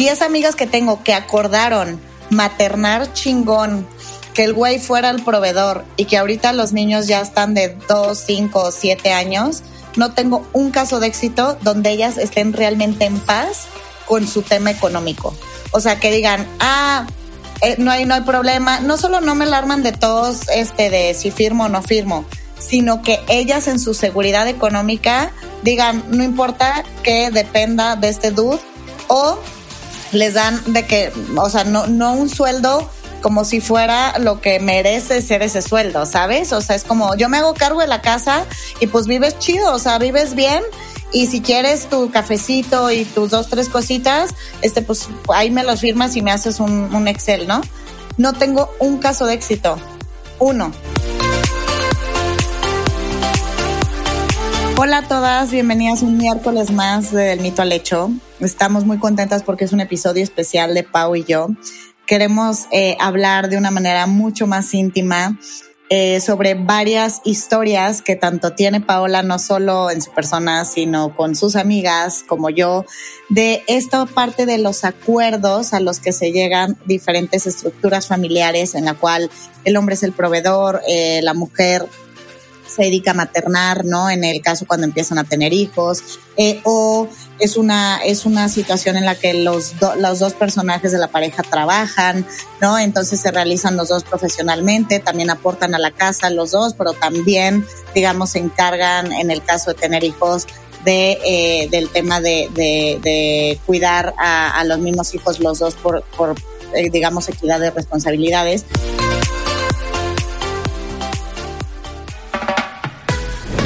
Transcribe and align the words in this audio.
10 0.00 0.22
amigas 0.22 0.56
que 0.56 0.66
tengo 0.66 1.02
que 1.02 1.12
acordaron 1.12 2.00
maternar 2.30 3.12
chingón, 3.12 3.86
que 4.32 4.44
el 4.44 4.54
güey 4.54 4.78
fuera 4.78 5.10
el 5.10 5.22
proveedor 5.22 5.84
y 5.98 6.06
que 6.06 6.16
ahorita 6.16 6.54
los 6.54 6.72
niños 6.72 7.06
ya 7.06 7.20
están 7.20 7.52
de 7.52 7.76
2, 7.86 8.16
5 8.16 8.70
7 8.70 9.12
años, 9.12 9.62
no 9.96 10.14
tengo 10.14 10.48
un 10.54 10.70
caso 10.70 11.00
de 11.00 11.08
éxito 11.08 11.58
donde 11.60 11.90
ellas 11.90 12.16
estén 12.16 12.54
realmente 12.54 13.04
en 13.04 13.20
paz 13.20 13.66
con 14.06 14.26
su 14.26 14.40
tema 14.40 14.70
económico. 14.70 15.34
O 15.70 15.80
sea, 15.80 16.00
que 16.00 16.10
digan, 16.10 16.48
ah, 16.60 17.06
eh, 17.60 17.74
no, 17.76 17.90
hay, 17.90 18.06
no 18.06 18.14
hay 18.14 18.22
problema. 18.22 18.80
No 18.80 18.96
solo 18.96 19.20
no 19.20 19.34
me 19.34 19.44
alarman 19.44 19.82
de 19.82 19.92
todos 19.92 20.48
este, 20.48 20.88
de 20.88 21.12
si 21.12 21.30
firmo 21.30 21.64
o 21.64 21.68
no 21.68 21.82
firmo, 21.82 22.24
sino 22.58 23.02
que 23.02 23.20
ellas 23.28 23.68
en 23.68 23.78
su 23.78 23.92
seguridad 23.92 24.48
económica 24.48 25.30
digan, 25.62 26.04
no 26.08 26.24
importa 26.24 26.84
que 27.02 27.30
dependa 27.30 27.96
de 27.96 28.08
este 28.08 28.30
dude, 28.30 28.60
o 29.08 29.38
les 30.12 30.34
dan 30.34 30.60
de 30.72 30.86
que, 30.86 31.12
o 31.36 31.50
sea, 31.50 31.64
no, 31.64 31.86
no 31.86 32.12
un 32.12 32.28
sueldo 32.28 32.88
como 33.20 33.44
si 33.44 33.60
fuera 33.60 34.18
lo 34.18 34.40
que 34.40 34.60
merece 34.60 35.22
ser 35.22 35.42
ese 35.42 35.62
sueldo, 35.62 36.06
¿sabes? 36.06 36.52
O 36.52 36.60
sea, 36.60 36.76
es 36.76 36.84
como 36.84 37.14
yo 37.16 37.28
me 37.28 37.38
hago 37.38 37.54
cargo 37.54 37.80
de 37.80 37.86
la 37.86 38.00
casa 38.00 38.44
y 38.80 38.86
pues 38.86 39.06
vives 39.06 39.38
chido, 39.38 39.74
o 39.74 39.78
sea, 39.78 39.98
vives 39.98 40.34
bien 40.34 40.62
y 41.12 41.26
si 41.26 41.40
quieres 41.40 41.88
tu 41.88 42.10
cafecito 42.10 42.90
y 42.90 43.04
tus 43.04 43.30
dos, 43.30 43.48
tres 43.48 43.68
cositas, 43.68 44.30
este, 44.62 44.82
pues 44.82 45.08
ahí 45.34 45.50
me 45.50 45.64
los 45.64 45.80
firmas 45.80 46.16
y 46.16 46.22
me 46.22 46.30
haces 46.30 46.60
un, 46.60 46.94
un 46.94 47.08
Excel, 47.08 47.46
¿no? 47.46 47.60
No 48.16 48.32
tengo 48.32 48.70
un 48.78 48.98
caso 48.98 49.26
de 49.26 49.34
éxito. 49.34 49.78
Uno. 50.38 50.72
Hola 54.82 54.96
a 54.96 55.02
todas, 55.02 55.50
bienvenidas 55.50 56.00
un 56.00 56.16
miércoles 56.16 56.70
más 56.70 57.12
del 57.12 57.40
Mito 57.40 57.60
al 57.60 57.70
Hecho. 57.70 58.10
Estamos 58.40 58.86
muy 58.86 58.98
contentas 58.98 59.42
porque 59.42 59.66
es 59.66 59.74
un 59.74 59.80
episodio 59.80 60.22
especial 60.22 60.72
de 60.72 60.84
Pau 60.84 61.14
y 61.14 61.22
yo. 61.22 61.48
Queremos 62.06 62.66
eh, 62.72 62.96
hablar 62.98 63.50
de 63.50 63.58
una 63.58 63.70
manera 63.70 64.06
mucho 64.06 64.46
más 64.46 64.72
íntima 64.72 65.38
eh, 65.90 66.20
sobre 66.20 66.54
varias 66.54 67.20
historias 67.26 68.00
que 68.00 68.16
tanto 68.16 68.54
tiene 68.54 68.80
Paola, 68.80 69.22
no 69.22 69.38
solo 69.38 69.90
en 69.90 70.00
su 70.00 70.12
persona, 70.12 70.64
sino 70.64 71.14
con 71.14 71.36
sus 71.36 71.56
amigas, 71.56 72.24
como 72.26 72.48
yo, 72.48 72.86
de 73.28 73.62
esta 73.66 74.06
parte 74.06 74.46
de 74.46 74.56
los 74.56 74.84
acuerdos 74.84 75.74
a 75.74 75.80
los 75.80 76.00
que 76.00 76.12
se 76.12 76.32
llegan 76.32 76.78
diferentes 76.86 77.46
estructuras 77.46 78.06
familiares 78.06 78.74
en 78.74 78.86
la 78.86 78.94
cual 78.94 79.30
el 79.64 79.76
hombre 79.76 79.96
es 79.96 80.04
el 80.04 80.12
proveedor, 80.12 80.80
eh, 80.88 81.20
la 81.22 81.34
mujer 81.34 81.86
se 82.74 82.84
dedica 82.84 83.10
a 83.10 83.14
maternar, 83.14 83.84
¿no? 83.84 84.10
En 84.10 84.24
el 84.24 84.40
caso 84.40 84.66
cuando 84.66 84.86
empiezan 84.86 85.18
a 85.18 85.24
tener 85.24 85.52
hijos, 85.52 86.02
eh, 86.36 86.60
o 86.64 87.08
es 87.38 87.56
una, 87.56 87.98
es 88.04 88.24
una 88.24 88.48
situación 88.48 88.96
en 88.96 89.04
la 89.04 89.14
que 89.14 89.34
los, 89.34 89.74
los 89.98 90.18
dos 90.18 90.34
personajes 90.34 90.92
de 90.92 90.98
la 90.98 91.08
pareja 91.08 91.42
trabajan, 91.42 92.26
¿no? 92.60 92.78
Entonces 92.78 93.20
se 93.20 93.30
realizan 93.30 93.76
los 93.76 93.88
dos 93.88 94.04
profesionalmente, 94.04 95.00
también 95.00 95.30
aportan 95.30 95.74
a 95.74 95.78
la 95.78 95.90
casa 95.90 96.30
los 96.30 96.52
dos, 96.52 96.74
pero 96.74 96.92
también, 96.92 97.66
digamos, 97.94 98.30
se 98.30 98.38
encargan 98.38 99.12
en 99.12 99.30
el 99.30 99.42
caso 99.42 99.72
de 99.72 99.80
tener 99.80 100.04
hijos 100.04 100.46
de, 100.84 101.18
eh, 101.24 101.68
del 101.70 101.88
tema 101.90 102.20
de, 102.20 102.48
de, 102.54 103.58
cuidar 103.66 104.14
a, 104.18 104.62
los 104.64 104.78
mismos 104.78 105.14
hijos 105.14 105.40
los 105.40 105.58
dos 105.58 105.74
por, 105.74 106.02
por 106.16 106.34
eh, 106.74 106.90
digamos, 106.90 107.28
equidad 107.28 107.60
de 107.60 107.70
responsabilidades. 107.70 108.64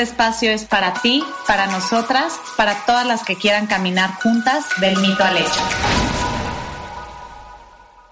espacio 0.00 0.50
es 0.50 0.64
para 0.64 0.94
ti, 0.94 1.22
para 1.46 1.66
nosotras, 1.66 2.34
para 2.56 2.84
todas 2.86 3.06
las 3.06 3.24
que 3.24 3.36
quieran 3.36 3.66
caminar 3.66 4.14
juntas 4.22 4.64
del 4.80 4.96
mito 4.98 5.22
al 5.22 5.36
hecho. 5.36 5.60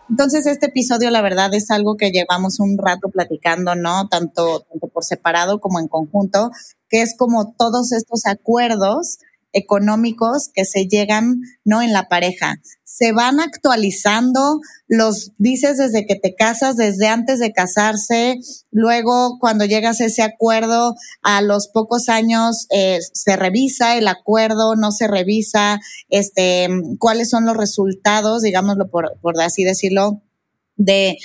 Entonces, 0.09 0.47
este 0.47 0.67
episodio, 0.67 1.11
la 1.11 1.21
verdad, 1.21 1.53
es 1.55 1.71
algo 1.71 1.97
que 1.97 2.11
llevamos 2.11 2.61
un 2.61 2.79
rato 2.79 3.09
platicando, 3.11 3.75
¿no? 3.75 4.09
Tanto, 4.09 4.61
tanto 4.61 4.89
por 4.89 5.05
separado 5.05 5.61
como 5.61 5.81
en 5.81 5.89
conjunto, 5.89 6.51
que 6.89 7.03
es 7.03 7.17
como 7.17 7.55
todos 7.59 7.93
estos 7.93 8.27
acuerdos 8.27 9.19
económicos 9.57 10.51
que 10.53 10.65
se 10.65 10.87
llegan, 10.87 11.41
¿no? 11.65 11.83
En 11.83 11.93
la 11.93 12.09
pareja. 12.09 12.57
Se 12.85 13.13
van 13.13 13.41
actualizando, 13.41 14.61
los 14.87 15.33
dices 15.39 15.79
desde 15.79 16.07
que 16.07 16.15
te 16.15 16.35
casas, 16.35 16.77
desde 16.77 17.09
antes 17.09 17.39
de 17.39 17.53
casarse, 17.53 18.37
luego 18.71 19.39
cuando 19.41 19.65
llegas 19.65 20.01
a 20.01 20.05
ese 20.05 20.23
acuerdo, 20.23 20.95
a 21.23 21.41
los 21.41 21.69
pocos 21.69 22.09
años 22.09 22.67
eh, 22.71 22.99
se 23.13 23.37
revisa 23.37 23.97
el 23.97 24.09
acuerdo, 24.09 24.77
no 24.77 24.93
se 24.93 25.09
revisa, 25.09 25.81
este, 26.11 26.69
cuáles 26.99 27.31
son 27.31 27.47
los 27.47 27.57
resultados, 27.57 28.43
digámoslo 28.43 28.89
por, 28.89 29.19
por 29.21 29.41
así 29.41 29.65
decirlo, 29.65 30.23
de 30.77 31.17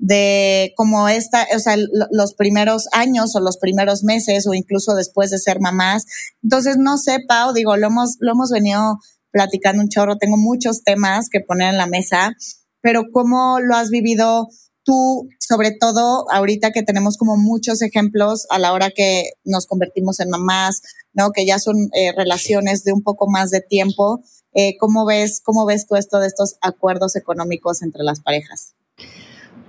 de 0.00 0.72
como 0.76 1.08
esta, 1.08 1.46
o 1.54 1.58
sea, 1.58 1.76
los 2.10 2.34
primeros 2.34 2.88
años 2.92 3.36
o 3.36 3.40
los 3.40 3.58
primeros 3.58 4.02
meses 4.02 4.46
o 4.46 4.54
incluso 4.54 4.94
después 4.94 5.30
de 5.30 5.38
ser 5.38 5.60
mamás. 5.60 6.06
Entonces, 6.42 6.76
no 6.78 6.96
sé, 6.96 7.18
Pau, 7.28 7.52
digo, 7.52 7.76
lo 7.76 7.88
hemos, 7.88 8.16
lo 8.18 8.32
hemos 8.32 8.50
venido 8.50 8.98
platicando 9.30 9.82
un 9.82 9.90
chorro, 9.90 10.16
tengo 10.16 10.38
muchos 10.38 10.82
temas 10.82 11.28
que 11.30 11.40
poner 11.40 11.68
en 11.68 11.78
la 11.78 11.86
mesa, 11.86 12.32
pero 12.80 13.04
¿cómo 13.12 13.60
lo 13.60 13.76
has 13.76 13.90
vivido 13.90 14.48
tú, 14.84 15.28
sobre 15.38 15.72
todo 15.78 16.24
ahorita 16.32 16.72
que 16.72 16.82
tenemos 16.82 17.18
como 17.18 17.36
muchos 17.36 17.82
ejemplos 17.82 18.46
a 18.48 18.58
la 18.58 18.72
hora 18.72 18.90
que 18.90 19.32
nos 19.44 19.66
convertimos 19.66 20.18
en 20.20 20.30
mamás, 20.30 20.80
¿no? 21.12 21.30
Que 21.30 21.44
ya 21.44 21.58
son 21.58 21.90
eh, 21.92 22.12
relaciones 22.16 22.84
de 22.84 22.94
un 22.94 23.02
poco 23.02 23.28
más 23.28 23.50
de 23.50 23.60
tiempo. 23.60 24.22
Eh, 24.54 24.78
¿Cómo 24.78 25.04
ves, 25.04 25.42
cómo 25.44 25.66
ves 25.66 25.86
tú 25.86 25.96
esto 25.96 26.18
de 26.18 26.26
estos 26.26 26.56
acuerdos 26.62 27.16
económicos 27.16 27.82
entre 27.82 28.02
las 28.02 28.20
parejas? 28.20 28.74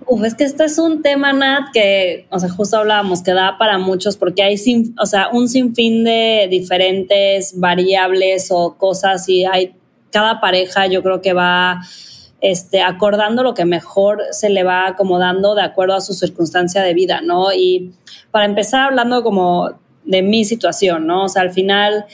Uf, 0.07 0.23
es 0.23 0.35
que 0.35 0.43
este 0.43 0.65
es 0.65 0.79
un 0.79 1.01
tema, 1.01 1.31
Nat, 1.31 1.71
que, 1.73 2.25
o 2.29 2.39
sea, 2.39 2.49
justo 2.49 2.77
hablábamos, 2.77 3.21
que 3.21 3.33
da 3.33 3.57
para 3.57 3.77
muchos, 3.77 4.17
porque 4.17 4.43
hay, 4.43 4.57
sin, 4.57 4.95
o 4.99 5.05
sea, 5.05 5.29
un 5.31 5.47
sinfín 5.47 6.03
de 6.03 6.47
diferentes 6.49 7.59
variables 7.59 8.49
o 8.51 8.77
cosas 8.77 9.29
y 9.29 9.45
hay, 9.45 9.75
cada 10.11 10.41
pareja 10.41 10.87
yo 10.87 11.03
creo 11.03 11.21
que 11.21 11.33
va 11.33 11.81
este, 12.41 12.81
acordando 12.81 13.43
lo 13.43 13.53
que 13.53 13.65
mejor 13.65 14.23
se 14.31 14.49
le 14.49 14.63
va 14.63 14.87
acomodando 14.87 15.55
de 15.55 15.61
acuerdo 15.61 15.93
a 15.93 16.01
su 16.01 16.13
circunstancia 16.13 16.81
de 16.81 16.93
vida, 16.93 17.21
¿no? 17.21 17.53
Y 17.53 17.93
para 18.31 18.45
empezar 18.45 18.87
hablando 18.87 19.23
como 19.23 19.79
de 20.03 20.23
mi 20.23 20.43
situación, 20.43 21.05
¿no? 21.05 21.25
O 21.25 21.29
sea, 21.29 21.43
al 21.43 21.51
final, 21.51 22.05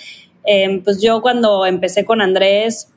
eh, 0.45 0.81
pues 0.83 1.01
yo 1.01 1.21
cuando 1.21 1.65
empecé 1.65 2.03
con 2.03 2.21
Andrés, 2.21 2.89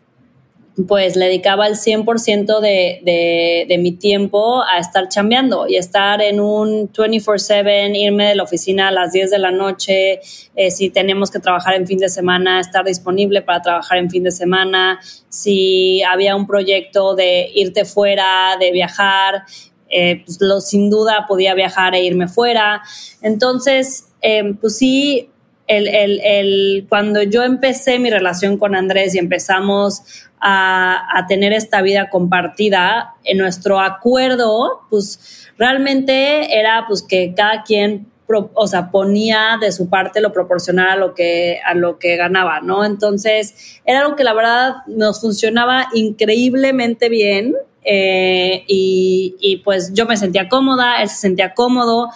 pues 0.86 1.16
le 1.16 1.26
dedicaba 1.26 1.66
el 1.66 1.74
100% 1.74 2.60
de, 2.60 3.00
de, 3.02 3.66
de, 3.68 3.78
mi 3.78 3.92
tiempo 3.92 4.62
a 4.62 4.78
estar 4.78 5.08
chambeando 5.08 5.66
y 5.68 5.76
estar 5.76 6.20
en 6.22 6.41
un 6.41 6.92
24/7, 6.92 7.96
irme 7.96 8.28
de 8.28 8.34
la 8.34 8.42
oficina 8.42 8.88
a 8.88 8.90
las 8.90 9.12
10 9.12 9.30
de 9.30 9.38
la 9.38 9.50
noche, 9.50 10.20
eh, 10.54 10.70
si 10.70 10.90
tenemos 10.90 11.30
que 11.30 11.38
trabajar 11.38 11.74
en 11.74 11.86
fin 11.86 11.98
de 11.98 12.08
semana, 12.08 12.60
estar 12.60 12.84
disponible 12.84 13.42
para 13.42 13.62
trabajar 13.62 13.98
en 13.98 14.10
fin 14.10 14.24
de 14.24 14.30
semana, 14.30 15.00
si 15.28 16.02
había 16.02 16.37
un 16.37 16.46
proyecto 16.46 17.14
de 17.14 17.50
irte 17.55 17.84
fuera, 17.84 18.56
de 18.58 18.72
viajar, 18.72 19.44
eh, 19.88 20.22
pues 20.25 20.38
lo, 20.40 20.60
sin 20.60 20.88
duda 20.88 21.26
podía 21.26 21.55
viajar 21.55 21.94
e 21.94 22.05
irme 22.05 22.28
fuera. 22.28 22.82
Entonces, 23.22 24.08
eh, 24.22 24.55
pues 24.60 24.76
sí, 24.76 25.31
el, 25.70 25.87
el, 25.87 26.20
el, 26.25 26.87
cuando 26.88 27.22
yo 27.22 27.44
empecé 27.44 28.00
mi 28.00 28.11
relación 28.11 28.58
con 28.58 28.75
Andrés 28.75 29.14
y 29.14 29.19
empezamos 29.19 30.02
a, 30.40 31.26
tener 31.28 31.52
esta 31.52 31.81
vida 31.81 32.11
compartida, 32.11 33.14
en 33.22 33.38
nuestro 33.38 33.78
acuerdo, 33.78 34.81
pues 34.90 35.49
realmente 35.56 36.58
era 36.58 36.87
pues 36.88 37.02
que 37.02 37.34
cada 37.37 37.62
quien 37.62 38.06
o 38.55 38.67
sea, 38.67 38.90
ponía 38.90 39.58
de 39.61 39.72
su 39.72 39.88
parte 39.88 40.20
lo 40.20 40.32
proporcional 40.32 40.90
a 40.90 40.96
lo 40.96 41.14
que, 41.14 41.58
a 41.64 41.75
lo 41.75 41.99
que 41.99 42.17
ganaba, 42.17 42.61
¿no? 42.61 42.84
Entonces, 42.84 43.81
era 43.84 44.00
algo 44.00 44.14
que 44.14 44.22
la 44.22 44.34
verdad 44.34 44.75
nos 44.87 45.20
funcionaba 45.20 45.88
increíblemente 45.94 47.08
bien 47.08 47.56
eh, 47.84 48.62
y, 48.69 49.34
y, 49.40 49.56
pues 49.58 49.93
yo 49.94 50.06
me 50.06 50.17
sentía 50.17 50.49
cómoda, 50.49 51.02
él 51.02 51.08
se 51.08 51.17
sentía 51.17 51.55
cómodo. 51.55 52.11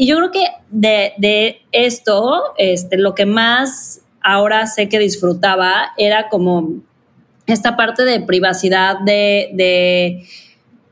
Y 0.00 0.06
yo 0.06 0.16
creo 0.16 0.30
que 0.30 0.46
de, 0.70 1.12
de 1.18 1.62
esto, 1.72 2.54
este, 2.56 2.96
lo 2.98 3.16
que 3.16 3.26
más 3.26 4.02
ahora 4.22 4.68
sé 4.68 4.88
que 4.88 5.00
disfrutaba 5.00 5.92
era 5.96 6.28
como 6.28 6.74
esta 7.48 7.76
parte 7.76 8.04
de 8.04 8.20
privacidad, 8.20 9.00
de, 9.00 9.50
de, 9.54 10.24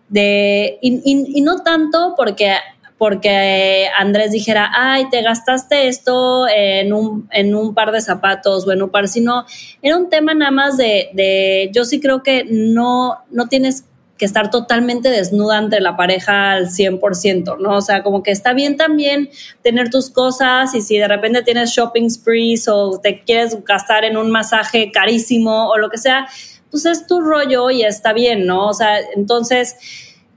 de 0.09 0.79
y, 0.83 1.41
no 1.41 1.63
tanto 1.63 2.15
porque 2.17 2.55
porque 2.99 3.87
Andrés 3.97 4.33
dijera, 4.33 4.73
ay, 4.75 5.09
te 5.09 5.23
gastaste 5.23 5.87
esto 5.87 6.49
en 6.49 6.93
un, 6.93 7.29
en 7.31 7.55
un 7.55 7.75
par 7.75 7.93
de 7.93 8.01
zapatos 8.01 8.67
o 8.67 8.73
en 8.73 8.83
un 8.83 8.91
par, 8.91 9.07
sino 9.07 9.45
era 9.83 9.97
un 9.97 10.09
tema 10.09 10.35
nada 10.35 10.51
más 10.51 10.79
de, 10.79 11.11
de 11.13 11.71
yo 11.73 11.85
sí 11.85 12.01
creo 12.01 12.25
que 12.25 12.45
no, 12.51 13.19
no 13.31 13.47
tienes 13.47 13.85
que 14.19 14.25
estar 14.25 14.51
totalmente 14.51 15.11
desnuda 15.11 15.59
ante 15.59 15.81
la 15.81 15.97
pareja 15.97 16.53
al 16.53 16.69
100%, 16.69 17.59
¿no? 17.59 17.77
O 17.77 17.81
sea, 17.81 18.03
como 18.03 18.23
que 18.23 18.31
está 18.31 18.53
bien 18.53 18.77
también 18.77 19.31
tener 19.63 19.91
tus 19.91 20.11
cosas 20.11 20.75
y 20.75 20.81
si 20.81 20.99
de 20.99 21.09
repente 21.09 21.43
tienes 21.43 21.71
shopping 21.71 22.09
sprees 22.09 22.69
o 22.69 22.99
te 23.01 23.23
quieres 23.23 23.65
gastar 23.65 24.05
en 24.05 24.17
un 24.17 24.31
masaje 24.31 24.91
carísimo 24.91 25.69
o 25.69 25.77
lo 25.77 25.91
que 25.91 25.99
sea, 25.99 26.27
pues 26.71 26.87
es 26.87 27.07
tu 27.07 27.21
rollo 27.21 27.71
y 27.71 27.83
está 27.83 28.13
bien, 28.13 28.47
¿no? 28.47 28.69
O 28.69 28.75
sea, 28.75 28.99
entonces 29.15 29.77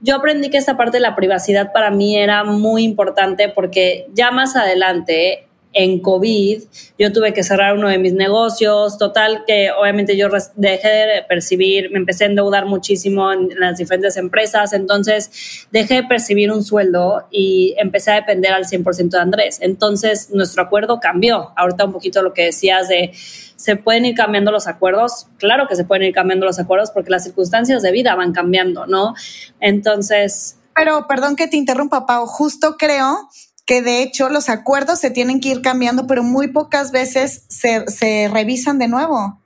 yo 0.00 0.16
aprendí 0.16 0.50
que 0.50 0.58
esta 0.58 0.76
parte 0.76 0.98
de 0.98 1.02
la 1.02 1.16
privacidad 1.16 1.72
para 1.72 1.90
mí 1.90 2.16
era 2.16 2.44
muy 2.44 2.84
importante 2.84 3.48
porque 3.48 4.06
ya 4.14 4.30
más 4.30 4.56
adelante 4.56 5.46
en 5.72 6.00
COVID, 6.00 6.62
yo 6.98 7.12
tuve 7.12 7.32
que 7.32 7.44
cerrar 7.44 7.76
uno 7.76 7.88
de 7.88 7.98
mis 7.98 8.12
negocios, 8.12 8.98
total 8.98 9.44
que 9.46 9.70
obviamente 9.70 10.16
yo 10.16 10.28
dejé 10.56 10.88
de 10.88 11.22
percibir, 11.28 11.90
me 11.92 11.98
empecé 11.98 12.24
a 12.24 12.26
endeudar 12.26 12.66
muchísimo 12.66 13.32
en 13.32 13.48
las 13.58 13.78
diferentes 13.78 14.16
empresas, 14.16 14.72
entonces 14.72 15.66
dejé 15.70 15.94
de 15.94 16.02
percibir 16.04 16.50
un 16.50 16.64
sueldo 16.64 17.26
y 17.30 17.74
empecé 17.78 18.10
a 18.10 18.14
depender 18.16 18.52
al 18.52 18.64
100% 18.64 19.10
de 19.10 19.18
Andrés. 19.18 19.58
Entonces 19.60 20.30
nuestro 20.30 20.62
acuerdo 20.62 20.98
cambió. 20.98 21.52
Ahorita 21.56 21.84
un 21.84 21.92
poquito 21.92 22.22
lo 22.22 22.32
que 22.32 22.46
decías 22.46 22.88
de, 22.88 23.12
¿se 23.14 23.76
pueden 23.76 24.06
ir 24.06 24.16
cambiando 24.16 24.50
los 24.50 24.66
acuerdos? 24.66 25.28
Claro 25.38 25.68
que 25.68 25.76
se 25.76 25.84
pueden 25.84 26.08
ir 26.08 26.14
cambiando 26.14 26.46
los 26.46 26.58
acuerdos 26.58 26.90
porque 26.90 27.10
las 27.10 27.24
circunstancias 27.24 27.82
de 27.82 27.92
vida 27.92 28.14
van 28.16 28.32
cambiando, 28.32 28.86
¿no? 28.86 29.14
Entonces... 29.60 30.56
Pero 30.74 31.06
perdón 31.08 31.36
que 31.36 31.46
te 31.46 31.56
interrumpa, 31.56 32.06
Pau, 32.06 32.26
justo 32.26 32.76
creo 32.78 33.28
que 33.70 33.82
de 33.82 34.02
hecho 34.02 34.28
los 34.30 34.48
acuerdos 34.48 34.98
se 34.98 35.12
tienen 35.12 35.38
que 35.40 35.50
ir 35.50 35.62
cambiando, 35.62 36.08
pero 36.08 36.24
muy 36.24 36.48
pocas 36.48 36.90
veces 36.90 37.44
se, 37.46 37.86
se 37.86 38.28
revisan 38.28 38.80
de 38.80 38.88
nuevo. 38.88 39.40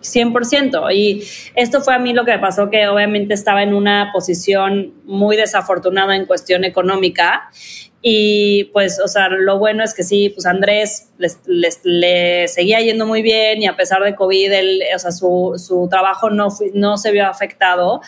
100%. 0.00 0.94
Y 0.94 1.24
esto 1.56 1.80
fue 1.80 1.92
a 1.92 1.98
mí 1.98 2.12
lo 2.12 2.24
que 2.24 2.38
pasó, 2.38 2.70
que 2.70 2.86
obviamente 2.86 3.34
estaba 3.34 3.64
en 3.64 3.74
una 3.74 4.10
posición 4.12 4.94
muy 5.06 5.36
desafortunada 5.36 6.14
en 6.14 6.26
cuestión 6.26 6.62
económica 6.62 7.50
y 8.00 8.64
pues, 8.72 9.00
o 9.04 9.08
sea, 9.08 9.28
lo 9.28 9.58
bueno 9.58 9.82
es 9.82 9.92
que 9.92 10.04
sí, 10.04 10.28
pues 10.28 10.46
Andrés 10.46 11.10
le 11.82 12.46
seguía 12.46 12.80
yendo 12.80 13.06
muy 13.06 13.22
bien 13.22 13.60
y 13.60 13.66
a 13.66 13.76
pesar 13.76 14.04
de 14.04 14.14
COVID, 14.14 14.52
él, 14.52 14.82
o 14.94 14.98
sea, 15.00 15.10
su, 15.10 15.54
su 15.56 15.88
trabajo 15.88 16.30
no, 16.30 16.48
no 16.74 16.96
se 16.96 17.10
vio 17.10 17.26
afectado 17.26 18.00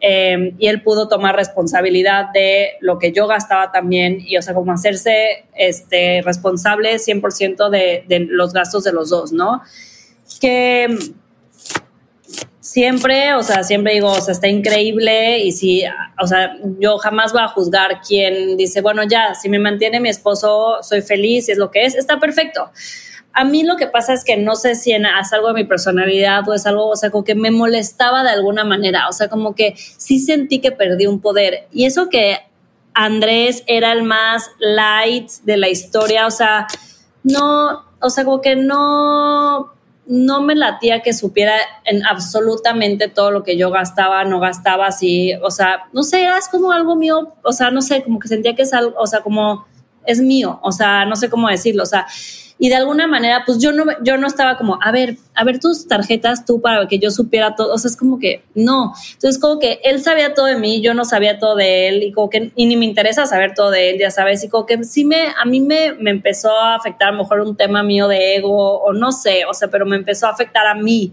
em, 0.00 0.54
y 0.58 0.66
él 0.66 0.82
pudo 0.82 1.08
tomar 1.08 1.34
responsabilidad 1.34 2.26
de 2.34 2.72
lo 2.80 2.98
que 2.98 3.12
yo 3.12 3.26
gastaba 3.26 3.72
también 3.72 4.18
y, 4.20 4.36
o 4.36 4.42
sea, 4.42 4.52
como 4.52 4.72
hacerse 4.72 5.46
este, 5.54 6.20
responsable 6.22 6.96
100% 6.96 7.70
de, 7.70 8.04
de 8.06 8.20
los 8.20 8.52
gastos 8.52 8.84
de 8.84 8.92
los 8.92 9.08
dos, 9.08 9.32
¿no? 9.32 9.62
Que 10.42 10.88
siempre, 12.68 13.32
o 13.32 13.42
sea, 13.42 13.64
siempre 13.64 13.94
digo, 13.94 14.08
o 14.08 14.20
sea, 14.20 14.32
está 14.32 14.46
increíble 14.46 15.38
y 15.38 15.52
si, 15.52 15.84
o 16.20 16.26
sea, 16.26 16.54
yo 16.78 16.98
jamás 16.98 17.32
voy 17.32 17.40
a 17.40 17.48
juzgar 17.48 18.02
quien 18.06 18.58
dice, 18.58 18.82
bueno, 18.82 19.04
ya, 19.04 19.34
si 19.34 19.48
me 19.48 19.58
mantiene 19.58 20.00
mi 20.00 20.10
esposo, 20.10 20.76
soy 20.82 21.00
feliz, 21.00 21.48
es 21.48 21.56
lo 21.56 21.70
que 21.70 21.86
es, 21.86 21.94
está 21.94 22.20
perfecto. 22.20 22.70
A 23.32 23.44
mí 23.44 23.62
lo 23.62 23.76
que 23.76 23.86
pasa 23.86 24.12
es 24.12 24.22
que 24.22 24.36
no 24.36 24.54
sé 24.54 24.74
si 24.74 24.92
es 24.92 25.32
algo 25.32 25.48
de 25.48 25.54
mi 25.54 25.64
personalidad 25.64 26.46
o 26.46 26.52
es 26.52 26.66
algo, 26.66 26.88
o 26.88 26.96
sea, 26.96 27.08
como 27.08 27.24
que 27.24 27.34
me 27.34 27.50
molestaba 27.50 28.22
de 28.22 28.30
alguna 28.30 28.64
manera, 28.64 29.08
o 29.08 29.12
sea, 29.12 29.28
como 29.28 29.54
que 29.54 29.74
sí 29.74 30.18
sentí 30.18 30.58
que 30.58 30.70
perdí 30.70 31.06
un 31.06 31.22
poder. 31.22 31.68
Y 31.72 31.86
eso 31.86 32.10
que 32.10 32.36
Andrés 32.92 33.64
era 33.66 33.92
el 33.92 34.02
más 34.02 34.50
light 34.58 35.30
de 35.44 35.56
la 35.56 35.70
historia, 35.70 36.26
o 36.26 36.30
sea, 36.30 36.66
no, 37.22 37.86
o 37.98 38.10
sea, 38.10 38.26
como 38.26 38.42
que 38.42 38.56
no 38.56 39.72
no 40.08 40.40
me 40.40 40.54
latía 40.54 41.02
que 41.02 41.12
supiera 41.12 41.54
en 41.84 42.04
absolutamente 42.06 43.08
todo 43.08 43.30
lo 43.30 43.42
que 43.42 43.58
yo 43.58 43.70
gastaba, 43.70 44.24
no 44.24 44.40
gastaba 44.40 44.86
así, 44.86 45.34
o 45.42 45.50
sea, 45.50 45.84
no 45.92 46.02
sé, 46.02 46.22
era 46.22 46.38
como 46.50 46.72
algo 46.72 46.96
mío, 46.96 47.34
o 47.44 47.52
sea, 47.52 47.70
no 47.70 47.82
sé, 47.82 48.02
como 48.02 48.18
que 48.18 48.28
sentía 48.28 48.54
que 48.54 48.62
es 48.62 48.72
algo, 48.72 48.98
o 48.98 49.06
sea, 49.06 49.20
como 49.20 49.66
es 50.06 50.20
mío, 50.20 50.58
o 50.62 50.72
sea, 50.72 51.04
no 51.04 51.14
sé 51.14 51.28
cómo 51.28 51.48
decirlo, 51.48 51.82
o 51.82 51.86
sea, 51.86 52.06
y 52.58 52.68
de 52.68 52.74
alguna 52.74 53.06
manera, 53.06 53.44
pues 53.46 53.58
yo 53.58 53.72
no, 53.72 53.84
yo 54.02 54.16
no 54.16 54.26
estaba 54.26 54.56
como, 54.56 54.78
a 54.82 54.90
ver, 54.90 55.16
a 55.34 55.44
ver 55.44 55.60
tus 55.60 55.86
tarjetas 55.86 56.44
tú 56.44 56.60
para 56.60 56.88
que 56.88 56.98
yo 56.98 57.10
supiera 57.10 57.54
todo, 57.54 57.72
o 57.72 57.78
sea, 57.78 57.88
es 57.88 57.96
como 57.96 58.18
que 58.18 58.42
no, 58.54 58.92
entonces 59.12 59.40
como 59.40 59.58
que 59.60 59.80
él 59.84 60.02
sabía 60.02 60.34
todo 60.34 60.46
de 60.46 60.56
mí, 60.56 60.80
yo 60.80 60.94
no 60.94 61.04
sabía 61.04 61.38
todo 61.38 61.54
de 61.54 61.88
él 61.88 62.02
y 62.02 62.12
como 62.12 62.28
que, 62.30 62.52
y 62.56 62.66
ni 62.66 62.76
me 62.76 62.84
interesa 62.84 63.26
saber 63.26 63.54
todo 63.54 63.70
de 63.70 63.90
él, 63.90 63.98
ya 63.98 64.10
sabes, 64.10 64.42
y 64.42 64.48
como 64.48 64.66
que 64.66 64.82
sí 64.84 65.04
me, 65.04 65.28
a 65.40 65.44
mí 65.44 65.60
me, 65.60 65.92
me 65.92 66.10
empezó 66.10 66.50
a 66.50 66.74
afectar 66.74 67.08
a 67.08 67.12
lo 67.12 67.18
mejor 67.18 67.40
un 67.40 67.56
tema 67.56 67.82
mío 67.82 68.08
de 68.08 68.36
ego 68.36 68.80
o 68.80 68.92
no 68.92 69.12
sé, 69.12 69.44
o 69.44 69.54
sea, 69.54 69.68
pero 69.68 69.86
me 69.86 69.96
empezó 69.96 70.26
a 70.26 70.30
afectar 70.30 70.66
a 70.66 70.74
mí. 70.74 71.12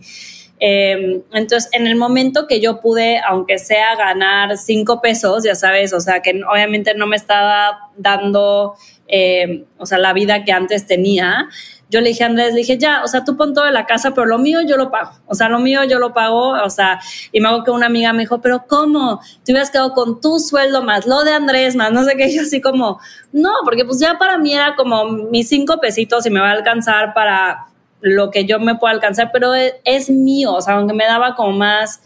Em, 0.59 1.21
entonces, 1.33 1.69
en 1.74 1.86
el 1.86 1.95
momento 1.95 2.47
que 2.47 2.62
yo 2.62 2.80
pude, 2.80 3.19
aunque 3.19 3.59
sea 3.59 3.95
ganar 3.95 4.57
cinco 4.57 5.01
pesos, 5.01 5.44
ya 5.44 5.53
sabes, 5.53 5.92
o 5.94 6.00
sea, 6.00 6.21
que 6.21 6.42
obviamente 6.50 6.94
no 6.95 7.07
me 7.07 7.18
estaba 7.18 7.89
dando, 7.97 8.75
em, 9.07 9.66
o 9.78 9.86
sea, 9.86 9.98
la 9.98 10.13
vida 10.13 10.44
que 10.44 10.52
antes 10.52 10.88
tenía, 10.88 11.50
yo 11.90 12.02
le 12.02 12.10
dije 12.10 12.24
a 12.24 12.28
Andrés, 12.28 12.54
le 12.54 12.60
dije, 12.60 12.78
ya, 12.78 13.04
o 13.04 13.07
sea, 13.07 13.24
tú 13.24 13.38
pon 13.38 13.54
todo 13.54 13.66
de 13.66 13.72
la 13.72 13.86
casa, 13.86 14.12
pero 14.13 14.25
lo 14.25 14.38
mío 14.38 14.62
yo 14.68 14.75
lo 14.75 14.90
pago. 14.90 15.12
O 15.28 15.36
sea, 15.36 15.50
lo 15.50 15.60
mío 15.60 15.84
yo 15.84 16.00
lo 16.00 16.13
pago, 16.13 16.50
o 16.50 16.69
sea, 16.69 17.00
y 17.31 17.40
me 17.40 17.48
hago 17.48 17.63
que 17.63 17.72
una 17.72 17.86
amiga 17.86 18.12
me 18.12 18.22
dijo, 18.22 18.42
pero 18.42 18.66
¿cómo? 18.68 19.22
Te 19.44 19.52
hubieras 19.52 19.69
quedado 19.69 19.94
con 19.94 20.19
tu 20.19 20.40
sueldo 20.40 20.81
más 20.81 21.06
lo 21.06 21.24
de 21.24 21.31
Andrés 21.31 21.75
más, 21.75 21.92
no 21.92 22.04
sé 22.04 22.16
qué, 22.18 22.31
yo 22.36 22.42
así 22.42 22.62
como, 22.62 23.00
no, 23.31 23.52
porque 23.63 23.86
pues 23.86 24.00
ya 24.00 24.18
para 24.18 24.38
mí 24.38 24.54
era 24.54 24.75
como 24.75 25.06
mis 25.06 25.48
cinco 25.48 25.80
pesitos 25.80 26.25
y 26.25 26.30
me 26.31 26.40
va 26.40 26.50
a 26.50 26.54
alcanzar 26.54 27.13
para 27.13 27.68
lo 28.02 28.30
que 28.30 28.46
yo 28.46 28.60
me 28.60 28.75
puedo 28.75 28.94
alcanzar, 28.94 29.30
pero 29.31 29.54
es, 29.54 29.75
es, 29.84 30.10
mío, 30.10 30.54
o 30.54 30.62
sea, 30.62 30.75
aunque 30.75 30.94
me 30.94 31.06
daba 31.06 31.36
como 31.36 31.52
más, 31.54 32.02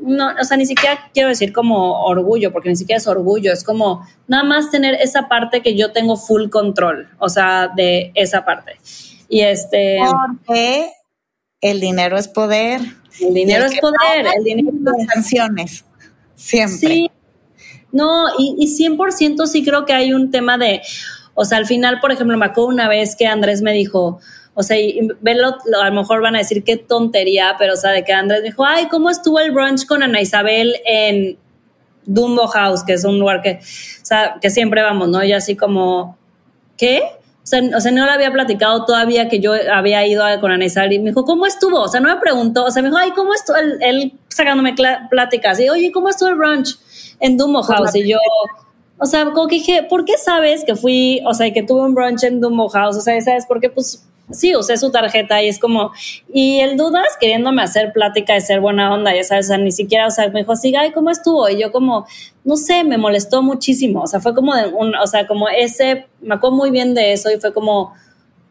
no, 0.00 0.32
o 0.40 0.44
sea, 0.44 0.56
ni 0.56 0.66
siquiera 0.66 1.10
quiero 1.12 1.28
decir 1.28 1.52
como 1.52 2.04
orgullo, 2.04 2.52
porque 2.52 2.68
ni 2.68 2.76
siquiera 2.76 2.98
es 2.98 3.06
orgullo, 3.06 3.52
es 3.52 3.64
como 3.64 4.06
nada 4.26 4.44
más 4.44 4.70
tener 4.70 4.94
esa 4.94 5.28
parte 5.28 5.62
que 5.62 5.76
yo 5.76 5.92
tengo 5.92 6.16
full 6.16 6.48
control, 6.48 7.08
o 7.18 7.28
sea, 7.28 7.68
de 7.74 8.12
esa 8.14 8.44
parte. 8.44 8.78
Y 9.28 9.40
este... 9.40 9.98
Porque 10.44 10.90
el 11.60 11.80
dinero 11.80 12.16
es 12.16 12.28
poder. 12.28 12.80
El 13.20 13.34
dinero 13.34 13.64
es 13.64 13.78
poder, 13.80 14.26
el 14.36 14.44
dinero 14.44 14.70
es 14.74 14.82
las 14.82 15.06
canciones, 15.14 15.84
siempre. 16.34 16.88
Sí, 16.88 17.10
no, 17.90 18.26
y, 18.38 18.54
y 18.58 18.88
100% 18.88 19.46
sí 19.46 19.64
creo 19.64 19.84
que 19.84 19.92
hay 19.92 20.12
un 20.12 20.30
tema 20.30 20.56
de, 20.58 20.82
o 21.34 21.44
sea, 21.44 21.58
al 21.58 21.66
final, 21.66 22.00
por 22.00 22.12
ejemplo, 22.12 22.36
me 22.36 22.46
acuerdo 22.46 22.68
una 22.68 22.88
vez 22.88 23.16
que 23.16 23.26
Andrés 23.26 23.62
me 23.62 23.72
dijo, 23.72 24.20
o 24.58 24.62
sea, 24.64 24.76
y 24.76 25.08
verlo, 25.20 25.56
a 25.80 25.88
lo 25.88 25.94
mejor 25.94 26.20
van 26.20 26.34
a 26.34 26.38
decir 26.38 26.64
qué 26.64 26.76
tontería, 26.76 27.54
pero 27.60 27.74
o 27.74 27.76
sea, 27.76 27.92
de 27.92 28.02
que 28.02 28.12
Andrés 28.12 28.42
me 28.42 28.48
dijo, 28.48 28.64
ay, 28.64 28.88
¿cómo 28.88 29.08
estuvo 29.08 29.38
el 29.38 29.52
brunch 29.52 29.86
con 29.86 30.02
Ana 30.02 30.20
Isabel 30.20 30.74
en 30.84 31.38
Dumbo 32.04 32.48
House, 32.48 32.82
que 32.82 32.94
es 32.94 33.04
un 33.04 33.20
lugar 33.20 33.40
que, 33.40 33.60
o 33.60 34.04
sea, 34.04 34.38
que 34.42 34.50
siempre 34.50 34.82
vamos, 34.82 35.10
¿no? 35.10 35.22
Y 35.22 35.32
así 35.32 35.54
como, 35.54 36.18
¿qué? 36.76 37.02
O 37.44 37.46
sea, 37.46 37.62
o 37.76 37.80
sea, 37.80 37.92
no 37.92 38.04
le 38.04 38.10
había 38.10 38.32
platicado 38.32 38.84
todavía 38.84 39.28
que 39.28 39.38
yo 39.38 39.52
había 39.72 40.04
ido 40.04 40.24
con 40.40 40.50
Ana 40.50 40.64
Isabel 40.64 40.94
y 40.94 40.98
me 40.98 41.10
dijo, 41.10 41.24
¿cómo 41.24 41.46
estuvo? 41.46 41.80
O 41.80 41.86
sea, 41.86 42.00
no 42.00 42.12
me 42.12 42.20
preguntó, 42.20 42.64
o 42.64 42.70
sea, 42.72 42.82
me 42.82 42.88
dijo, 42.88 42.98
ay, 42.98 43.12
¿cómo 43.12 43.34
estuvo? 43.34 43.56
Él, 43.56 44.12
sacándome 44.26 44.74
pláticas 45.08 45.60
y, 45.60 45.68
oye, 45.68 45.92
¿cómo 45.92 46.08
estuvo 46.08 46.30
el 46.30 46.34
brunch 46.34 46.80
en 47.20 47.36
Dumbo 47.36 47.62
House? 47.62 47.94
Y 47.94 48.08
yo, 48.08 48.18
o 48.98 49.06
sea, 49.06 49.24
como 49.26 49.46
que 49.46 49.54
dije, 49.54 49.84
¿por 49.88 50.04
qué 50.04 50.18
sabes 50.18 50.64
que 50.64 50.74
fui, 50.74 51.22
o 51.24 51.32
sea, 51.32 51.52
que 51.52 51.62
tuve 51.62 51.82
un 51.82 51.94
brunch 51.94 52.24
en 52.24 52.40
Dumbo 52.40 52.68
House? 52.70 52.96
O 52.96 53.00
sea, 53.00 53.20
¿sabes 53.20 53.46
por 53.46 53.60
qué? 53.60 53.70
Pues 53.70 54.07
sí, 54.30 54.54
usé 54.56 54.76
su 54.76 54.90
tarjeta 54.90 55.42
y 55.42 55.48
es 55.48 55.58
como, 55.58 55.92
y 56.32 56.60
el 56.60 56.76
dudas 56.76 57.08
queriéndome 57.20 57.62
hacer 57.62 57.92
plática 57.92 58.34
de 58.34 58.40
ser 58.40 58.60
buena 58.60 58.92
onda, 58.92 59.14
ya 59.14 59.24
sabes, 59.24 59.46
o 59.46 59.48
sea, 59.48 59.58
ni 59.58 59.72
siquiera, 59.72 60.06
o 60.06 60.10
sea, 60.10 60.28
me 60.28 60.40
dijo, 60.40 60.56
sí, 60.56 60.74
ay, 60.76 60.92
¿cómo 60.92 61.10
estuvo? 61.10 61.48
Y 61.48 61.60
yo 61.60 61.72
como, 61.72 62.06
no 62.44 62.56
sé, 62.56 62.84
me 62.84 62.98
molestó 62.98 63.42
muchísimo, 63.42 64.02
o 64.02 64.06
sea, 64.06 64.20
fue 64.20 64.34
como 64.34 64.54
de 64.54 64.68
un, 64.68 64.94
o 64.94 65.06
sea, 65.06 65.26
como 65.26 65.48
ese, 65.48 66.06
me 66.20 66.34
acuerdo 66.34 66.56
muy 66.56 66.70
bien 66.70 66.94
de 66.94 67.12
eso 67.12 67.30
y 67.30 67.38
fue 67.40 67.52
como, 67.52 67.92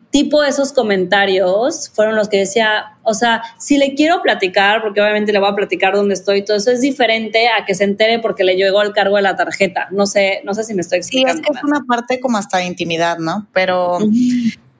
tipo 0.09 0.43
esos 0.43 0.71
comentarios 0.71 1.91
fueron 1.93 2.15
los 2.15 2.29
que 2.29 2.37
decía, 2.37 2.97
o 3.03 3.13
sea, 3.13 3.43
si 3.59 3.77
le 3.77 3.93
quiero 3.93 4.21
platicar, 4.21 4.81
porque 4.81 5.01
obviamente 5.01 5.31
le 5.31 5.39
voy 5.39 5.49
a 5.49 5.55
platicar 5.55 5.93
dónde 5.93 6.13
estoy, 6.13 6.43
todo 6.43 6.57
eso 6.57 6.71
es 6.71 6.81
diferente 6.81 7.49
a 7.49 7.65
que 7.65 7.75
se 7.75 7.83
entere 7.83 8.19
porque 8.19 8.43
le 8.43 8.55
llegó 8.55 8.81
el 8.81 8.93
cargo 8.93 9.17
de 9.17 9.21
la 9.21 9.35
tarjeta. 9.35 9.87
No 9.91 10.05
sé, 10.05 10.41
no 10.43 10.53
sé 10.53 10.63
si 10.63 10.73
me 10.73 10.81
estoy 10.81 10.99
explicando. 10.99 11.33
Sí, 11.33 11.39
es 11.41 11.47
que 11.47 11.57
es 11.57 11.63
una 11.63 11.81
parte 11.85 12.19
como 12.19 12.37
hasta 12.37 12.57
de 12.57 12.65
intimidad, 12.65 13.17
¿no? 13.17 13.47
Pero 13.53 13.99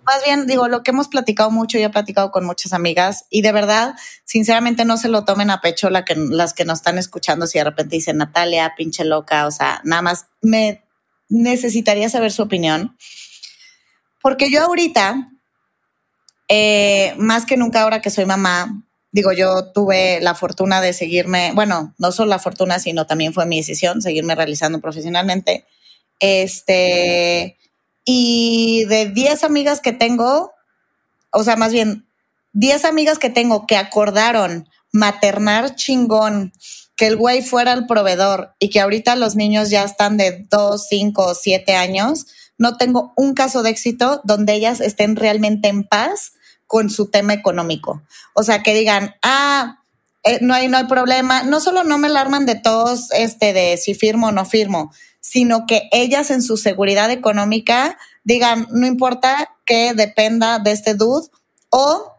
más 0.08 0.24
bien 0.24 0.48
digo, 0.48 0.70
lo 0.70 0.84
que 0.84 0.92
hemos 0.92 1.10
platicado 1.10 1.52
mucho, 1.52 1.78
y 1.78 1.84
he 1.84 1.90
platicado 1.90 2.32
con 2.32 2.46
muchas 2.46 2.72
amigas 2.72 3.26
y 3.30 3.42
de 3.42 3.52
verdad, 3.52 3.96
sinceramente 4.24 4.86
no 4.86 4.96
se 4.96 5.10
lo 5.10 5.26
tomen 5.26 5.50
a 5.50 5.60
pecho 5.60 5.90
las 5.90 6.54
que 6.54 6.66
nos 6.66 6.80
están 6.80 6.98
escuchando 6.98 7.46
si 7.46 7.58
de 7.58 7.66
repente 7.66 7.98
dicen 7.98 8.18
Natalia, 8.18 8.74
pinche 8.78 9.04
loca, 9.04 9.46
o 9.46 9.52
sea, 9.52 9.82
nada 9.84 10.02
más 10.02 10.28
me 10.42 10.82
necesitaría 11.28 12.08
saber 12.08 12.32
su 12.32 12.44
opinión. 12.44 12.96
Porque 14.22 14.50
yo 14.50 14.64
ahorita, 14.64 15.30
eh, 16.48 17.14
más 17.18 17.46
que 17.46 17.58
nunca 17.58 17.82
ahora 17.82 18.02
que 18.02 18.10
soy 18.10 18.26
mamá, 18.26 18.84
digo, 19.12 19.34
yo 19.34 19.72
tuve 19.74 20.20
la 20.22 20.36
fortuna 20.36 20.80
de 20.80 20.94
seguirme, 20.94 21.52
bueno, 21.54 21.94
no 21.98 22.14
solo 22.14 22.30
la 22.30 22.40
fortuna, 22.40 22.80
sino 22.80 23.06
también 23.06 23.34
fue 23.34 23.46
mi 23.46 23.58
decisión 23.58 24.02
seguirme 24.02 24.36
realizando 24.36 24.80
profesionalmente. 24.80 25.66
Este, 26.20 27.58
y 28.10 28.86
de 28.86 29.10
10 29.10 29.44
amigas 29.44 29.82
que 29.82 29.92
tengo, 29.92 30.54
o 31.30 31.44
sea, 31.44 31.58
más 31.58 31.74
bien, 31.74 32.08
10 32.54 32.86
amigas 32.86 33.20
que 33.20 33.30
tengo 33.30 33.68
que 33.68 33.76
acordaron 33.76 34.70
maternar 34.94 35.76
chingón, 35.76 36.54
que 36.96 37.08
el 37.08 37.18
güey 37.18 37.42
fuera 37.42 37.74
el 37.74 37.86
proveedor 37.86 38.56
y 38.60 38.70
que 38.70 38.80
ahorita 38.80 39.18
los 39.18 39.36
niños 39.36 39.70
ya 39.70 39.84
están 39.84 40.16
de 40.16 40.48
2, 40.50 40.88
5, 40.88 41.36
7 41.36 41.76
años, 41.76 42.28
no 42.58 42.78
tengo 42.78 43.12
un 43.18 43.34
caso 43.34 43.62
de 43.62 43.72
éxito 43.72 44.22
donde 44.24 44.54
ellas 44.54 44.80
estén 44.80 45.18
realmente 45.18 45.68
en 45.68 45.84
paz 45.84 46.32
con 46.66 46.90
su 46.90 47.12
tema 47.12 47.34
económico. 47.34 48.04
O 48.34 48.42
sea, 48.44 48.64
que 48.64 48.74
digan, 48.74 49.16
ah, 49.22 49.84
eh, 50.24 50.40
no, 50.42 50.54
hay, 50.54 50.70
no 50.70 50.78
hay 50.78 50.86
problema. 50.86 51.44
No 51.44 51.60
solo 51.60 51.84
no 51.84 51.98
me 51.98 52.08
alarman 52.08 52.46
de 52.46 52.56
todos, 52.56 53.12
este, 53.12 53.52
de 53.52 53.76
si 53.76 53.96
firmo 53.96 54.28
o 54.28 54.32
no 54.32 54.46
firmo, 54.46 54.94
sino 55.30 55.66
que 55.66 55.90
ellas 55.92 56.32
en 56.32 56.42
su 56.42 56.56
seguridad 56.56 57.12
económica 57.12 57.98
digan, 58.24 58.66
no 58.72 58.88
importa 58.88 59.54
que 59.66 59.94
dependa 59.94 60.58
de 60.60 60.72
este 60.72 60.94
dude 60.94 61.28
o 61.70 62.14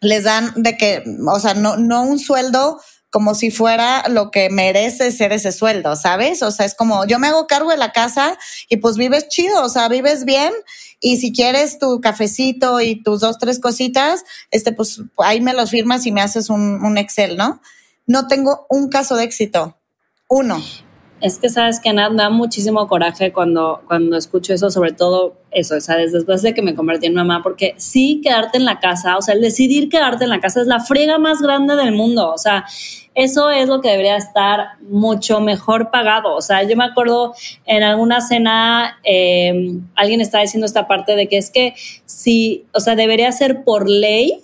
les 0.00 0.22
dan 0.22 0.52
de 0.54 0.76
que, 0.76 1.02
o 1.26 1.40
sea, 1.40 1.54
no, 1.54 1.76
no 1.76 2.02
un 2.04 2.20
sueldo 2.20 2.80
como 3.10 3.34
si 3.34 3.50
fuera 3.50 4.04
lo 4.08 4.30
que 4.30 4.50
merece 4.50 5.10
ser 5.10 5.32
ese 5.32 5.50
sueldo, 5.50 5.96
¿sabes? 5.96 6.42
O 6.42 6.52
sea, 6.52 6.64
es 6.64 6.76
como 6.76 7.04
yo 7.06 7.18
me 7.18 7.26
hago 7.26 7.48
cargo 7.48 7.70
de 7.70 7.76
la 7.76 7.90
casa 7.90 8.38
y 8.68 8.76
pues 8.76 8.96
vives 8.96 9.26
chido, 9.28 9.60
o 9.64 9.68
sea, 9.68 9.88
vives 9.88 10.24
bien 10.24 10.52
y 11.00 11.16
si 11.16 11.32
quieres 11.32 11.80
tu 11.80 12.00
cafecito 12.00 12.80
y 12.80 13.02
tus 13.02 13.18
dos, 13.18 13.38
tres 13.38 13.58
cositas, 13.58 14.22
este, 14.52 14.70
pues 14.70 15.00
ahí 15.18 15.40
me 15.40 15.54
los 15.54 15.70
firmas 15.70 16.06
y 16.06 16.12
me 16.12 16.22
haces 16.22 16.50
un, 16.50 16.84
un 16.84 16.98
Excel, 16.98 17.36
¿no? 17.36 17.60
No 18.06 18.28
tengo 18.28 18.66
un 18.70 18.90
caso 18.90 19.16
de 19.16 19.24
éxito, 19.24 19.76
uno 20.28 20.62
es 21.24 21.38
que 21.38 21.48
sabes 21.48 21.80
que 21.80 21.90
Nat 21.90 22.10
me 22.10 22.18
da 22.18 22.28
muchísimo 22.28 22.86
coraje 22.86 23.32
cuando, 23.32 23.80
cuando 23.86 24.14
escucho 24.18 24.52
eso, 24.52 24.70
sobre 24.70 24.92
todo 24.92 25.32
eso, 25.50 25.80
¿sabes? 25.80 26.12
Después 26.12 26.42
de 26.42 26.52
que 26.52 26.60
me 26.60 26.74
convertí 26.74 27.06
en 27.06 27.14
mamá, 27.14 27.42
porque 27.42 27.72
sí 27.78 28.20
quedarte 28.22 28.58
en 28.58 28.66
la 28.66 28.78
casa, 28.78 29.16
o 29.16 29.22
sea, 29.22 29.32
el 29.32 29.40
decidir 29.40 29.88
quedarte 29.88 30.24
en 30.24 30.30
la 30.30 30.40
casa 30.40 30.60
es 30.60 30.66
la 30.66 30.80
friega 30.80 31.16
más 31.18 31.40
grande 31.40 31.76
del 31.76 31.92
mundo, 31.92 32.30
o 32.30 32.36
sea, 32.36 32.66
eso 33.14 33.50
es 33.50 33.68
lo 33.68 33.80
que 33.80 33.88
debería 33.88 34.18
estar 34.18 34.72
mucho 34.82 35.40
mejor 35.40 35.90
pagado, 35.90 36.34
o 36.34 36.42
sea, 36.42 36.62
yo 36.64 36.76
me 36.76 36.84
acuerdo 36.84 37.34
en 37.64 37.82
alguna 37.82 38.20
cena 38.20 38.98
em, 39.02 39.80
alguien 39.94 40.20
estaba 40.20 40.42
diciendo 40.42 40.66
esta 40.66 40.86
parte 40.86 41.16
de 41.16 41.26
que 41.26 41.38
es 41.38 41.50
que 41.50 41.72
sí, 42.04 42.66
o 42.74 42.80
sea, 42.80 42.96
debería 42.96 43.32
ser 43.32 43.64
por 43.64 43.88
ley 43.88 44.42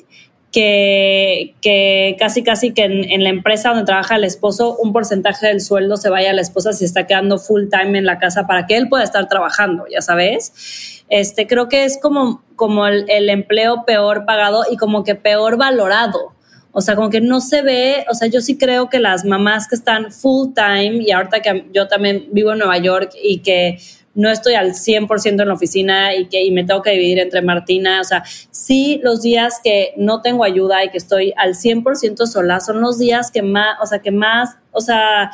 que, 0.53 1.55
que 1.61 2.17
casi 2.19 2.43
casi 2.43 2.73
que 2.73 2.85
en, 2.85 3.23
la 3.23 3.29
empresa 3.29 3.69
donde 3.71 3.85
trabaja 3.85 4.17
el 4.17 4.25
esposo 4.25 4.77
un 4.77 4.93
porcentaje 4.93 5.47
del 5.47 5.61
sueldo 5.61 5.97
se 5.97 6.11
vaya 6.11 6.31
a 6.31 6.33
la 6.33 6.41
esposa 6.41 6.73
si 6.73 6.85
está 6.85 7.07
quedando 7.07 7.39
full 7.39 7.69
time 7.71 7.99
en 7.99 8.05
la 8.05 8.19
casa 8.19 8.47
para 8.47 8.67
que 8.67 8.77
él 8.77 8.89
pueda 8.89 9.05
estar 9.05 9.29
trabajando, 9.29 9.85
ya 9.91 10.01
sabes. 10.01 11.05
Este, 11.09 11.47
creo 11.47 11.69
que 11.69 11.85
es 11.85 11.99
como, 12.01 12.43
como 12.57 12.87
el, 12.87 13.05
el 13.09 13.29
empleo 13.31 13.85
peor 13.85 14.25
pagado 14.25 14.65
y 14.71 14.77
como 14.77 15.05
que 15.05 15.15
peor 15.15 15.57
valorado. 15.57 16.35
O 16.73 16.81
sea, 16.81 16.95
como 16.95 17.11
que 17.11 17.21
no 17.21 17.41
se 17.41 17.63
ve, 17.63 18.05
o 18.09 18.15
sea, 18.15 18.29
yo 18.29 18.41
sí 18.41 18.57
creo 18.57 18.89
que 18.89 19.01
las 19.01 19.25
mamás 19.25 19.67
que 19.67 19.75
están 19.75 20.13
full 20.13 20.51
time 20.55 21.03
y 21.05 21.11
ahorita 21.11 21.43
que 21.43 21.67
yo 21.73 21.89
también 21.89 22.29
vivo 22.31 22.53
en 22.53 22.59
Nueva 22.59 22.79
York 22.79 23.11
y 23.21 23.39
que 23.39 23.79
no 24.15 24.31
estoy 24.31 24.55
al 24.55 24.73
100% 24.73 25.41
en 25.41 25.49
la 25.49 25.55
oficina 25.55 26.15
y 26.15 26.27
que 26.27 26.43
y 26.43 26.51
me 26.51 26.65
tengo 26.65 26.83
que 26.83 26.91
dividir 26.91 27.19
entre 27.21 27.43
Martina, 27.43 28.01
o 28.01 28.05
sea, 28.05 28.25
sí 28.51 29.01
los 29.03 29.23
días 29.23 29.61
que 29.63 29.95
no 29.97 30.21
tengo 30.21 30.45
ayuda 30.45 30.85
y 30.85 30.91
que 30.91 30.99
estoy 30.99 31.33
al 31.37 31.55
100% 31.55 32.27
sola 32.27 32.61
son 32.61 32.81
los 32.81 32.99
días 32.99 33.31
que 33.31 33.43
más, 33.43 33.77
o 33.81 33.87
sea, 33.87 34.01
que 34.01 34.11
más, 34.11 34.57
o 34.73 34.81
sea, 34.81 35.31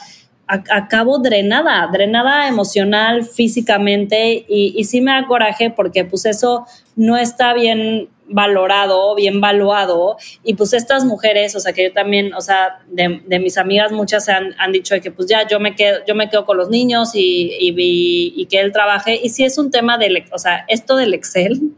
acabo 0.47 1.18
drenada, 1.18 1.88
drenada 1.92 2.47
emocional, 2.47 3.25
físicamente 3.25 4.45
y, 4.49 4.75
y 4.76 4.85
sí 4.85 5.00
me 5.00 5.12
da 5.12 5.26
coraje 5.26 5.71
porque 5.71 6.04
pues 6.04 6.25
eso 6.25 6.66
no 6.95 7.16
está 7.16 7.52
bien 7.52 8.09
valorado, 8.28 9.14
bien 9.14 9.40
valuado. 9.40 10.16
Y 10.42 10.54
pues 10.54 10.73
estas 10.73 11.04
mujeres, 11.04 11.54
o 11.56 11.61
sea, 11.61 11.73
que 11.73 11.85
yo 11.85 11.92
también, 11.92 12.35
o 12.35 12.40
sea, 12.40 12.80
de, 12.88 13.23
de 13.26 13.38
mis 13.38 13.59
amigas 13.59 13.92
muchas 13.92 14.28
han, 14.28 14.54
han, 14.59 14.73
dicho 14.73 14.95
de 14.95 15.00
que 15.00 15.11
pues 15.11 15.28
ya 15.28 15.47
yo 15.47 15.61
me 15.61 15.75
quedo, 15.75 15.99
yo 16.06 16.14
me 16.14 16.28
quedo 16.28 16.45
con 16.45 16.56
los 16.56 16.68
niños 16.68 17.14
y, 17.14 17.52
y, 17.59 18.35
y 18.37 18.47
que 18.47 18.61
él 18.61 18.73
trabaje. 18.73 19.21
Y 19.23 19.30
si 19.30 19.45
es 19.45 19.59
un 19.59 19.71
tema 19.71 19.99
del, 19.99 20.25
o 20.33 20.38
sea, 20.38 20.64
esto 20.68 20.97
del 20.97 21.14
Excel 21.14 21.73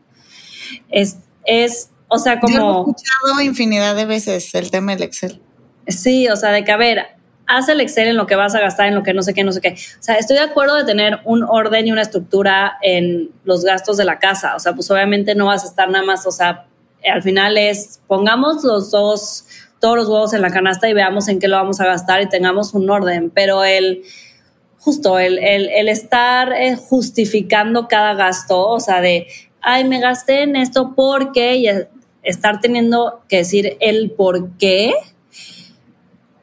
es, 0.91 1.19
es 1.45 1.91
o 2.09 2.19
sea, 2.19 2.41
como... 2.41 2.55
Yo 2.55 2.59
he 2.59 2.81
escuchado 2.81 3.41
infinidad 3.43 3.95
de 3.95 4.07
veces 4.07 4.55
el 4.55 4.71
tema 4.71 4.95
del 4.95 5.03
Excel. 5.03 5.41
Sí, 5.87 6.29
o 6.29 6.37
sea, 6.37 6.51
de 6.51 6.65
que, 6.65 6.73
a 6.73 6.77
ver, 6.77 7.18
haz 7.49 7.69
el 7.69 7.81
Excel 7.81 8.09
en 8.09 8.17
lo 8.17 8.27
que 8.27 8.37
vas 8.37 8.55
a 8.55 8.61
gastar, 8.61 8.87
en 8.87 8.95
lo 8.95 9.03
que 9.03 9.15
no 9.15 9.23
sé 9.23 9.35
qué, 9.35 9.43
no 9.43 9.53
sé 9.53 9.61
qué. 9.61 9.71
O 9.71 10.03
sea, 10.03 10.17
estoy 10.17 10.37
de 10.37 10.43
acuerdo 10.43 10.77
de 10.77 10.85
tener 10.85 11.21
un 11.25 11.43
orden 11.43 11.87
y 11.87 11.93
una 11.93 12.03
estructura 12.03 12.79
en 12.83 13.31
los 13.45 13.65
gastos 13.65 13.97
de 13.97 14.05
la 14.05 14.19
casa. 14.19 14.55
O 14.55 14.61
sea, 14.61 14.75
pues 14.75 14.91
obviamente 14.91 15.35
no 15.35 15.47
vas 15.47 15.65
a 15.65 15.69
estar 15.69 15.91
nada 15.91 16.05
más, 16.05 16.27
o 16.27 16.31
sea, 16.31 16.67
al 17.11 17.23
final 17.23 17.57
es, 17.57 18.01
pongamos 18.07 18.65
los 18.65 18.91
dos, 18.91 19.47
todos 19.81 19.97
los 19.97 20.09
huevos 20.09 20.35
en 20.35 20.43
la 20.43 20.51
canasta 20.51 20.89
y 20.89 20.93
veamos 20.93 21.29
en 21.29 21.39
qué 21.39 21.49
lo 21.49 21.57
vamos 21.57 21.81
a 21.81 21.87
gastar 21.87 22.21
y 22.23 22.29
tengamos 22.29 22.75
un 22.75 22.89
orden. 22.91 23.31
Pero 23.31 23.65
el, 23.65 24.03
justo, 24.79 25.19
el, 25.19 25.39
el, 25.39 25.69
el 25.71 25.89
estar 25.89 26.53
eh, 26.53 26.77
justificando 26.77 27.89
cada 27.89 28.15
gasto, 28.15 28.67
o 28.69 28.81
sea, 28.81 29.01
de, 29.01 29.27
ay, 29.63 29.85
me 29.85 30.01
gasté 30.01 30.43
en 30.43 30.57
esto 30.57 30.93
porque, 30.95 31.57
y 31.57 31.69
estar 32.23 32.61
teniendo 32.61 33.23
que 33.29 33.39
decir 33.39 33.77
el 33.81 34.11
por 34.11 34.51
qué, 34.59 34.93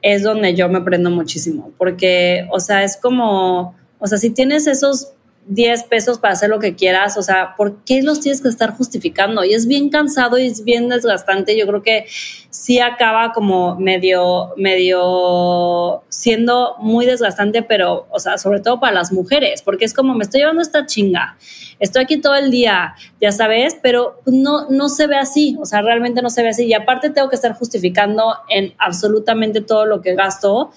es 0.06 0.22
donde 0.22 0.54
yo 0.54 0.70
me 0.70 0.82
prendo 0.82 1.10
muchísimo, 1.10 1.72
porque, 1.80 2.48
o 2.52 2.60
sea, 2.60 2.84
es 2.84 2.96
como, 2.96 3.76
o 3.98 4.06
sea, 4.06 4.20
si 4.20 4.30
tienes 4.30 4.68
esos 4.68 5.14
10 5.48 5.84
pesos 5.84 6.18
para 6.18 6.34
hacer 6.34 6.50
lo 6.50 6.60
que 6.60 6.76
quieras, 6.76 7.18
o 7.18 7.22
sea, 7.22 7.56
¿por 7.56 7.84
qué 7.84 8.02
los 8.02 8.20
tienes 8.20 8.42
que 8.42 8.48
estar 8.48 8.76
justificando? 8.76 9.44
Y 9.44 9.54
es 9.54 9.68
bien 9.68 9.90
cansado 9.90 10.38
y 10.38 10.48
es 10.48 10.64
bien 10.64 10.90
desgastante. 10.90 11.58
Yo 11.58 11.68
creo 11.68 11.84
que 11.84 12.06
sí 12.50 12.80
acaba 12.80 13.32
como 13.32 13.76
medio, 13.76 14.54
medio 14.58 16.04
siendo 16.10 16.76
muy 16.80 17.06
desgastante, 17.06 17.62
pero, 17.62 18.08
o 18.10 18.20
sea, 18.20 18.38
sobre 18.38 18.60
todo 18.60 18.80
para 18.80 18.94
las 18.94 19.12
mujeres, 19.12 19.62
porque 19.62 19.86
es 19.86 19.94
como 19.94 20.16
me 20.16 20.24
estoy 20.24 20.42
llevando 20.42 20.62
esta 20.62 20.86
chinga, 20.86 21.38
estoy 21.80 22.04
aquí 22.04 22.18
todo 22.18 22.36
el 22.36 22.50
día, 22.50 22.96
ya 23.22 23.32
sabes, 23.32 23.78
pero 23.82 24.22
no, 24.26 24.68
no 24.70 24.90
se 24.90 25.06
ve 25.06 25.18
así, 25.18 25.58
o 25.60 25.66
sea, 25.66 25.82
realmente 25.82 26.22
no 26.22 26.30
se 26.30 26.42
ve 26.42 26.50
así. 26.50 26.66
Y 26.66 26.74
aparte 26.74 27.12
tengo 27.12 27.30
que 27.30 27.36
estar 27.36 27.54
justificando 27.54 28.36
en 28.50 28.74
absolutamente 28.80 29.62
todo 29.62 29.86
lo 29.86 30.02
que 30.02 30.16
gasto. 30.16 30.72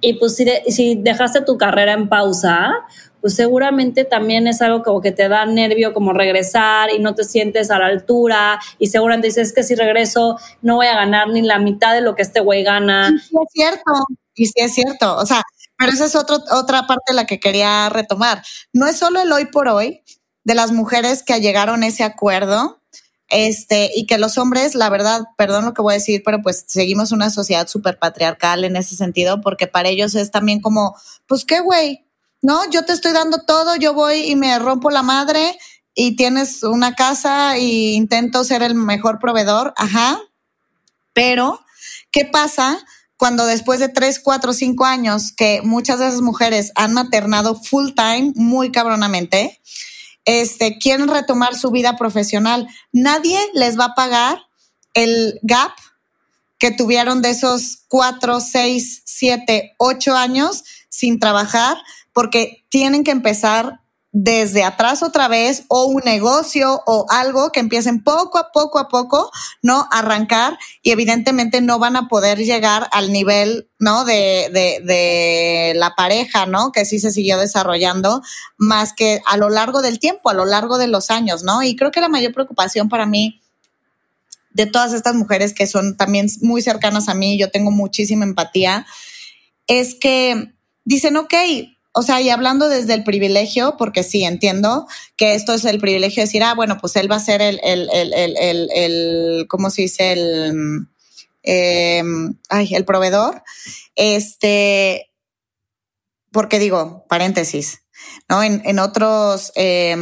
Y 0.00 0.14
pues 0.14 0.36
si, 0.36 0.46
si 0.68 0.94
dejaste 0.94 1.40
tu 1.40 1.56
carrera 1.56 1.92
en 1.92 2.08
pausa, 2.08 2.70
pues 3.20 3.34
seguramente 3.34 4.04
también 4.04 4.46
es 4.46 4.62
algo 4.62 4.82
como 4.82 5.00
que 5.00 5.12
te 5.12 5.28
da 5.28 5.46
nervio 5.46 5.92
como 5.92 6.12
regresar 6.12 6.90
y 6.94 6.98
no 6.98 7.14
te 7.14 7.24
sientes 7.24 7.70
a 7.70 7.78
la 7.78 7.86
altura 7.86 8.60
y 8.78 8.88
seguramente 8.88 9.28
dices 9.28 9.52
que 9.52 9.62
si 9.62 9.74
regreso 9.74 10.38
no 10.62 10.76
voy 10.76 10.86
a 10.86 10.96
ganar 10.96 11.28
ni 11.28 11.42
la 11.42 11.58
mitad 11.58 11.94
de 11.94 12.00
lo 12.00 12.14
que 12.14 12.22
este 12.22 12.40
güey 12.40 12.62
gana. 12.62 13.08
Sí, 13.08 13.36
es 13.42 13.52
cierto, 13.52 13.92
y 14.34 14.46
sí 14.46 14.54
es 14.56 14.74
cierto, 14.74 15.16
o 15.16 15.26
sea, 15.26 15.42
pero 15.78 15.92
esa 15.92 16.06
es 16.06 16.14
otra 16.14 16.86
parte 16.86 17.12
de 17.12 17.14
la 17.14 17.26
que 17.26 17.38
quería 17.40 17.88
retomar. 17.88 18.42
No 18.72 18.86
es 18.86 18.96
solo 18.96 19.20
el 19.20 19.30
hoy 19.32 19.46
por 19.46 19.68
hoy 19.68 20.02
de 20.44 20.54
las 20.54 20.72
mujeres 20.72 21.22
que 21.22 21.40
llegaron 21.40 21.82
a 21.82 21.88
ese 21.88 22.04
acuerdo, 22.04 22.80
este, 23.28 23.90
y 23.94 24.06
que 24.06 24.18
los 24.18 24.38
hombres, 24.38 24.76
la 24.76 24.88
verdad, 24.88 25.22
perdón 25.36 25.64
lo 25.64 25.74
que 25.74 25.82
voy 25.82 25.94
a 25.94 25.98
decir, 25.98 26.22
pero 26.24 26.40
pues 26.42 26.64
seguimos 26.68 27.10
una 27.10 27.28
sociedad 27.28 27.66
súper 27.66 27.98
patriarcal 27.98 28.64
en 28.64 28.76
ese 28.76 28.94
sentido, 28.94 29.40
porque 29.40 29.66
para 29.66 29.88
ellos 29.88 30.14
es 30.14 30.30
también 30.30 30.60
como, 30.60 30.96
pues 31.26 31.44
qué 31.44 31.58
güey, 31.58 32.05
no, 32.42 32.68
yo 32.70 32.84
te 32.84 32.92
estoy 32.92 33.12
dando 33.12 33.38
todo, 33.44 33.76
yo 33.76 33.94
voy 33.94 34.30
y 34.30 34.36
me 34.36 34.58
rompo 34.58 34.90
la 34.90 35.02
madre 35.02 35.58
y 35.94 36.16
tienes 36.16 36.62
una 36.62 36.94
casa 36.94 37.58
y 37.58 37.94
intento 37.94 38.44
ser 38.44 38.62
el 38.62 38.74
mejor 38.74 39.18
proveedor, 39.18 39.72
ajá. 39.76 40.20
Pero, 41.14 41.64
¿qué 42.12 42.26
pasa 42.26 42.78
cuando 43.16 43.46
después 43.46 43.80
de 43.80 43.88
tres, 43.88 44.20
cuatro, 44.20 44.52
cinco 44.52 44.84
años 44.84 45.32
que 45.34 45.62
muchas 45.62 45.98
de 45.98 46.08
esas 46.08 46.20
mujeres 46.20 46.72
han 46.74 46.92
maternado 46.92 47.54
full 47.54 47.92
time, 47.96 48.32
muy 48.34 48.70
cabronamente, 48.70 49.60
este, 50.26 50.76
quieren 50.78 51.08
retomar 51.08 51.56
su 51.56 51.70
vida 51.70 51.96
profesional? 51.96 52.68
Nadie 52.92 53.40
les 53.54 53.78
va 53.78 53.86
a 53.86 53.94
pagar 53.94 54.38
el 54.92 55.38
gap 55.42 55.72
que 56.58 56.70
tuvieron 56.70 57.22
de 57.22 57.30
esos 57.30 57.84
cuatro, 57.88 58.40
seis, 58.40 59.02
siete, 59.06 59.74
ocho 59.78 60.14
años 60.14 60.64
sin 60.90 61.18
trabajar 61.18 61.78
porque 62.16 62.64
tienen 62.70 63.04
que 63.04 63.10
empezar 63.10 63.80
desde 64.10 64.64
atrás 64.64 65.02
otra 65.02 65.28
vez 65.28 65.64
o 65.68 65.84
un 65.84 66.00
negocio 66.02 66.80
o 66.86 67.04
algo 67.10 67.52
que 67.52 67.60
empiecen 67.60 68.02
poco 68.02 68.38
a 68.38 68.52
poco 68.52 68.78
a 68.78 68.88
poco, 68.88 69.30
¿no? 69.60 69.86
Arrancar 69.92 70.58
y 70.82 70.92
evidentemente 70.92 71.60
no 71.60 71.78
van 71.78 71.94
a 71.94 72.08
poder 72.08 72.38
llegar 72.38 72.88
al 72.92 73.12
nivel, 73.12 73.68
¿no? 73.78 74.06
De, 74.06 74.48
de, 74.50 75.74
la 75.76 75.94
pareja, 75.94 76.46
¿no? 76.46 76.72
Que 76.72 76.86
sí 76.86 77.00
se 77.00 77.10
siguió 77.10 77.36
desarrollando 77.36 78.22
más 78.56 78.94
que 78.94 79.20
a 79.26 79.36
lo 79.36 79.50
largo 79.50 79.82
del 79.82 79.98
tiempo, 79.98 80.30
a 80.30 80.34
lo 80.34 80.46
largo 80.46 80.78
de 80.78 80.86
los 80.86 81.10
años, 81.10 81.42
¿no? 81.42 81.62
Y 81.62 81.76
creo 81.76 81.90
que 81.90 82.00
la 82.00 82.08
mayor 82.08 82.32
preocupación 82.32 82.88
para 82.88 83.04
mí 83.04 83.42
de 84.54 84.64
todas 84.64 84.94
estas 84.94 85.16
mujeres 85.16 85.52
que 85.52 85.66
son 85.66 85.98
también 85.98 86.28
muy 86.40 86.62
cercanas 86.62 87.10
a 87.10 87.14
mí, 87.14 87.38
yo 87.38 87.50
tengo 87.50 87.70
muchísima 87.70 88.24
empatía, 88.24 88.86
es 89.66 89.94
que 89.94 90.54
dicen, 90.86 91.18
ok, 91.18 91.34
o 91.98 92.02
sea, 92.02 92.20
y 92.20 92.28
hablando 92.28 92.68
desde 92.68 92.92
el 92.92 93.04
privilegio, 93.04 93.76
porque 93.78 94.02
sí, 94.02 94.22
entiendo 94.22 94.86
que 95.16 95.34
esto 95.34 95.54
es 95.54 95.64
el 95.64 95.80
privilegio 95.80 96.20
de 96.20 96.26
decir, 96.26 96.42
ah, 96.42 96.52
bueno, 96.54 96.76
pues 96.78 96.94
él 96.96 97.10
va 97.10 97.16
a 97.16 97.20
ser 97.20 97.40
el, 97.40 97.58
el, 97.64 97.88
el, 97.90 98.12
el, 98.12 98.68
el, 98.70 99.46
¿cómo 99.48 99.70
se 99.70 99.80
dice? 99.80 100.12
El, 100.12 100.88
eh, 101.42 102.02
ay, 102.50 102.74
el 102.74 102.84
proveedor. 102.84 103.42
Este, 103.94 105.10
porque 106.32 106.58
digo, 106.58 107.06
paréntesis, 107.08 107.80
¿no? 108.28 108.42
En, 108.42 108.60
en 108.66 108.78
otros 108.78 109.52
eh, 109.56 109.96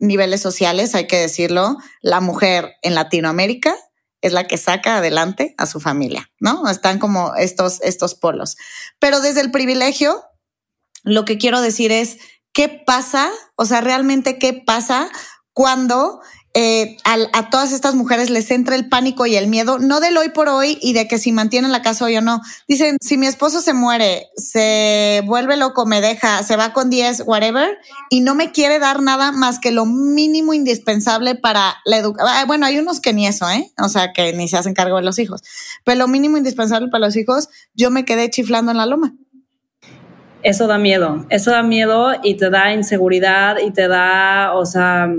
niveles 0.00 0.40
sociales, 0.40 0.96
hay 0.96 1.06
que 1.06 1.18
decirlo, 1.18 1.76
la 2.02 2.20
mujer 2.20 2.72
en 2.82 2.96
Latinoamérica 2.96 3.76
es 4.22 4.32
la 4.32 4.48
que 4.48 4.56
saca 4.56 4.96
adelante 4.96 5.54
a 5.56 5.66
su 5.66 5.78
familia, 5.78 6.32
¿no? 6.40 6.68
Están 6.68 6.98
como 6.98 7.36
estos, 7.36 7.80
estos 7.82 8.16
polos. 8.16 8.56
Pero 8.98 9.20
desde 9.20 9.40
el 9.40 9.52
privilegio, 9.52 10.24
lo 11.06 11.24
que 11.24 11.38
quiero 11.38 11.62
decir 11.62 11.92
es, 11.92 12.18
¿qué 12.52 12.68
pasa? 12.68 13.30
O 13.54 13.64
sea, 13.64 13.80
realmente, 13.80 14.38
¿qué 14.38 14.52
pasa 14.52 15.08
cuando 15.54 16.20
eh, 16.58 16.96
a, 17.04 17.50
todas 17.50 17.70
estas 17.72 17.94
mujeres 17.94 18.30
les 18.30 18.50
entra 18.50 18.76
el 18.76 18.88
pánico 18.88 19.26
y 19.26 19.36
el 19.36 19.46
miedo, 19.46 19.78
no 19.78 20.00
del 20.00 20.16
hoy 20.16 20.30
por 20.30 20.48
hoy 20.48 20.78
y 20.80 20.94
de 20.94 21.06
que 21.06 21.18
si 21.18 21.30
mantienen 21.30 21.70
la 21.70 21.82
casa 21.82 22.06
hoy 22.06 22.16
o 22.16 22.22
no. 22.22 22.40
Dicen, 22.66 22.96
si 23.02 23.18
mi 23.18 23.26
esposo 23.26 23.60
se 23.60 23.74
muere, 23.74 24.28
se 24.38 25.22
vuelve 25.26 25.58
loco, 25.58 25.84
me 25.84 26.00
deja, 26.00 26.42
se 26.42 26.56
va 26.56 26.72
con 26.72 26.88
10, 26.88 27.24
whatever, 27.26 27.76
y 28.08 28.22
no 28.22 28.34
me 28.34 28.52
quiere 28.52 28.78
dar 28.78 29.02
nada 29.02 29.32
más 29.32 29.58
que 29.58 29.70
lo 29.70 29.84
mínimo 29.84 30.54
indispensable 30.54 31.34
para 31.34 31.76
la 31.84 31.98
educación. 31.98 32.34
Ah, 32.34 32.44
bueno, 32.46 32.64
hay 32.64 32.78
unos 32.78 33.00
que 33.00 33.12
ni 33.12 33.26
eso, 33.26 33.46
¿eh? 33.50 33.70
O 33.78 33.90
sea, 33.90 34.14
que 34.14 34.32
ni 34.32 34.48
se 34.48 34.56
hacen 34.56 34.72
cargo 34.72 34.96
de 34.96 35.02
los 35.02 35.18
hijos. 35.18 35.42
Pero 35.84 35.98
lo 35.98 36.08
mínimo 36.08 36.38
indispensable 36.38 36.88
para 36.88 37.04
los 37.04 37.16
hijos, 37.16 37.50
yo 37.74 37.90
me 37.90 38.06
quedé 38.06 38.30
chiflando 38.30 38.70
en 38.70 38.78
la 38.78 38.86
loma 38.86 39.14
eso 40.46 40.68
da 40.68 40.78
miedo, 40.78 41.26
eso 41.28 41.50
da 41.50 41.64
miedo 41.64 42.12
y 42.22 42.36
te 42.36 42.50
da 42.50 42.72
inseguridad 42.72 43.56
y 43.58 43.72
te 43.72 43.88
da, 43.88 44.52
o 44.54 44.64
sea, 44.64 45.12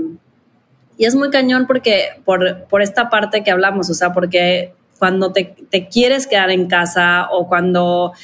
y 0.96 1.04
es 1.04 1.14
muy 1.14 1.28
cañón 1.28 1.66
porque 1.66 2.22
por, 2.24 2.64
por 2.64 2.80
esta 2.80 3.10
parte 3.10 3.44
que 3.44 3.50
hablamos, 3.50 3.90
o 3.90 3.94
sea, 3.94 4.14
porque 4.14 4.72
cuando 4.98 5.30
te, 5.30 5.54
te, 5.68 5.86
quieres 5.86 6.26
quedar 6.26 6.50
en 6.50 6.66
casa 6.66 7.28
o 7.30 7.46
cuando 7.46 8.14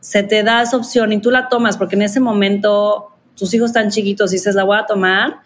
se 0.00 0.22
te 0.22 0.42
da 0.42 0.60
esa 0.60 0.76
opción 0.76 1.14
y 1.14 1.18
tú 1.18 1.30
la 1.30 1.48
tomas, 1.48 1.78
porque 1.78 1.96
en 1.96 2.02
ese 2.02 2.20
momento 2.20 3.08
tus 3.34 3.54
hijos 3.54 3.70
están 3.70 3.88
chiquitos 3.88 4.32
y 4.32 4.36
dices, 4.36 4.54
la 4.54 4.64
voy 4.64 4.76
a 4.76 4.84
tomar, 4.84 5.36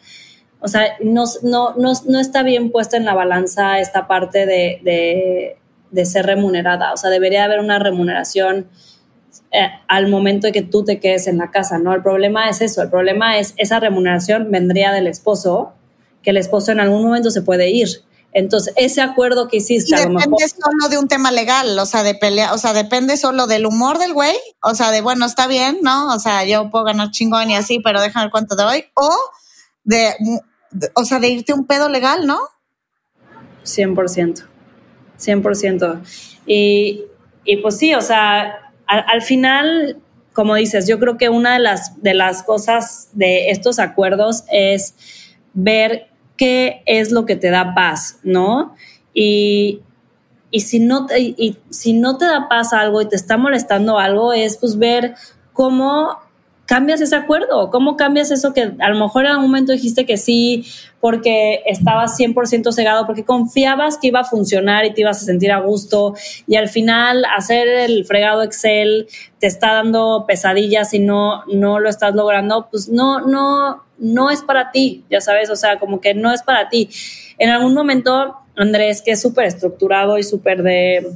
o 0.58 0.66
sea, 0.66 0.96
no, 1.00 1.26
no, 1.44 1.76
no, 1.76 1.92
no 2.08 2.18
está 2.18 2.42
bien 2.42 2.73
puesta 2.73 2.96
en 2.96 3.04
la 3.04 3.14
balanza 3.14 3.78
esta 3.78 4.08
parte 4.08 4.46
de, 4.46 4.80
de, 4.82 5.58
de 5.92 6.06
ser 6.06 6.26
remunerada, 6.26 6.92
o 6.92 6.96
sea, 6.96 7.08
debería 7.08 7.44
haber 7.44 7.61
una 7.61 7.78
remuneración 7.78 8.66
eh, 9.52 9.69
al 9.88 10.09
momento 10.09 10.47
de 10.47 10.52
que 10.52 10.62
tú 10.62 10.85
te 10.85 11.00
quedes 11.00 11.26
en 11.26 11.38
la 11.38 11.50
casa, 11.50 11.78
¿no? 11.78 11.95
El 11.95 12.02
problema 12.02 12.49
es 12.49 12.61
eso, 12.61 12.83
el 12.83 12.90
problema 12.90 13.38
es 13.38 13.55
esa 13.57 13.81
remuneración 13.81 14.50
vendría 14.50 14.93
del 14.93 15.07
esposo, 15.07 15.73
que 16.23 16.31
el 16.31 16.37
esposo 16.37 16.73
en 16.73 16.81
algún 16.81 17.02
momento 17.02 17.31
se 17.31 17.43
puede 17.43 17.71
ir. 17.71 17.88
Entonces, 18.33 18.75
ese 18.76 19.00
acuerdo 19.00 19.49
que 19.49 19.57
hiciste. 19.59 19.95
Y 19.95 19.99
depende 19.99 20.49
solo 20.49 20.88
de 20.90 20.99
un 20.99 21.09
tema 21.09 21.33
legal, 21.33 21.78
o 21.78 21.87
sea, 21.87 22.02
de 22.02 22.14
pelea, 22.14 22.52
o 22.52 22.59
sea, 22.59 22.75
depende 22.75 23.16
solo 23.16 23.47
del 23.47 23.64
humor 23.64 23.99
del 23.99 24.12
güey, 24.12 24.37
o 24.62 24.75
sea, 24.75 24.90
de 24.90 25.00
bueno, 25.00 25.25
está 25.25 25.47
bien, 25.47 25.78
¿no? 25.83 26.14
O 26.14 26.19
sea, 26.19 26.45
yo 26.45 26.71
puedo 26.71 26.85
ganar 26.85 27.11
chingón 27.12 27.50
y 27.50 27.57
así, 27.57 27.81
pero 27.81 28.00
déjame 28.00 28.26
ver 28.26 28.31
cuánto 28.31 28.55
doy. 28.55 28.85
O 28.95 29.11
de, 29.85 30.14
o 30.95 31.05
sea, 31.05 31.19
de 31.19 31.28
irte 31.28 31.55
un 31.55 31.66
pedo 31.66 31.88
legal, 31.88 32.26
¿no? 32.26 32.38
100%. 33.64 34.45
100%. 35.19 36.02
Y, 36.47 37.05
y 37.45 37.57
pues 37.59 37.78
sí, 37.78 37.95
o 37.95 38.02
sea, 38.02 38.65
al, 38.87 39.23
final, 39.23 39.99
como 40.33 40.55
dices, 40.55 40.87
yo 40.87 40.99
creo 40.99 41.16
que 41.16 41.29
una 41.29 41.55
de 41.55 41.61
las, 41.61 42.03
de 42.03 42.14
las 42.14 42.42
cosas 42.42 43.11
de 43.12 43.51
estos 43.51 43.79
acuerdos 43.79 44.44
es 44.51 44.94
ver 45.55 46.09
qué 46.37 46.83
es 46.87 47.11
lo 47.11 47.27
que 47.27 47.37
te 47.37 47.51
da 47.51 47.75
paz, 47.75 48.18
¿no? 48.22 48.75
Y, 49.14 49.81
y 50.51 50.61
si 50.61 50.79
no, 50.79 51.07
te, 51.07 51.20
y 51.20 51.59
si 51.70 51.92
no 51.92 52.18
te 52.18 52.27
da 52.27 52.49
paz 52.49 52.72
algo 52.72 53.01
y 53.01 53.09
te 53.09 53.16
está 53.16 53.37
molestando 53.37 53.99
algo, 53.99 54.33
es 54.33 54.59
pues 54.59 54.79
ver 54.79 55.14
cómo 55.53 56.18
cambias 56.66 57.00
ese 57.00 57.16
acuerdo? 57.16 57.70
¿Cómo 57.70 57.96
cambias 57.96 58.31
eso 58.31 58.52
que 58.52 58.72
a 58.79 58.90
lo 58.90 58.98
mejor 58.98 59.24
en 59.24 59.31
algún 59.33 59.46
momento 59.46 59.72
dijiste 59.72 60.05
que 60.05 60.16
sí 60.16 60.66
porque 61.00 61.62
estabas 61.66 62.18
100% 62.18 62.72
cegado, 62.72 63.07
porque 63.07 63.24
confiabas 63.24 63.96
que 63.98 64.09
iba 64.09 64.20
a 64.20 64.24
funcionar 64.24 64.85
y 64.85 64.92
te 64.92 65.02
ibas 65.02 65.22
a 65.22 65.24
sentir 65.24 65.52
a 65.52 65.61
gusto 65.61 66.14
y 66.46 66.57
al 66.57 66.68
final 66.68 67.24
hacer 67.37 67.68
el 67.68 68.05
fregado 68.05 68.42
Excel 68.42 69.07
te 69.38 69.46
está 69.46 69.74
dando 69.74 70.24
pesadillas 70.26 70.92
y 70.92 70.98
no, 70.98 71.44
no 71.46 71.79
lo 71.79 71.88
estás 71.88 72.14
logrando? 72.14 72.68
Pues 72.68 72.88
no, 72.88 73.20
no, 73.20 73.85
no 73.98 74.31
es 74.31 74.42
para 74.42 74.72
ti, 74.72 75.05
ya 75.09 75.20
sabes, 75.20 75.48
o 75.50 75.57
sea, 75.57 75.79
como 75.79 76.00
que 76.00 76.14
no 76.14 76.33
es 76.33 76.42
para 76.42 76.68
ti. 76.68 76.90
En 77.38 77.50
algún 77.50 77.74
momento, 77.74 78.37
Andrés, 78.57 79.02
que 79.02 79.12
es 79.12 79.22
súper 79.22 79.44
estructurado 79.44 80.18
y 80.18 80.24
súper 80.24 80.64
de, 80.64 81.12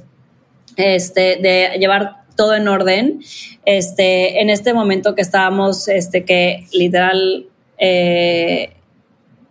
este, 0.76 1.36
de 1.36 1.76
llevar 1.78 2.19
todo 2.40 2.54
en 2.54 2.68
orden. 2.68 3.20
Este, 3.66 4.40
en 4.40 4.48
este 4.48 4.72
momento 4.72 5.14
que 5.14 5.20
estábamos, 5.20 5.88
este, 5.88 6.24
que 6.24 6.66
literal, 6.72 7.48
eh, 7.76 8.72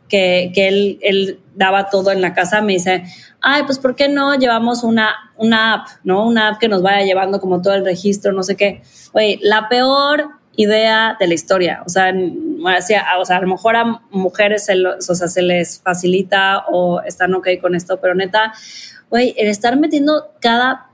que, 0.08 0.52
que 0.56 0.68
él, 0.68 0.98
él, 1.04 1.40
daba 1.54 1.92
todo 1.92 2.10
en 2.12 2.20
la 2.20 2.34
casa, 2.34 2.62
me 2.62 2.74
dice, 2.74 3.04
ay, 3.42 3.62
pues 3.68 3.78
¿por 3.78 3.96
qué 3.96 4.10
no 4.10 4.34
llevamos 4.34 4.84
una, 4.84 5.14
una 5.38 5.74
app, 5.74 5.88
¿no? 6.04 6.26
Una 6.26 6.48
app 6.48 6.60
que 6.60 6.68
nos 6.68 6.82
vaya 6.82 7.06
llevando 7.06 7.40
como 7.40 7.62
todo 7.62 7.76
el 7.76 7.86
registro, 7.86 8.32
no 8.32 8.42
sé 8.42 8.56
qué. 8.56 8.82
Oye, 9.14 9.38
la 9.44 9.70
peor 9.70 10.30
idea 10.56 11.16
de 11.20 11.28
la 11.28 11.36
historia. 11.36 11.84
O 11.86 11.90
sea, 11.90 12.12
o 12.12 13.26
sea 13.26 13.38
a 13.38 13.42
lo 13.42 13.48
mejor 13.48 13.76
a 13.76 14.02
mujeres 14.10 14.68
o 14.68 15.16
sea, 15.16 15.28
se 15.28 15.44
les 15.44 15.80
facilita 15.80 16.66
o 16.72 17.02
están 17.02 17.36
ok 17.36 17.50
con 17.62 17.76
esto, 17.76 18.00
pero 18.02 18.16
neta, 18.16 18.52
güey, 19.12 19.36
el 19.38 19.48
estar 19.48 19.78
metiendo 19.78 20.32
cada 20.40 20.89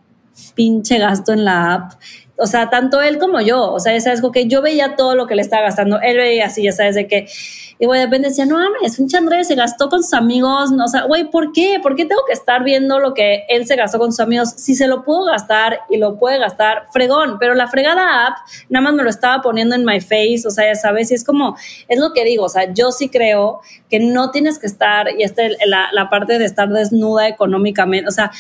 pinche 0.55 0.97
gasto 0.97 1.33
en 1.33 1.45
la 1.45 1.73
app. 1.73 1.93
O 2.37 2.47
sea, 2.47 2.69
tanto 2.69 3.01
él 3.01 3.17
como 3.17 3.39
yo. 3.39 3.71
O 3.71 3.79
sea, 3.79 3.93
ya 3.93 4.01
sabes, 4.01 4.21
que 4.33 4.47
yo 4.47 4.61
veía 4.61 4.95
todo 4.95 5.15
lo 5.15 5.25
que 5.25 5.35
le 5.35 5.41
estaba 5.41 5.63
gastando. 5.63 6.01
Él 6.01 6.17
veía 6.17 6.47
así, 6.47 6.63
ya 6.63 6.71
sabes, 6.71 6.95
de 6.95 7.07
que. 7.07 7.27
Y 7.77 7.85
güey, 7.85 7.99
de 7.99 8.05
repente 8.05 8.29
decía, 8.29 8.45
no 8.45 8.57
mames, 8.57 8.95
pinche 8.95 9.17
Andrés 9.17 9.47
se 9.47 9.55
gastó 9.55 9.89
con 9.89 10.01
sus 10.01 10.13
amigos. 10.13 10.71
No, 10.71 10.85
o 10.85 10.87
sea, 10.87 11.03
güey, 11.03 11.29
¿por 11.29 11.51
qué? 11.51 11.79
¿Por 11.81 11.95
qué 11.95 12.05
tengo 12.05 12.21
que 12.25 12.33
estar 12.33 12.63
viendo 12.63 12.99
lo 12.99 13.13
que 13.13 13.43
él 13.49 13.65
se 13.65 13.75
gastó 13.75 13.99
con 13.99 14.11
sus 14.11 14.21
amigos? 14.21 14.49
Si 14.57 14.75
se 14.75 14.87
lo 14.87 15.03
puedo 15.03 15.25
gastar 15.25 15.79
y 15.89 15.97
lo 15.97 16.17
puede 16.17 16.39
gastar, 16.39 16.87
fregón. 16.91 17.37
Pero 17.39 17.53
la 17.53 17.67
fregada 17.67 18.27
app, 18.27 18.37
nada 18.69 18.83
más 18.83 18.93
me 18.93 19.03
lo 19.03 19.09
estaba 19.09 19.41
poniendo 19.41 19.75
en 19.75 19.85
my 19.85 19.99
face. 20.01 20.43
O 20.45 20.51
sea, 20.51 20.65
ya 20.65 20.75
sabes, 20.75 21.11
y 21.11 21.15
es 21.15 21.23
como, 21.23 21.57
es 21.87 21.99
lo 21.99 22.13
que 22.13 22.25
digo. 22.25 22.45
O 22.45 22.49
sea, 22.49 22.73
yo 22.73 22.91
sí 22.91 23.09
creo 23.09 23.61
que 23.89 23.99
no 23.99 24.31
tienes 24.31 24.59
que 24.59 24.67
estar, 24.67 25.07
y 25.17 25.23
esta 25.23 25.43
la, 25.65 25.89
la 25.93 26.09
parte 26.09 26.37
de 26.37 26.45
estar 26.45 26.69
desnuda 26.69 27.27
económicamente. 27.27 28.07
O 28.07 28.11
sea, 28.11 28.31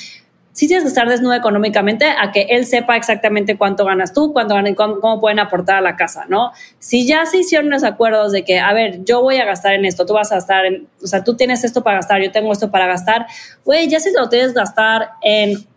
sí 0.55 0.67
tienes 0.67 0.85
que 0.85 0.87
estar 0.87 1.09
desnuda 1.09 1.35
económicamente 1.35 2.05
a 2.05 2.31
que 2.31 2.43
él 2.43 2.65
sepa 2.65 2.95
exactamente 2.95 3.57
cuánto 3.57 3.83
ganas 3.83 4.13
tú, 4.13 4.31
cuánto 4.31 4.55
ganan, 4.55 4.73
cómo, 4.73 5.01
cómo, 5.01 5.19
pueden 5.19 5.39
aportar 5.39 5.75
a 5.75 5.81
la 5.81 5.97
casa, 5.97 6.25
¿no? 6.29 6.53
Si 6.79 7.05
ya 7.05 7.25
se 7.25 7.39
hicieron 7.39 7.69
los 7.69 7.83
acuerdos 7.83 8.31
de 8.31 8.45
que, 8.45 8.59
a 8.59 8.71
ver, 8.71 9.03
yo 9.03 9.21
voy 9.21 9.35
a 9.35 9.43
gastar 9.43 9.73
en 9.73 9.83
esto, 9.83 10.05
tú 10.05 10.13
vas 10.13 10.31
a 10.31 10.35
gastar 10.35 10.65
en, 10.65 10.87
o 11.03 11.07
sea, 11.07 11.25
tú 11.25 11.35
tienes 11.35 11.65
esto 11.65 11.83
para 11.83 11.97
gastar, 11.97 12.21
yo 12.21 12.31
tengo 12.31 12.53
esto 12.53 12.71
para 12.71 12.87
gastar, 12.87 13.27
güey, 13.65 13.89
ya 13.89 13.99
si 13.99 14.13
lo 14.13 14.29
tienes 14.29 14.53
gastar 14.53 15.09
en 15.21 15.67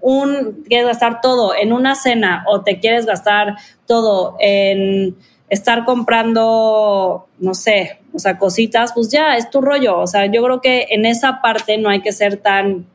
un, 0.00 0.62
quieres 0.68 0.86
gastar 0.86 1.20
todo 1.20 1.56
en 1.56 1.72
una 1.72 1.96
cena 1.96 2.44
o 2.46 2.62
te 2.62 2.78
quieres 2.78 3.06
gastar 3.06 3.56
todo 3.86 4.36
en 4.38 5.16
estar 5.48 5.84
comprando, 5.84 7.26
no 7.40 7.54
sé, 7.54 7.98
o 8.14 8.20
sea, 8.20 8.38
cositas, 8.38 8.92
pues 8.92 9.10
ya 9.10 9.36
es 9.36 9.50
tu 9.50 9.60
rollo. 9.60 9.98
O 9.98 10.06
sea, 10.06 10.26
yo 10.26 10.42
creo 10.44 10.60
que 10.60 10.86
en 10.90 11.06
esa 11.06 11.42
parte 11.42 11.76
no 11.76 11.88
hay 11.88 12.02
que 12.02 12.12
ser 12.12 12.36
tan 12.36 12.86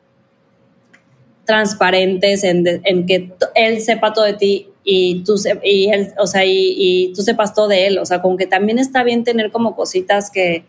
transparentes 1.48 2.44
en, 2.44 2.64
que 3.08 3.32
él 3.56 3.82
sepa 3.82 4.14
todo 4.14 4.26
de 4.26 4.34
ti 4.34 4.68
y 4.84 5.24
tú, 5.24 5.36
y 5.64 5.90
él, 5.90 6.10
o 6.20 6.28
sea, 6.28 6.44
y, 6.46 7.12
tú 7.16 7.24
sepas 7.24 7.56
todo 7.56 7.68
de 7.68 7.88
él. 7.88 7.98
O 7.98 8.06
sea, 8.06 8.22
como 8.22 8.38
que 8.38 8.46
también 8.46 8.78
está 8.78 9.04
bien 9.04 9.24
tener 9.24 9.52
como 9.52 9.76
cositas 9.76 10.30
que, 10.30 10.66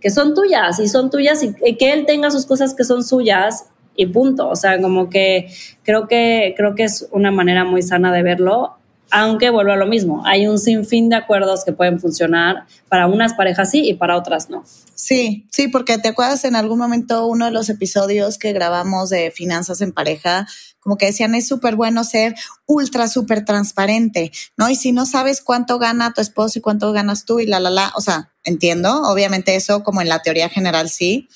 que 0.00 0.10
son 0.10 0.34
tuyas 0.34 0.78
y 0.78 0.88
son 0.88 1.10
tuyas 1.10 1.42
y, 1.42 1.76
que 1.76 1.92
él 1.92 2.06
tenga 2.06 2.30
sus 2.30 2.46
cosas 2.46 2.74
que 2.74 2.84
son 2.84 3.04
suyas 3.04 3.66
y 3.94 4.06
punto. 4.06 4.48
O 4.48 4.56
sea, 4.56 4.80
como 4.80 5.10
que 5.10 5.48
creo 5.82 6.08
que 6.08 6.54
creo 6.56 6.74
que 6.74 6.84
es 6.84 7.08
una 7.10 7.30
manera 7.30 7.64
muy 7.64 7.82
sana 7.82 8.12
de 8.12 8.22
verlo 8.22 8.76
aunque 9.12 9.50
vuelvo 9.50 9.72
a 9.72 9.76
lo 9.76 9.86
mismo, 9.86 10.22
hay 10.24 10.46
un 10.46 10.58
sinfín 10.58 11.10
de 11.10 11.16
acuerdos 11.16 11.64
que 11.64 11.72
pueden 11.72 12.00
funcionar 12.00 12.64
para 12.88 13.06
unas 13.06 13.34
parejas 13.34 13.70
sí 13.70 13.86
y 13.86 13.94
para 13.94 14.16
otras 14.16 14.48
no. 14.48 14.64
Sí, 14.94 15.46
sí, 15.52 15.68
porque 15.68 15.98
te 15.98 16.08
acuerdas 16.08 16.44
en 16.44 16.56
algún 16.56 16.78
momento 16.78 17.26
uno 17.26 17.44
de 17.44 17.50
los 17.50 17.68
episodios 17.68 18.38
que 18.38 18.54
grabamos 18.54 19.10
de 19.10 19.30
finanzas 19.30 19.82
en 19.82 19.92
pareja, 19.92 20.48
como 20.80 20.96
que 20.96 21.06
decían 21.06 21.34
es 21.34 21.46
súper 21.46 21.76
bueno 21.76 22.04
ser 22.04 22.34
ultra, 22.66 23.06
súper 23.06 23.44
transparente, 23.44 24.32
¿no? 24.56 24.70
Y 24.70 24.76
si 24.76 24.92
no 24.92 25.04
sabes 25.04 25.42
cuánto 25.42 25.78
gana 25.78 26.14
tu 26.14 26.22
esposo 26.22 26.58
y 26.58 26.62
cuánto 26.62 26.90
ganas 26.92 27.26
tú 27.26 27.38
y 27.38 27.46
la, 27.46 27.60
la, 27.60 27.68
la, 27.68 27.92
o 27.94 28.00
sea, 28.00 28.32
entiendo, 28.44 29.02
obviamente 29.02 29.56
eso 29.56 29.84
como 29.84 30.00
en 30.00 30.08
la 30.08 30.22
teoría 30.22 30.48
general 30.48 30.88
sí, 30.88 31.28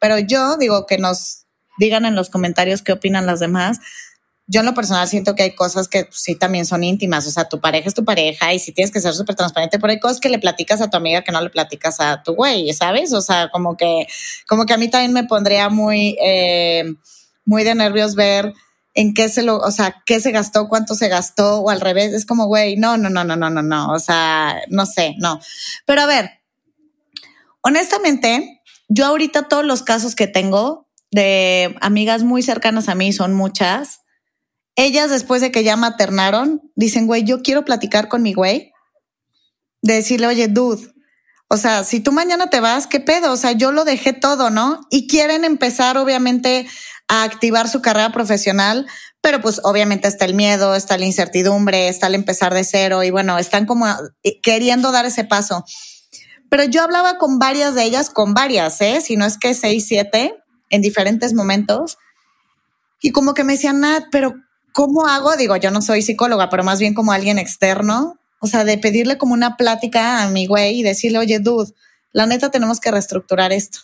pero 0.00 0.18
yo 0.18 0.58
digo 0.58 0.84
que 0.84 0.98
nos 0.98 1.46
digan 1.78 2.04
en 2.04 2.14
los 2.14 2.28
comentarios 2.28 2.82
qué 2.82 2.92
opinan 2.92 3.26
las 3.26 3.40
demás. 3.40 3.78
Yo 4.46 4.60
en 4.60 4.66
lo 4.66 4.74
personal 4.74 5.08
siento 5.08 5.34
que 5.34 5.44
hay 5.44 5.54
cosas 5.54 5.88
que 5.88 6.08
sí 6.10 6.34
también 6.34 6.66
son 6.66 6.82
íntimas, 6.82 7.26
o 7.26 7.30
sea, 7.30 7.48
tu 7.48 7.60
pareja 7.60 7.88
es 7.88 7.94
tu 7.94 8.04
pareja 8.04 8.52
y 8.52 8.58
si 8.58 8.72
tienes 8.72 8.90
que 8.90 9.00
ser 9.00 9.14
súper 9.14 9.36
transparente, 9.36 9.78
pero 9.78 9.92
hay 9.92 10.00
cosas 10.00 10.20
que 10.20 10.28
le 10.28 10.38
platicas 10.38 10.80
a 10.80 10.90
tu 10.90 10.96
amiga 10.96 11.22
que 11.22 11.32
no 11.32 11.40
le 11.40 11.50
platicas 11.50 12.00
a 12.00 12.22
tu 12.22 12.34
güey, 12.34 12.72
¿sabes? 12.72 13.12
O 13.12 13.22
sea, 13.22 13.50
como 13.50 13.76
que, 13.76 14.06
como 14.48 14.66
que 14.66 14.74
a 14.74 14.78
mí 14.78 14.88
también 14.88 15.12
me 15.12 15.24
pondría 15.24 15.68
muy, 15.68 16.16
eh, 16.20 16.84
muy 17.44 17.62
de 17.62 17.74
nervios 17.74 18.14
ver 18.14 18.52
en 18.94 19.14
qué 19.14 19.28
se 19.28 19.42
lo, 19.42 19.58
o 19.58 19.70
sea, 19.70 20.02
qué 20.04 20.20
se 20.20 20.32
gastó, 20.32 20.68
cuánto 20.68 20.94
se 20.94 21.08
gastó, 21.08 21.60
o 21.60 21.70
al 21.70 21.80
revés, 21.80 22.12
es 22.12 22.26
como, 22.26 22.46
güey, 22.46 22.76
no, 22.76 22.96
no, 22.98 23.08
no, 23.08 23.24
no, 23.24 23.36
no, 23.36 23.48
no, 23.48 23.62
no, 23.62 23.92
o 23.92 23.98
sea, 23.98 24.60
no 24.68 24.86
sé, 24.86 25.14
no. 25.18 25.40
Pero 25.86 26.02
a 26.02 26.06
ver, 26.06 26.30
honestamente, 27.62 28.60
yo 28.88 29.06
ahorita 29.06 29.48
todos 29.48 29.64
los 29.64 29.82
casos 29.82 30.14
que 30.14 30.26
tengo 30.26 30.88
de 31.10 31.76
amigas 31.80 32.22
muy 32.22 32.42
cercanas 32.42 32.88
a 32.88 32.94
mí, 32.94 33.12
son 33.12 33.32
muchas, 33.34 34.01
ellas 34.76 35.10
después 35.10 35.40
de 35.40 35.50
que 35.50 35.64
ya 35.64 35.76
maternaron, 35.76 36.60
dicen, 36.74 37.06
güey, 37.06 37.24
yo 37.24 37.42
quiero 37.42 37.64
platicar 37.64 38.08
con 38.08 38.22
mi 38.22 38.32
güey, 38.32 38.72
de 39.82 39.94
decirle, 39.94 40.28
oye, 40.28 40.48
dude, 40.48 40.92
o 41.48 41.58
sea, 41.58 41.84
si 41.84 42.00
tú 42.00 42.12
mañana 42.12 42.48
te 42.48 42.60
vas, 42.60 42.86
¿qué 42.86 42.98
pedo? 42.98 43.32
O 43.32 43.36
sea, 43.36 43.52
yo 43.52 43.72
lo 43.72 43.84
dejé 43.84 44.14
todo, 44.14 44.48
¿no? 44.48 44.80
Y 44.90 45.06
quieren 45.06 45.44
empezar, 45.44 45.98
obviamente, 45.98 46.66
a 47.08 47.24
activar 47.24 47.68
su 47.68 47.82
carrera 47.82 48.10
profesional, 48.10 48.86
pero 49.20 49.42
pues 49.42 49.60
obviamente 49.62 50.08
está 50.08 50.24
el 50.24 50.32
miedo, 50.32 50.74
está 50.74 50.96
la 50.96 51.04
incertidumbre, 51.04 51.88
está 51.88 52.06
el 52.06 52.14
empezar 52.14 52.54
de 52.54 52.64
cero 52.64 53.02
y 53.02 53.10
bueno, 53.10 53.38
están 53.38 53.66
como 53.66 53.86
eh, 54.22 54.40
queriendo 54.40 54.92
dar 54.92 55.04
ese 55.04 55.24
paso. 55.24 55.64
Pero 56.48 56.64
yo 56.64 56.82
hablaba 56.82 57.18
con 57.18 57.38
varias 57.38 57.74
de 57.74 57.84
ellas, 57.84 58.08
con 58.08 58.32
varias, 58.32 58.80
¿eh? 58.80 59.02
Si 59.02 59.16
no 59.16 59.26
es 59.26 59.36
que 59.36 59.52
seis, 59.52 59.86
siete, 59.86 60.34
en 60.70 60.80
diferentes 60.80 61.34
momentos. 61.34 61.98
Y 63.02 63.10
como 63.10 63.34
que 63.34 63.44
me 63.44 63.52
decían, 63.54 63.80
Nat, 63.80 64.04
pero 64.10 64.34
¿cómo 64.72 65.06
hago? 65.06 65.36
Digo, 65.36 65.56
yo 65.56 65.70
no 65.70 65.82
soy 65.82 66.02
psicóloga, 66.02 66.50
pero 66.50 66.64
más 66.64 66.78
bien 66.80 66.94
como 66.94 67.12
alguien 67.12 67.38
externo. 67.38 68.18
O 68.40 68.46
sea, 68.46 68.64
de 68.64 68.76
pedirle 68.78 69.18
como 69.18 69.34
una 69.34 69.56
plática 69.56 70.22
a 70.22 70.28
mi 70.28 70.46
güey 70.46 70.80
y 70.80 70.82
decirle, 70.82 71.18
oye, 71.18 71.38
dude, 71.38 71.72
la 72.12 72.26
neta 72.26 72.50
tenemos 72.50 72.80
que 72.80 72.90
reestructurar 72.90 73.52
esto. 73.52 73.80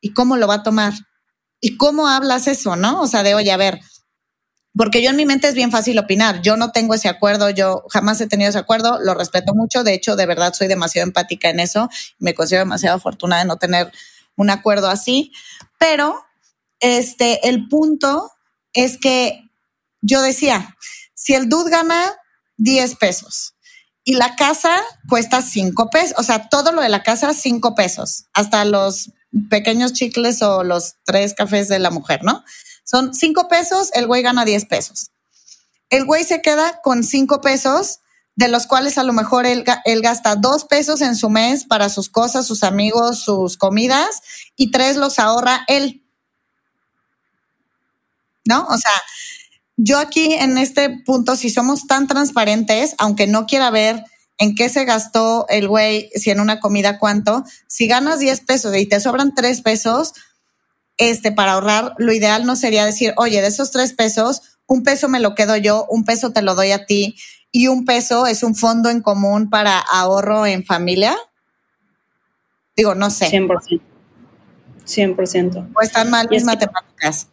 ¿Y 0.00 0.12
cómo 0.12 0.36
lo 0.36 0.48
va 0.48 0.54
a 0.54 0.62
tomar? 0.62 0.94
¿Y 1.60 1.76
cómo 1.76 2.08
hablas 2.08 2.48
eso, 2.48 2.74
no? 2.74 3.00
O 3.00 3.06
sea, 3.06 3.22
de, 3.22 3.34
oye, 3.34 3.52
a 3.52 3.56
ver, 3.56 3.80
porque 4.76 5.02
yo 5.02 5.10
en 5.10 5.16
mi 5.16 5.26
mente 5.26 5.48
es 5.48 5.54
bien 5.54 5.70
fácil 5.70 5.98
opinar. 5.98 6.42
Yo 6.42 6.56
no 6.56 6.70
tengo 6.70 6.94
ese 6.94 7.08
acuerdo, 7.08 7.50
yo 7.50 7.84
jamás 7.90 8.20
he 8.20 8.26
tenido 8.26 8.50
ese 8.50 8.58
acuerdo, 8.58 8.98
lo 9.00 9.14
respeto 9.14 9.52
mucho. 9.54 9.82
De 9.82 9.94
hecho, 9.94 10.16
de 10.16 10.26
verdad 10.26 10.54
soy 10.54 10.68
demasiado 10.68 11.06
empática 11.06 11.50
en 11.50 11.60
eso. 11.60 11.88
Me 12.18 12.34
considero 12.34 12.64
demasiado 12.64 12.96
afortunada 12.96 13.42
de 13.42 13.48
no 13.48 13.56
tener 13.58 13.92
un 14.36 14.50
acuerdo 14.50 14.88
así. 14.88 15.32
Pero 15.78 16.22
este, 16.78 17.48
el 17.48 17.68
punto 17.68 18.30
es 18.72 18.98
que 18.98 19.49
yo 20.02 20.22
decía, 20.22 20.76
si 21.14 21.34
el 21.34 21.48
dude 21.48 21.70
gana 21.70 22.14
10 22.56 22.96
pesos 22.96 23.54
y 24.04 24.14
la 24.14 24.36
casa 24.36 24.80
cuesta 25.08 25.42
5 25.42 25.90
pesos, 25.90 26.14
o 26.18 26.22
sea, 26.22 26.48
todo 26.48 26.72
lo 26.72 26.82
de 26.82 26.88
la 26.88 27.02
casa 27.02 27.34
5 27.34 27.74
pesos, 27.74 28.26
hasta 28.32 28.64
los 28.64 29.10
pequeños 29.48 29.92
chicles 29.92 30.42
o 30.42 30.64
los 30.64 30.96
tres 31.04 31.34
cafés 31.34 31.68
de 31.68 31.78
la 31.78 31.90
mujer, 31.90 32.22
¿no? 32.24 32.44
Son 32.84 33.14
cinco 33.14 33.48
pesos, 33.48 33.90
el 33.94 34.06
güey 34.06 34.22
gana 34.22 34.44
diez 34.44 34.66
pesos. 34.66 35.10
El 35.90 36.04
güey 36.04 36.24
se 36.24 36.42
queda 36.42 36.80
con 36.82 37.04
cinco 37.04 37.40
pesos, 37.40 38.00
de 38.36 38.48
los 38.48 38.66
cuales 38.66 38.98
a 38.98 39.04
lo 39.04 39.12
mejor 39.12 39.46
él, 39.46 39.64
él, 39.84 40.02
gasta 40.02 40.34
dos 40.34 40.64
pesos 40.64 41.00
en 41.00 41.14
su 41.14 41.30
mes 41.30 41.64
para 41.64 41.88
sus 41.88 42.08
cosas, 42.08 42.46
sus 42.46 42.64
amigos, 42.64 43.22
sus 43.22 43.56
comidas, 43.56 44.22
y 44.56 44.70
tres 44.70 44.96
los 44.96 45.18
ahorra 45.18 45.64
él. 45.68 46.04
¿No? 48.44 48.66
O 48.66 48.76
sea, 48.76 49.02
yo 49.82 49.98
aquí 49.98 50.34
en 50.34 50.58
este 50.58 50.90
punto, 50.90 51.36
si 51.36 51.48
somos 51.48 51.86
tan 51.86 52.06
transparentes, 52.06 52.94
aunque 52.98 53.26
no 53.26 53.46
quiera 53.46 53.70
ver 53.70 54.04
en 54.36 54.54
qué 54.54 54.68
se 54.68 54.84
gastó 54.84 55.46
el 55.48 55.68
güey, 55.68 56.10
si 56.14 56.30
en 56.30 56.40
una 56.40 56.60
comida 56.60 56.98
cuánto, 56.98 57.44
si 57.66 57.86
ganas 57.86 58.18
10 58.18 58.42
pesos 58.42 58.76
y 58.76 58.84
te 58.86 59.00
sobran 59.00 59.34
3 59.34 59.62
pesos, 59.62 60.12
este, 60.98 61.32
para 61.32 61.54
ahorrar, 61.54 61.94
lo 61.96 62.12
ideal 62.12 62.44
no 62.44 62.56
sería 62.56 62.84
decir, 62.84 63.14
oye, 63.16 63.40
de 63.40 63.46
esos 63.46 63.70
3 63.70 63.94
pesos, 63.94 64.42
un 64.66 64.82
peso 64.82 65.08
me 65.08 65.18
lo 65.18 65.34
quedo 65.34 65.56
yo, 65.56 65.86
un 65.88 66.04
peso 66.04 66.30
te 66.30 66.42
lo 66.42 66.54
doy 66.54 66.72
a 66.72 66.84
ti 66.84 67.16
y 67.50 67.68
un 67.68 67.86
peso 67.86 68.26
es 68.26 68.42
un 68.42 68.54
fondo 68.54 68.90
en 68.90 69.00
común 69.00 69.48
para 69.48 69.78
ahorro 69.78 70.44
en 70.44 70.62
familia. 70.66 71.16
Digo, 72.76 72.94
no 72.94 73.08
sé. 73.08 73.30
100%. 73.30 73.80
100%. 74.84 75.68
O 75.74 75.80
están 75.80 76.10
mal 76.10 76.28
mis 76.30 76.44
matemáticas. 76.44 77.28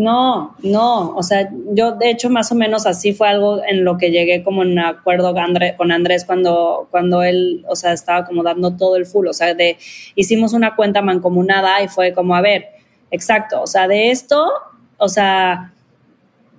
No, 0.00 0.56
no, 0.62 1.14
o 1.14 1.22
sea, 1.22 1.50
yo 1.72 1.92
de 1.92 2.08
hecho 2.08 2.30
más 2.30 2.50
o 2.50 2.54
menos 2.54 2.86
así 2.86 3.12
fue 3.12 3.28
algo 3.28 3.62
en 3.62 3.84
lo 3.84 3.98
que 3.98 4.10
llegué 4.10 4.42
como 4.42 4.62
en 4.62 4.78
acuerdo 4.78 5.34
con 5.76 5.92
Andrés 5.92 6.24
cuando, 6.24 6.88
cuando 6.90 7.22
él, 7.22 7.66
o 7.68 7.76
sea, 7.76 7.92
estaba 7.92 8.24
como 8.24 8.42
dando 8.42 8.78
todo 8.78 8.96
el 8.96 9.04
full, 9.04 9.26
o 9.26 9.34
sea, 9.34 9.52
de, 9.52 9.76
hicimos 10.14 10.54
una 10.54 10.74
cuenta 10.74 11.02
mancomunada 11.02 11.82
y 11.82 11.88
fue 11.88 12.14
como, 12.14 12.34
a 12.34 12.40
ver, 12.40 12.68
exacto, 13.10 13.60
o 13.60 13.66
sea, 13.66 13.88
de 13.88 14.10
esto, 14.10 14.50
o 14.96 15.08
sea, 15.10 15.74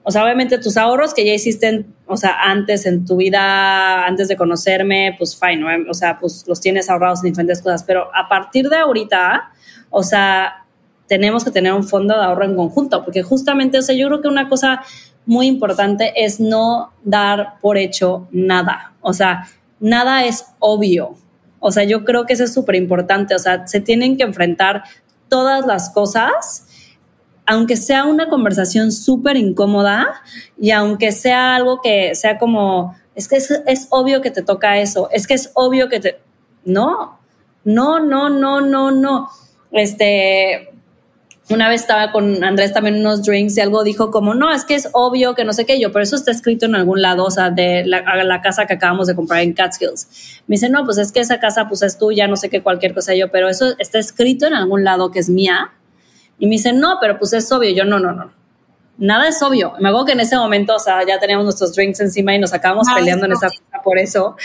o 0.04 0.12
sea, 0.12 0.24
obviamente 0.24 0.60
tus 0.60 0.78
ahorros 0.78 1.16
que 1.16 1.26
ya 1.26 1.34
hiciste, 1.34 1.86
o 2.06 2.18
sea, 2.18 2.44
antes 2.44 2.86
en 2.86 3.06
tu 3.08 3.16
vida, 3.16 4.06
antes 4.06 4.28
de 4.28 4.38
conocerme, 4.38 5.16
pues 5.18 5.36
fine, 5.36 5.66
o 5.90 5.96
sea, 5.96 6.20
pues 6.20 6.46
los 6.48 6.62
tienes 6.62 6.92
ahorrados 6.92 7.24
en 7.24 7.32
diferentes 7.32 7.60
cosas, 7.60 7.84
pero 7.86 8.08
a 8.14 8.30
partir 8.30 8.70
de 8.70 8.76
ahorita, 8.76 9.50
o 9.90 10.04
sea, 10.04 10.61
tenemos 11.12 11.44
que 11.44 11.52
tener 11.52 11.74
un 11.74 11.84
fondo 11.84 12.16
de 12.16 12.24
ahorro 12.24 12.46
en 12.46 12.56
conjunto, 12.56 13.04
porque 13.04 13.22
justamente, 13.22 13.78
o 13.78 13.82
sea, 13.82 13.94
yo 13.94 14.08
creo 14.08 14.22
que 14.22 14.30
una 14.30 14.48
cosa 14.48 14.82
muy 15.26 15.48
importante 15.48 16.14
es 16.16 16.40
no 16.40 16.94
dar 17.04 17.56
por 17.60 17.78
hecho 17.78 18.30
nada, 18.32 18.94
o 19.02 19.12
sea, 19.12 19.46
nada 19.82 20.24
es 20.24 20.46
obvio, 20.60 21.16
o 21.60 21.70
sea, 21.70 21.84
yo 21.84 22.06
creo 22.06 22.26
que 22.26 22.32
eso 22.32 22.46
es 22.46 22.54
súper 22.54 22.76
importante, 22.76 23.36
o 23.36 23.40
sea, 23.40 23.68
se 23.68 23.82
tienen 23.82 24.16
que 24.16 24.24
enfrentar 24.24 24.84
todas 25.28 25.66
las 25.66 25.90
cosas 25.90 26.66
aunque 27.46 27.76
sea 27.76 28.06
una 28.06 28.30
conversación 28.30 28.94
súper 28.94 29.36
incómoda 29.36 30.08
y 30.58 30.72
aunque 30.72 31.12
sea 31.12 31.56
algo 31.56 31.82
que 31.82 32.16
sea 32.16 32.38
como, 32.38 32.96
es 33.16 33.28
que 33.28 33.36
es, 33.36 33.52
es, 33.68 33.88
obvio 33.90 34.22
que 34.22 34.32
te 34.32 34.44
toca 34.44 34.78
eso, 34.80 35.10
es 35.12 35.28
que 35.28 35.34
es 35.34 35.52
obvio 35.56 35.90
que 35.90 36.00
te... 36.00 36.20
No, 36.64 37.20
no, 37.66 38.00
no, 38.00 38.30
no, 38.30 38.62
no, 38.62 38.92
no. 38.92 39.28
Este, 39.72 40.71
una 41.52 41.70
vez 41.70 41.82
estaba 41.82 42.12
con 42.12 42.44
Andrés 42.44 42.74
también 42.74 42.96
unos 42.96 43.24
drinks 43.24 43.58
y 43.58 43.62
algo 43.62 43.84
dijo 43.84 44.12
como, 44.12 44.34
no, 44.34 44.52
es 44.52 44.66
que 44.66 44.76
es 44.76 44.90
obvio 44.94 45.36
que 45.36 45.46
no 45.46 45.54
sé 45.54 45.66
qué 45.66 45.80
yo, 45.80 45.92
pero 45.92 46.04
eso 46.04 46.16
está 46.16 46.32
escrito 46.32 46.66
en 46.66 46.76
algún 46.76 47.02
lado, 47.02 47.26
o 47.26 47.32
sea, 47.32 47.50
de 47.50 47.84
la, 47.86 48.42
casa 48.42 48.66
que 48.66 48.74
acabamos 48.74 49.08
de 49.08 49.16
comprar 49.16 49.42
en 49.42 49.54
Catskills. 49.54 50.42
Me 50.48 50.56
dice, 50.56 50.70
no, 50.70 50.84
pues 50.86 50.98
es 50.98 51.12
que 51.12 51.20
esa 51.20 51.40
casa 51.40 51.68
pues 51.68 51.82
es 51.84 51.98
tuya, 51.98 52.28
no 52.28 52.38
sé 52.38 52.50
qué, 52.50 52.62
cualquier 52.62 52.94
cosa 52.94 53.14
yo, 53.14 53.32
pero 53.32 53.50
eso 53.50 53.76
está 53.78 54.00
escrito 54.00 54.48
en 54.48 54.54
algún 54.54 54.84
lado 54.84 55.12
que 55.12 55.20
es 55.20 55.30
mía. 55.30 55.72
Y 56.40 56.48
me 56.48 56.54
dice, 56.54 56.74
no, 56.74 56.98
pero 57.00 57.20
pues 57.20 57.34
es 57.34 57.52
obvio. 57.52 57.70
yo, 57.72 57.86
no, 57.86 58.00
no, 58.00 58.14
no. 58.14 58.32
Nada 58.98 59.28
es 59.28 59.42
obvio. 59.42 59.74
Me 59.80 59.90
acuerdo 59.90 60.06
que 60.06 60.12
en 60.14 60.22
ese 60.22 60.36
momento, 60.36 60.76
o 60.76 60.80
sea, 60.80 61.06
ya 61.06 61.20
teníamos 61.20 61.46
nuestros 61.46 61.76
drinks 61.76 62.00
encima 62.00 62.36
y 62.36 62.40
nos 62.40 62.54
acabamos 62.54 62.88
peleando 62.96 63.26
en 63.26 63.34
esa 63.34 63.48
casa 63.48 63.84
por 63.84 63.98
eso. 63.98 64.36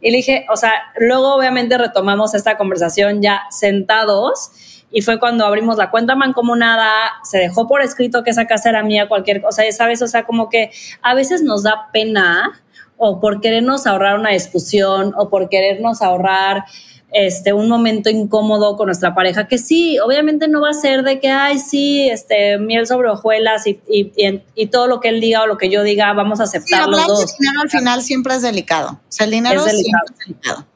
Y 0.00 0.10
le 0.10 0.18
dije, 0.18 0.46
o 0.50 0.56
sea, 0.56 0.72
luego 0.98 1.34
obviamente 1.34 1.76
retomamos 1.78 2.34
esta 2.34 2.56
conversación 2.56 3.22
ya 3.22 3.42
sentados 3.50 4.50
y 4.90 5.02
fue 5.02 5.18
cuando 5.18 5.44
abrimos 5.44 5.76
la 5.76 5.90
cuenta 5.90 6.14
mancomunada, 6.14 6.90
se 7.24 7.38
dejó 7.38 7.66
por 7.66 7.82
escrito 7.82 8.22
que 8.22 8.30
esa 8.30 8.46
casa 8.46 8.70
era 8.70 8.82
mía, 8.82 9.08
cualquier 9.08 9.42
cosa, 9.42 9.64
ya 9.64 9.72
sabes, 9.72 10.00
o 10.02 10.06
sea, 10.06 10.24
como 10.24 10.48
que 10.48 10.70
a 11.02 11.14
veces 11.14 11.42
nos 11.42 11.62
da 11.62 11.88
pena 11.92 12.62
o 12.96 13.20
por 13.20 13.40
querernos 13.40 13.86
ahorrar 13.86 14.18
una 14.18 14.30
discusión 14.30 15.12
o 15.16 15.28
por 15.28 15.48
querernos 15.48 16.02
ahorrar 16.02 16.64
este, 17.12 17.52
un 17.52 17.68
momento 17.68 18.10
incómodo 18.10 18.76
con 18.76 18.86
nuestra 18.86 19.14
pareja, 19.14 19.48
que 19.48 19.58
sí, 19.58 19.98
obviamente 19.98 20.48
no 20.48 20.60
va 20.60 20.70
a 20.70 20.74
ser 20.74 21.02
de 21.02 21.20
que, 21.20 21.28
ay, 21.28 21.58
sí, 21.58 22.08
este, 22.08 22.58
miel 22.58 22.86
sobre 22.86 23.08
hojuelas 23.08 23.66
y, 23.66 23.80
y, 23.88 24.66
todo 24.66 24.86
lo 24.86 25.00
que 25.00 25.08
él 25.08 25.20
diga 25.20 25.42
o 25.42 25.46
lo 25.46 25.56
que 25.56 25.70
yo 25.70 25.82
diga, 25.82 26.12
vamos 26.12 26.40
a 26.40 26.44
aceptar 26.44 26.88
los 26.88 27.06
dos. 27.06 27.20
El 27.20 27.38
dinero 27.38 27.60
al 27.62 27.70
final 27.70 28.02
siempre 28.02 28.34
es 28.34 28.42
delicado. 28.42 28.90
O 28.90 28.98
sea, 29.08 29.24
el 29.24 29.30
dinero 29.30 29.60
es 29.60 29.66
delicado. 29.66 30.06
Siempre 30.06 30.24
es 30.24 30.42
delicado. 30.42 30.75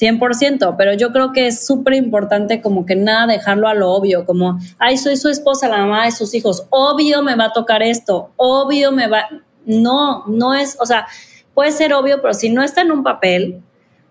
100%, 0.00 0.76
pero 0.78 0.94
yo 0.94 1.12
creo 1.12 1.32
que 1.32 1.46
es 1.46 1.66
súper 1.66 1.94
importante 1.94 2.62
como 2.62 2.86
que 2.86 2.96
nada 2.96 3.26
dejarlo 3.26 3.68
a 3.68 3.74
lo 3.74 3.90
obvio, 3.92 4.24
como, 4.24 4.58
ay, 4.78 4.96
soy 4.96 5.16
su 5.16 5.28
esposa, 5.28 5.68
la 5.68 5.78
mamá 5.78 6.04
de 6.04 6.12
sus 6.12 6.34
hijos, 6.34 6.66
obvio 6.70 7.22
me 7.22 7.36
va 7.36 7.46
a 7.46 7.52
tocar 7.52 7.82
esto, 7.82 8.30
obvio 8.36 8.92
me 8.92 9.08
va, 9.08 9.28
no, 9.66 10.24
no 10.26 10.54
es, 10.54 10.76
o 10.80 10.86
sea, 10.86 11.06
puede 11.54 11.72
ser 11.72 11.92
obvio, 11.92 12.22
pero 12.22 12.34
si 12.34 12.48
no 12.48 12.62
está 12.62 12.80
en 12.80 12.92
un 12.92 13.02
papel, 13.02 13.62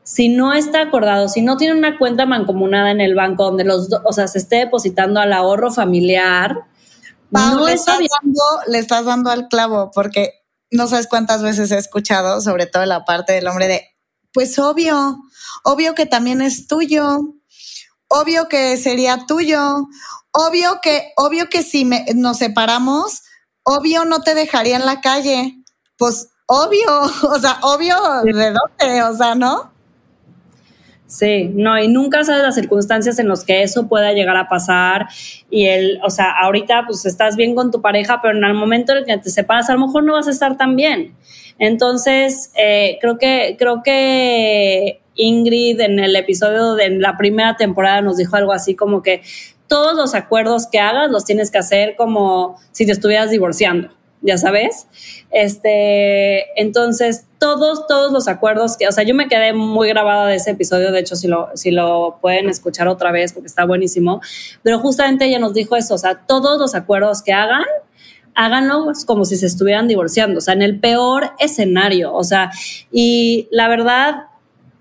si 0.04 0.30
no 0.30 0.54
está 0.54 0.82
acordado, 0.82 1.28
si 1.28 1.42
no 1.42 1.58
tiene 1.58 1.78
una 1.78 1.98
cuenta 1.98 2.26
mancomunada 2.26 2.92
en 2.92 3.02
el 3.02 3.16
banco 3.16 3.46
donde 3.46 3.64
los, 3.64 3.90
o 4.04 4.14
sea, 4.14 4.28
se 4.28 4.40
esté 4.40 4.58
depositando 4.58 5.20
al 5.20 5.34
ahorro 5.34 5.72
familiar, 5.72 6.66
no 7.32 7.66
le, 7.66 7.74
estás 7.74 8.00
dando, 8.00 8.44
le 8.68 8.80
estás 8.80 9.06
dando 9.06 9.30
al 9.30 9.48
clavo, 9.48 9.92
porque 9.94 10.34
no 10.72 10.88
sabes 10.88 11.08
cuántas 11.08 11.44
veces 11.44 11.72
he 11.72 11.78
escuchado, 11.78 12.42
sobre 12.42 12.66
todo 12.66 12.86
la 12.86 13.06
parte 13.06 13.34
del 13.34 13.48
hombre 13.48 13.68
de, 13.68 13.84
pues 14.34 14.58
obvio, 14.60 15.18
obvio 15.64 15.96
que 15.96 16.06
también 16.06 16.42
es 16.42 16.68
tuyo. 16.68 17.36
obvio 18.08 18.48
que 18.50 18.78
sería 18.78 19.26
tuyo. 19.28 19.88
Obvio 20.32 20.80
que, 20.82 21.12
obvio 21.18 21.50
que 21.50 21.64
si 21.64 21.90
nos 22.16 22.38
separamos, 22.38 23.24
obvio 23.64 24.06
no 24.06 24.22
te 24.22 24.36
dejaría 24.36 24.76
en 24.76 24.86
la 24.86 25.02
calle. 25.02 25.64
Pues 25.98 26.30
obvio, 26.46 27.02
o 27.30 27.40
sea, 27.40 27.60
obvio 27.62 27.96
de 28.24 28.54
dónde, 28.54 29.04
o 29.04 29.16
sea, 29.16 29.36
¿no? 29.36 29.69
Sí, 31.10 31.50
no, 31.56 31.82
y 31.82 31.88
nunca 31.88 32.24
sabes 32.24 32.44
las 32.44 32.54
circunstancias 32.54 33.18
en 33.18 33.28
las 33.28 33.44
que 33.44 33.64
eso 33.64 33.88
pueda 33.88 34.14
llegar 34.14 34.38
a 34.38 34.48
pasar. 34.48 35.08
Y 35.50 35.66
el, 35.66 36.00
o 36.04 36.12
sea, 36.12 36.32
ahorita 36.40 36.84
pues 36.86 37.04
estás 37.08 37.36
bien 37.36 37.56
con 37.56 37.72
tu 37.72 37.82
pareja, 37.82 38.22
pero 38.22 38.38
en 38.38 38.44
el 38.44 38.54
momento 38.54 38.92
en 38.92 39.00
el 39.00 39.06
que 39.06 39.18
te 39.18 39.32
separas, 39.32 39.72
a 39.72 39.74
lo 39.74 39.88
mejor 39.88 40.04
no 40.04 40.14
vas 40.14 40.28
a 40.28 40.32
estar 40.32 40.56
tan 40.56 40.76
bien. 40.76 41.16
Entonces, 41.58 42.54
eh, 42.56 43.00
creo 43.02 43.18
que, 43.18 43.56
creo 43.58 43.82
que 43.84 45.02
Ingrid 45.16 45.80
en 45.82 45.98
el 45.98 46.16
episodio 46.16 46.76
de 46.76 46.92
la 46.92 47.18
primera 47.18 47.56
temporada 47.58 48.02
nos 48.02 48.18
dijo 48.18 48.36
algo 48.36 48.54
así 48.54 48.76
como 48.76 49.02
que 49.02 49.24
todos 49.66 49.96
los 49.96 50.14
acuerdos 50.14 50.68
que 50.68 50.80
hagas 50.80 51.10
los 51.10 51.26
tienes 51.26 51.50
que 51.50 51.58
hacer 51.58 51.96
como 51.96 52.58
si 52.72 52.86
te 52.86 52.92
estuvieras 52.92 53.32
divorciando 53.32 53.90
ya 54.22 54.38
sabes. 54.38 54.88
Este, 55.32 56.60
entonces, 56.62 57.26
todos, 57.38 57.88
todos 57.88 58.12
los 58.12 58.28
acuerdos 58.28 58.78
que, 58.78 58.88
o 58.88 58.92
sea, 58.92 59.04
yo 59.04 59.16
me 59.16 59.28
quedé 59.28 59.54
muy 59.54 59.88
grabada 59.90 60.28
de 60.28 60.36
ese 60.36 60.52
episodio, 60.52 60.92
de 60.92 61.00
hecho, 61.00 61.16
si 61.16 61.28
lo, 61.28 61.50
si 61.56 61.72
lo 61.72 62.18
pueden 62.22 62.50
escuchar 62.50 62.88
otra 62.88 63.12
vez, 63.12 63.34
porque 63.34 63.48
está 63.48 63.66
buenísimo, 63.66 64.22
pero 64.64 64.80
justamente 64.80 65.26
ella 65.26 65.40
nos 65.40 65.54
dijo 65.54 65.76
eso, 65.76 65.96
o 65.96 65.98
sea, 65.98 66.16
todos 66.28 66.60
los 66.60 66.76
acuerdos 66.76 67.22
que 67.22 67.34
hagan, 67.34 67.64
háganlo 68.36 68.92
como 69.06 69.26
si 69.26 69.36
se 69.38 69.46
estuvieran 69.46 69.88
divorciando, 69.88 70.40
o 70.40 70.42
sea, 70.42 70.54
en 70.54 70.62
el 70.62 70.80
peor 70.80 71.32
escenario, 71.40 72.14
o 72.14 72.24
sea, 72.24 72.52
y 72.92 73.48
la 73.52 73.68
verdad, 73.68 74.26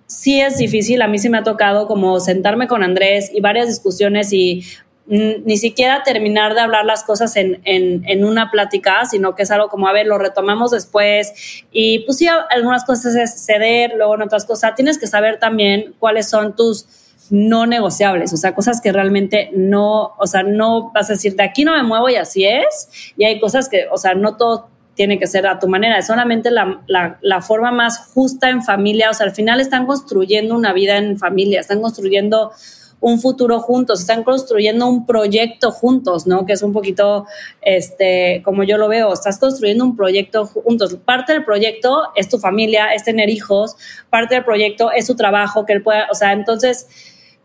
sí 0.06 0.40
es 0.40 0.56
difícil, 0.58 1.02
a 1.02 1.08
mí 1.08 1.18
sí 1.18 1.28
me 1.28 1.38
ha 1.38 1.42
tocado 1.42 1.86
como 1.86 2.18
sentarme 2.18 2.66
con 2.66 2.82
Andrés 2.82 3.30
y 3.32 3.40
varias 3.40 3.68
discusiones 3.68 4.32
y 4.32 4.64
ni 5.08 5.56
siquiera 5.56 6.02
terminar 6.02 6.54
de 6.54 6.60
hablar 6.60 6.84
las 6.84 7.02
cosas 7.02 7.34
en, 7.36 7.62
en, 7.64 8.24
una 8.24 8.50
plática, 8.50 9.06
sino 9.06 9.34
que 9.34 9.44
es 9.44 9.50
algo 9.50 9.68
como, 9.68 9.88
a 9.88 9.92
ver, 9.92 10.06
lo 10.06 10.18
retomamos 10.18 10.70
después. 10.70 11.64
Y 11.72 12.00
pues 12.00 12.18
sí, 12.18 12.26
algunas 12.50 12.84
cosas 12.84 13.14
es 13.14 13.46
ceder, 13.46 13.94
luego 13.96 14.16
en 14.16 14.22
otras 14.22 14.44
cosas, 14.44 14.74
tienes 14.74 14.98
que 14.98 15.06
saber 15.06 15.38
también 15.38 15.94
cuáles 15.98 16.28
son 16.28 16.54
tus 16.54 16.86
no 17.30 17.66
negociables, 17.66 18.32
o 18.32 18.36
sea, 18.36 18.54
cosas 18.54 18.80
que 18.80 18.92
realmente 18.92 19.50
no, 19.54 20.14
o 20.18 20.26
sea, 20.26 20.42
no 20.42 20.92
vas 20.92 21.10
a 21.10 21.14
decir, 21.14 21.36
de 21.36 21.42
aquí 21.42 21.62
no 21.62 21.74
me 21.74 21.82
muevo 21.82 22.08
y 22.08 22.16
así 22.16 22.46
es, 22.46 23.12
y 23.18 23.24
hay 23.24 23.38
cosas 23.38 23.68
que, 23.68 23.86
o 23.90 23.98
sea, 23.98 24.14
no 24.14 24.36
todo 24.36 24.68
tiene 24.94 25.18
que 25.18 25.26
ser 25.26 25.46
a 25.46 25.58
tu 25.58 25.68
manera, 25.68 25.98
es 25.98 26.06
solamente 26.06 26.50
la, 26.50 26.80
la, 26.86 27.18
la 27.20 27.42
forma 27.42 27.70
más 27.70 27.98
justa 28.14 28.48
en 28.48 28.62
familia, 28.62 29.10
o 29.10 29.14
sea, 29.14 29.26
al 29.26 29.34
final 29.34 29.60
están 29.60 29.84
construyendo 29.84 30.54
una 30.54 30.72
vida 30.72 30.96
en 30.96 31.18
familia, 31.18 31.60
están 31.60 31.82
construyendo 31.82 32.52
un 33.00 33.20
futuro 33.20 33.60
juntos, 33.60 34.00
están 34.00 34.24
construyendo 34.24 34.86
un 34.88 35.06
proyecto 35.06 35.70
juntos, 35.70 36.26
¿no? 36.26 36.46
Que 36.46 36.54
es 36.54 36.62
un 36.62 36.72
poquito, 36.72 37.26
este, 37.60 38.42
como 38.44 38.64
yo 38.64 38.76
lo 38.76 38.88
veo, 38.88 39.12
estás 39.12 39.38
construyendo 39.38 39.84
un 39.84 39.96
proyecto 39.96 40.46
juntos. 40.46 40.96
Parte 41.04 41.32
del 41.32 41.44
proyecto 41.44 42.08
es 42.16 42.28
tu 42.28 42.38
familia, 42.38 42.92
es 42.94 43.04
tener 43.04 43.28
hijos, 43.30 43.76
parte 44.10 44.34
del 44.34 44.44
proyecto 44.44 44.90
es 44.90 45.06
su 45.06 45.14
trabajo, 45.14 45.64
que 45.64 45.74
él 45.74 45.82
pueda, 45.82 46.08
o 46.10 46.14
sea, 46.14 46.32
entonces, 46.32 46.88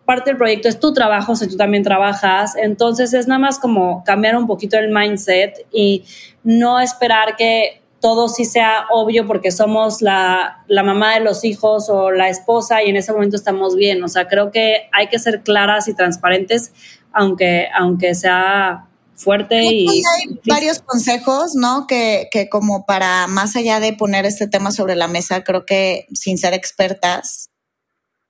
parte 0.05 0.31
del 0.31 0.37
proyecto 0.37 0.67
es 0.67 0.79
tu 0.79 0.93
trabajo, 0.93 1.35
si 1.35 1.47
tú 1.47 1.55
también 1.55 1.83
trabajas, 1.83 2.55
entonces 2.55 3.13
es 3.13 3.27
nada 3.27 3.39
más 3.39 3.59
como 3.59 4.03
cambiar 4.03 4.35
un 4.35 4.47
poquito 4.47 4.77
el 4.77 4.89
mindset 4.89 5.65
y 5.71 6.03
no 6.43 6.79
esperar 6.79 7.35
que 7.37 7.82
todo 8.03 8.27
sí 8.27 8.43
sea 8.43 8.87
obvio 8.91 9.25
porque 9.25 9.49
somos 9.49 10.01
la, 10.01 10.61
mamá 10.67 11.13
de 11.13 11.21
los 11.21 11.45
hijos 11.45 11.87
o 11.87 12.11
la 12.11 12.27
esposa 12.27 12.83
y 12.83 12.89
en 12.89 12.97
ese 12.97 13.13
momento 13.13 13.37
estamos 13.37 13.77
bien. 13.77 14.03
O 14.03 14.09
sea, 14.09 14.27
creo 14.27 14.51
que 14.51 14.89
hay 14.91 15.07
que 15.07 15.19
ser 15.19 15.41
claras 15.41 15.87
y 15.87 15.93
transparentes, 15.93 16.73
aunque, 17.13 17.69
aunque 17.73 18.13
sea 18.13 18.89
fuerte 19.15 19.63
y... 19.63 19.87
Hay 19.87 20.37
varios 20.45 20.79
consejos, 20.79 21.55
¿no? 21.55 21.87
Que, 21.87 22.27
que 22.29 22.49
como 22.49 22.85
para 22.85 23.27
más 23.27 23.55
allá 23.55 23.79
de 23.79 23.93
poner 23.93 24.25
este 24.25 24.49
tema 24.49 24.73
sobre 24.73 24.95
la 24.95 25.07
mesa, 25.07 25.45
creo 25.45 25.65
que 25.65 26.05
sin 26.13 26.37
ser 26.37 26.53
expertas, 26.53 27.51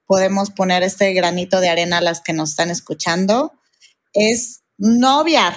podemos 0.06 0.52
poner 0.52 0.84
este 0.84 1.12
granito 1.14 1.62
de 1.62 1.70
arena 1.70 1.98
a 1.98 2.02
las 2.02 2.22
que 2.22 2.34
nos 2.34 2.52
están 2.52 2.70
escuchando, 2.70 3.54
es 4.14 4.62
no 4.78 5.20
obviar. 5.20 5.56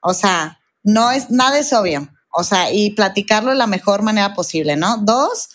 O 0.00 0.14
sea, 0.14 0.58
no 0.82 1.12
es, 1.12 1.30
nada 1.30 1.60
es 1.60 1.72
obvio 1.72 2.08
o 2.32 2.44
sea, 2.44 2.72
y 2.72 2.90
platicarlo 2.90 3.50
de 3.50 3.56
la 3.56 3.66
mejor 3.66 4.02
manera 4.02 4.34
posible, 4.34 4.76
¿no? 4.76 4.98
Dos, 4.98 5.50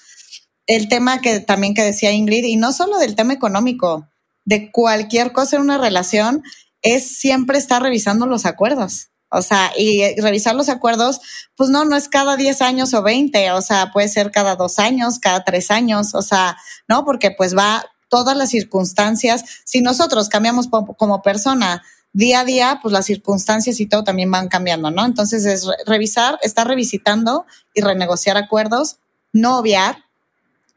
el 0.68 0.88
tema 0.90 1.22
que 1.22 1.40
también 1.40 1.74
que 1.74 1.84
decía 1.84 2.12
Ingrid, 2.12 2.46
y 2.46 2.56
no 2.56 2.72
solo 2.72 3.00
del 3.00 3.16
tema 3.16 3.34
económico, 3.34 4.08
de 4.46 4.72
cualquier 4.72 5.34
cosa 5.34 5.58
en 5.58 5.64
una 5.64 5.78
relación, 5.78 6.44
es 6.82 7.18
siempre 7.18 7.58
estar 7.58 7.82
revisando 7.82 8.28
los 8.28 8.46
acuerdos. 8.46 9.10
O 9.30 9.42
sea, 9.42 9.74
y 9.76 10.16
revisar 10.22 10.56
los 10.56 10.70
acuerdos, 10.70 11.20
pues 11.58 11.70
no, 11.70 11.84
no 11.84 11.98
es 11.98 12.08
cada 12.08 12.38
10 12.38 12.62
años 12.62 12.94
o 12.94 13.02
20, 13.02 13.52
o 13.52 13.62
sea, 13.62 13.92
puede 13.92 14.08
ser 14.08 14.32
cada 14.32 14.56
dos 14.56 14.80
años, 14.80 15.20
cada 15.20 15.44
tres 15.44 15.70
años, 15.70 16.16
o 16.16 16.22
sea, 16.22 16.58
¿no? 16.88 17.04
Porque 17.04 17.32
pues 17.32 17.58
va 17.58 17.84
todas 18.10 18.38
las 18.38 18.50
circunstancias. 18.50 19.44
Si 19.66 19.82
nosotros 19.82 20.30
cambiamos 20.30 20.68
como 20.70 21.22
persona, 21.22 21.84
día 22.14 22.42
a 22.42 22.46
día, 22.46 22.80
pues 22.82 22.92
las 22.92 23.06
circunstancias 23.06 23.80
y 23.80 23.86
todo 23.86 24.04
también 24.04 24.32
van 24.32 24.48
cambiando, 24.48 24.92
¿no? 24.92 25.06
Entonces 25.06 25.46
es 25.46 25.68
revisar, 25.86 26.40
estar 26.42 26.68
revisitando 26.68 27.46
y 27.74 27.82
renegociar 27.82 28.38
acuerdos, 28.38 28.98
no 29.34 29.58
obviar. 29.58 30.06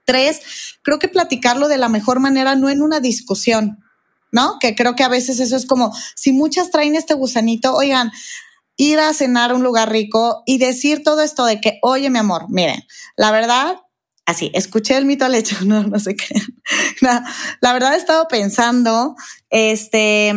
Tres, 0.04 0.40
creo 0.82 0.98
que 0.98 1.08
platicarlo 1.08 1.68
de 1.68 1.78
la 1.78 1.88
mejor 1.88 2.20
manera, 2.20 2.56
no 2.56 2.68
en 2.68 2.82
una 2.82 3.00
discusión, 3.00 3.84
¿no? 4.32 4.58
Que 4.60 4.74
creo 4.74 4.96
que 4.96 5.04
a 5.04 5.08
veces 5.08 5.40
eso 5.40 5.56
es 5.56 5.66
como, 5.66 5.94
si 6.16 6.32
muchas 6.32 6.70
traen 6.70 6.96
este 6.96 7.14
gusanito, 7.14 7.74
oigan, 7.74 8.10
ir 8.76 8.98
a 8.98 9.12
cenar 9.12 9.50
a 9.50 9.54
un 9.54 9.62
lugar 9.62 9.90
rico 9.90 10.42
y 10.46 10.58
decir 10.58 11.02
todo 11.04 11.22
esto 11.22 11.44
de 11.44 11.60
que, 11.60 11.78
oye, 11.82 12.10
mi 12.10 12.18
amor, 12.18 12.46
miren, 12.48 12.82
la 13.16 13.30
verdad, 13.30 13.76
así, 14.30 14.50
escuché 14.54 14.96
el 14.96 15.04
mito 15.04 15.24
al 15.24 15.34
hecho, 15.34 15.56
no, 15.64 15.82
no 15.82 15.98
sé 15.98 16.16
qué. 16.16 16.34
la 17.00 17.72
verdad 17.72 17.94
he 17.94 17.96
estado 17.96 18.26
pensando, 18.28 19.16
este, 19.50 20.32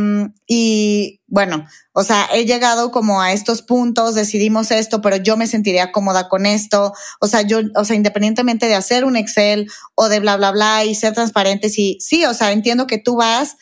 y 0.47 1.21
bueno, 1.27 1.65
o 1.93 2.03
sea, 2.03 2.27
he 2.34 2.45
llegado 2.45 2.91
como 2.91 3.21
a 3.21 3.34
estos 3.34 3.62
puntos, 3.62 4.15
decidimos 4.15 4.71
esto, 4.71 5.01
pero 5.01 5.17
yo 5.17 5.38
me 5.38 5.47
sentiría 5.47 5.91
cómoda 5.91 6.27
con 6.27 6.47
esto. 6.47 6.93
O 7.19 7.27
sea, 7.27 7.41
yo, 7.43 7.60
o 7.75 7.86
sea, 7.86 7.95
independientemente 7.95 8.67
de 8.67 8.75
hacer 8.75 9.06
un 9.06 9.15
Excel 9.15 9.69
o 9.93 10.10
de 10.10 10.19
bla, 10.19 10.38
bla, 10.38 10.51
bla 10.51 10.86
y 10.86 10.95
ser 10.95 11.13
transparentes 11.13 11.77
y 11.77 11.97
sí, 12.01 12.25
o 12.25 12.34
sea, 12.34 12.51
entiendo 12.51 12.88
que 12.88 12.97
tú 12.97 13.15
vas 13.15 13.58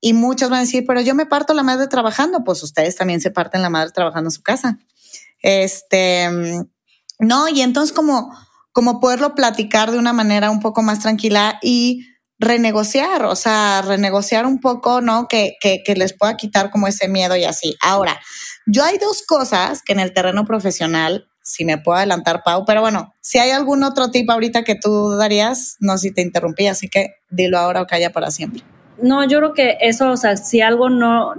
y 0.00 0.14
muchos 0.14 0.50
van 0.50 0.58
a 0.58 0.62
decir, 0.62 0.84
pero 0.86 1.00
yo 1.00 1.14
me 1.14 1.26
parto 1.26 1.54
la 1.54 1.62
madre 1.62 1.88
trabajando, 1.88 2.44
pues 2.44 2.62
ustedes 2.62 2.96
también 2.96 3.20
se 3.20 3.30
parten 3.30 3.62
la 3.62 3.70
madre 3.70 3.90
trabajando 3.92 4.28
en 4.28 4.32
su 4.32 4.42
casa. 4.42 4.78
Este, 5.42 6.28
no, 7.18 7.48
y 7.48 7.62
entonces 7.62 7.94
como, 7.94 8.32
como 8.72 9.00
poderlo 9.00 9.34
platicar 9.34 9.90
de 9.90 9.98
una 9.98 10.12
manera 10.12 10.50
un 10.50 10.60
poco 10.60 10.82
más 10.82 11.00
tranquila 11.00 11.58
y 11.62 12.06
renegociar, 12.38 13.24
o 13.24 13.36
sea, 13.36 13.82
renegociar 13.82 14.46
un 14.46 14.60
poco, 14.60 15.00
¿no? 15.00 15.28
Que, 15.28 15.54
que, 15.60 15.82
que, 15.84 15.94
les 15.94 16.12
pueda 16.12 16.36
quitar 16.36 16.70
como 16.70 16.88
ese 16.88 17.08
miedo 17.08 17.36
y 17.36 17.44
así. 17.44 17.76
Ahora, 17.80 18.20
yo 18.66 18.84
hay 18.84 18.98
dos 18.98 19.22
cosas 19.26 19.82
que 19.82 19.92
en 19.92 20.00
el 20.00 20.12
terreno 20.12 20.44
profesional, 20.44 21.28
si 21.42 21.64
me 21.64 21.78
puedo 21.78 21.98
adelantar, 21.98 22.42
Pau, 22.44 22.64
pero 22.66 22.80
bueno, 22.80 23.14
si 23.20 23.38
hay 23.38 23.50
algún 23.50 23.84
otro 23.84 24.10
tip 24.10 24.28
ahorita 24.28 24.64
que 24.64 24.74
tú 24.74 25.10
darías, 25.10 25.76
no 25.78 25.98
si 25.98 26.12
te 26.12 26.22
interrumpí, 26.22 26.66
así 26.66 26.88
que 26.88 27.14
dilo 27.30 27.58
ahora 27.58 27.82
o 27.82 27.86
calla 27.86 28.10
para 28.10 28.30
siempre. 28.30 28.62
No, 29.00 29.24
yo 29.26 29.38
creo 29.38 29.54
que 29.54 29.78
eso, 29.80 30.10
o 30.10 30.16
sea, 30.16 30.36
si 30.36 30.60
algo 30.60 30.90
no, 30.90 31.34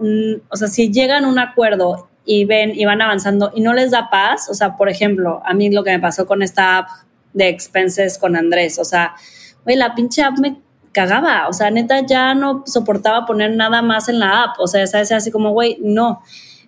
o 0.49 0.55
sea, 0.55 0.67
si 0.67 0.91
llegan 0.91 1.25
a 1.25 1.27
un 1.27 1.39
acuerdo 1.39 2.09
y 2.25 2.45
ven 2.45 2.71
y 2.75 2.85
van 2.85 3.01
avanzando 3.01 3.51
y 3.53 3.61
no 3.61 3.73
les 3.73 3.91
da 3.91 4.09
paz, 4.09 4.49
o 4.49 4.53
sea, 4.53 4.75
por 4.77 4.89
ejemplo, 4.89 5.41
a 5.45 5.53
mí 5.53 5.69
lo 5.69 5.83
que 5.83 5.91
me 5.91 5.99
pasó 5.99 6.25
con 6.25 6.41
esta 6.41 6.79
app 6.79 6.87
de 7.33 7.49
expenses 7.49 8.17
con 8.17 8.35
Andrés. 8.35 8.79
O 8.79 8.85
sea, 8.85 9.15
güey, 9.63 9.75
la 9.75 9.95
pinche 9.95 10.21
app 10.23 10.37
me 10.39 10.57
cagaba. 10.91 11.47
O 11.47 11.53
sea, 11.53 11.71
neta, 11.71 12.05
ya 12.05 12.33
no 12.35 12.63
soportaba 12.65 13.25
poner 13.25 13.55
nada 13.55 13.81
más 13.81 14.09
en 14.09 14.19
la 14.19 14.43
app. 14.43 14.59
O 14.59 14.67
sea, 14.67 14.83
esa 14.83 14.99
así 14.99 15.31
como, 15.31 15.51
güey, 15.51 15.77
no. 15.81 16.21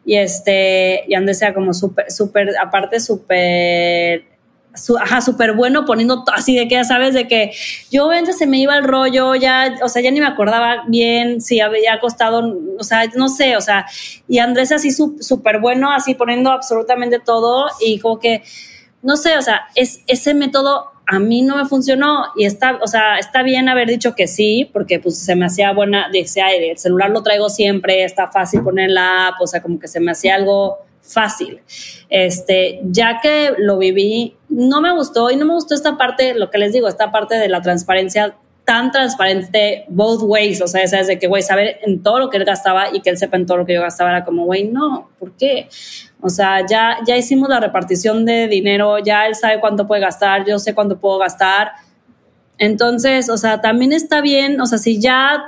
Y 0.05 0.17
este, 0.17 1.03
y 1.07 1.15
Andrés 1.15 1.39
sea 1.39 1.53
como 1.53 1.73
súper, 1.73 2.11
súper, 2.11 2.55
aparte 2.57 2.99
súper 2.99 4.35
ajá, 4.99 5.21
súper 5.21 5.53
bueno 5.53 5.85
poniendo 5.85 6.23
así 6.33 6.55
de 6.55 6.67
que 6.67 6.75
ya 6.75 6.83
sabes, 6.83 7.13
de 7.13 7.27
que 7.27 7.51
yo 7.91 8.09
antes 8.09 8.37
se 8.37 8.47
me 8.47 8.57
iba 8.57 8.75
el 8.77 8.83
rollo, 8.83 9.35
ya, 9.35 9.75
o 9.83 9.87
sea, 9.87 10.01
ya 10.01 10.11
ni 10.11 10.19
me 10.19 10.27
acordaba 10.27 10.83
bien 10.87 11.41
si 11.41 11.59
había 11.59 11.99
costado, 11.99 12.57
o 12.77 12.83
sea, 12.83 13.05
no 13.15 13.29
sé, 13.29 13.55
o 13.57 13.61
sea, 13.61 13.85
y 14.27 14.39
Andrés 14.39 14.71
así 14.71 14.91
súper 14.91 15.59
bueno, 15.59 15.91
así 15.91 16.15
poniendo 16.15 16.51
absolutamente 16.51 17.19
todo 17.19 17.67
y 17.79 17.99
como 17.99 18.19
que, 18.19 18.43
no 19.05 19.17
sé, 19.17 19.37
o 19.37 19.41
sea, 19.43 19.67
es, 19.75 20.01
ese 20.07 20.33
método 20.33 20.87
a 21.05 21.19
mí 21.19 21.43
no 21.43 21.55
me 21.55 21.65
funcionó 21.65 22.25
y 22.35 22.45
está, 22.45 22.79
o 22.81 22.87
sea, 22.87 23.19
está 23.19 23.43
bien 23.43 23.69
haber 23.69 23.87
dicho 23.87 24.15
que 24.15 24.25
sí, 24.25 24.67
porque 24.73 24.99
pues 24.99 25.19
se 25.19 25.35
me 25.35 25.45
hacía 25.45 25.71
buena, 25.73 26.09
decía, 26.11 26.49
el 26.49 26.75
celular 26.79 27.11
lo 27.11 27.21
traigo 27.21 27.47
siempre, 27.49 28.03
está 28.03 28.29
fácil 28.29 28.63
poner 28.63 28.89
la 28.89 29.27
app, 29.27 29.35
o 29.39 29.45
sea, 29.45 29.61
como 29.61 29.79
que 29.79 29.87
se 29.87 29.99
me 29.99 30.11
hacía 30.11 30.33
algo 30.33 30.79
fácil. 31.01 31.61
Este, 32.09 32.79
ya 32.85 33.19
que 33.21 33.53
lo 33.59 33.77
viví, 33.77 34.37
no 34.49 34.81
me 34.81 34.91
gustó 34.91 35.29
y 35.29 35.35
no 35.35 35.45
me 35.45 35.53
gustó 35.53 35.75
esta 35.75 35.99
parte, 35.99 36.33
lo 36.33 36.49
que 36.49 36.57
les 36.57 36.73
digo, 36.73 36.87
esta 36.87 37.11
parte 37.11 37.35
de 37.35 37.47
la 37.47 37.61
transparencia 37.61 38.35
tan 38.65 38.91
transparente 38.91 39.85
both 39.89 40.23
ways, 40.23 40.59
o 40.61 40.67
sea, 40.67 40.81
es 40.81 41.07
de 41.07 41.19
que, 41.19 41.27
güey, 41.27 41.43
saber 41.43 41.77
en 41.83 42.01
todo 42.01 42.17
lo 42.17 42.31
que 42.31 42.37
él 42.37 42.45
gastaba 42.45 42.87
y 42.91 43.01
que 43.01 43.11
él 43.11 43.17
sepa 43.17 43.37
en 43.37 43.45
todo 43.45 43.57
lo 43.57 43.65
que 43.67 43.75
yo 43.75 43.81
gastaba, 43.81 44.09
era 44.09 44.25
como, 44.25 44.45
güey, 44.45 44.63
no, 44.63 45.11
¿por 45.19 45.33
qué? 45.33 45.69
O 46.21 46.29
sea, 46.29 46.65
ya, 46.65 46.97
ya 47.05 47.17
hicimos 47.17 47.49
la 47.49 47.59
repartición 47.59 48.25
de 48.25 48.47
dinero, 48.47 48.99
ya 48.99 49.27
él 49.27 49.35
sabe 49.35 49.59
cuánto 49.59 49.85
puede 49.85 50.01
gastar, 50.01 50.45
yo 50.45 50.57
sé 50.59 50.73
cuánto 50.73 50.99
puedo 50.99 51.19
gastar. 51.19 51.73
Entonces, 52.57 53.29
o 53.29 53.37
sea, 53.37 53.61
también 53.61 53.93
está 53.93 54.21
bien, 54.21 54.59
o 54.61 54.65
sea, 54.65 54.77
si 54.77 54.99
ya 54.99 55.43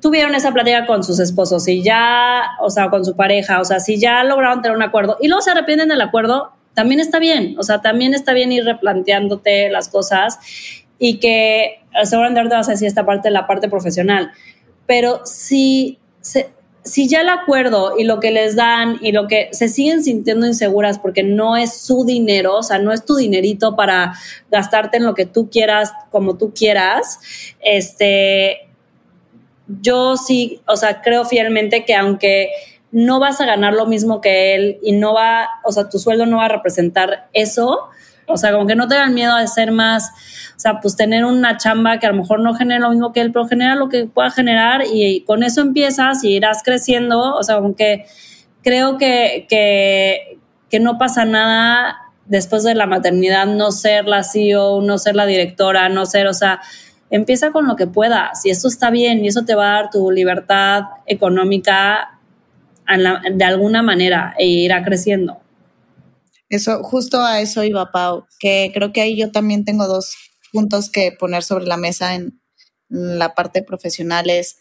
tuvieron 0.00 0.34
esa 0.34 0.52
plática 0.52 0.86
con 0.86 1.02
sus 1.02 1.18
esposos, 1.18 1.64
si 1.64 1.82
ya, 1.82 2.42
o 2.60 2.70
sea, 2.70 2.90
con 2.90 3.04
su 3.04 3.16
pareja, 3.16 3.60
o 3.60 3.64
sea, 3.64 3.80
si 3.80 3.98
ya 3.98 4.22
lograron 4.22 4.60
tener 4.62 4.76
un 4.76 4.82
acuerdo 4.82 5.16
y 5.20 5.28
luego 5.28 5.40
se 5.40 5.50
arrepienten 5.50 5.88
del 5.88 6.00
acuerdo, 6.02 6.52
también 6.74 7.00
está 7.00 7.18
bien, 7.18 7.56
o 7.58 7.62
sea, 7.62 7.80
también 7.80 8.14
está 8.14 8.32
bien 8.34 8.52
ir 8.52 8.64
replanteándote 8.64 9.70
las 9.70 9.88
cosas 9.88 10.38
y 10.98 11.20
que 11.20 11.82
seguramente 12.04 12.40
ahorita 12.40 12.56
vas 12.56 12.68
a 12.68 12.72
decir 12.72 12.86
esta 12.86 13.06
parte, 13.06 13.30
la 13.30 13.46
parte 13.46 13.68
profesional, 13.68 14.30
pero 14.86 15.24
si, 15.24 15.98
si 16.84 17.08
ya 17.08 17.22
el 17.22 17.30
acuerdo 17.30 17.94
y 17.98 18.04
lo 18.04 18.20
que 18.20 18.30
les 18.30 18.56
dan 18.56 18.98
y 19.00 19.12
lo 19.12 19.26
que 19.26 19.48
se 19.52 19.68
siguen 19.68 20.04
sintiendo 20.04 20.46
inseguras 20.46 20.98
porque 20.98 21.22
no 21.22 21.56
es 21.56 21.74
su 21.74 22.04
dinero, 22.04 22.58
o 22.58 22.62
sea, 22.62 22.78
no 22.78 22.92
es 22.92 23.04
tu 23.04 23.16
dinerito 23.16 23.74
para 23.74 24.14
gastarte 24.50 24.98
en 24.98 25.04
lo 25.04 25.14
que 25.14 25.24
tú 25.24 25.48
quieras, 25.50 25.92
como 26.10 26.36
tú 26.36 26.52
quieras, 26.54 27.20
este, 27.60 28.68
yo 29.80 30.18
sí, 30.18 30.60
o 30.66 30.76
sea, 30.76 31.00
creo 31.00 31.24
fielmente 31.24 31.86
que 31.86 31.94
aunque 31.94 32.50
no 32.92 33.18
vas 33.18 33.40
a 33.40 33.46
ganar 33.46 33.72
lo 33.72 33.86
mismo 33.86 34.20
que 34.20 34.54
él 34.54 34.78
y 34.82 34.92
no 34.92 35.14
va, 35.14 35.48
o 35.64 35.72
sea, 35.72 35.88
tu 35.88 35.98
sueldo 35.98 36.26
no 36.26 36.36
va 36.36 36.44
a 36.44 36.48
representar 36.48 37.28
eso, 37.32 37.88
o 38.26 38.36
sea, 38.36 38.52
como 38.52 38.66
que 38.66 38.76
no 38.76 38.88
te 38.88 38.94
dan 38.94 39.14
miedo 39.14 39.32
a 39.32 39.46
ser 39.46 39.70
más, 39.70 40.10
o 40.56 40.60
sea, 40.60 40.80
pues 40.80 40.96
tener 40.96 41.24
una 41.24 41.56
chamba 41.56 41.98
que 41.98 42.06
a 42.06 42.10
lo 42.10 42.16
mejor 42.16 42.40
no 42.40 42.54
genera 42.54 42.80
lo 42.80 42.90
mismo 42.90 43.12
que 43.12 43.20
él, 43.20 43.32
pero 43.32 43.46
genera 43.46 43.74
lo 43.74 43.88
que 43.88 44.06
pueda 44.06 44.30
generar 44.30 44.82
y, 44.90 45.22
con 45.24 45.42
eso 45.42 45.60
empiezas 45.60 46.24
y 46.24 46.34
irás 46.34 46.62
creciendo. 46.64 47.34
O 47.34 47.42
sea, 47.42 47.56
como 47.56 47.74
que 47.76 48.06
creo 48.62 48.98
que, 48.98 49.46
que, 49.48 50.38
que 50.70 50.80
no 50.80 50.98
pasa 50.98 51.24
nada 51.24 51.96
después 52.26 52.62
de 52.62 52.74
la 52.74 52.86
maternidad 52.86 53.46
no 53.46 53.70
ser 53.70 54.06
la 54.06 54.22
CEO, 54.22 54.80
no 54.80 54.98
ser 54.98 55.16
la 55.16 55.26
directora, 55.26 55.88
no 55.88 56.06
ser, 56.06 56.26
o 56.26 56.34
sea, 56.34 56.60
empieza 57.10 57.50
con 57.50 57.66
lo 57.66 57.76
que 57.76 57.86
puedas 57.86 58.44
y 58.46 58.50
eso 58.50 58.68
está 58.68 58.90
bien 58.90 59.24
y 59.24 59.28
eso 59.28 59.44
te 59.44 59.54
va 59.54 59.68
a 59.68 59.82
dar 59.82 59.90
tu 59.90 60.10
libertad 60.10 60.84
económica 61.06 62.18
de 63.32 63.44
alguna 63.44 63.82
manera 63.82 64.34
e 64.38 64.46
irá 64.46 64.82
creciendo. 64.82 65.43
Eso, 66.54 66.84
justo 66.84 67.20
a 67.20 67.40
eso 67.40 67.64
iba 67.64 67.90
Pau, 67.90 68.26
que 68.38 68.70
creo 68.72 68.92
que 68.92 69.00
ahí 69.00 69.16
yo 69.16 69.32
también 69.32 69.64
tengo 69.64 69.88
dos 69.88 70.14
puntos 70.52 70.88
que 70.88 71.10
poner 71.10 71.42
sobre 71.42 71.66
la 71.66 71.76
mesa 71.76 72.14
en 72.14 72.40
la 72.88 73.34
parte 73.34 73.64
profesional 73.64 74.30
es 74.30 74.58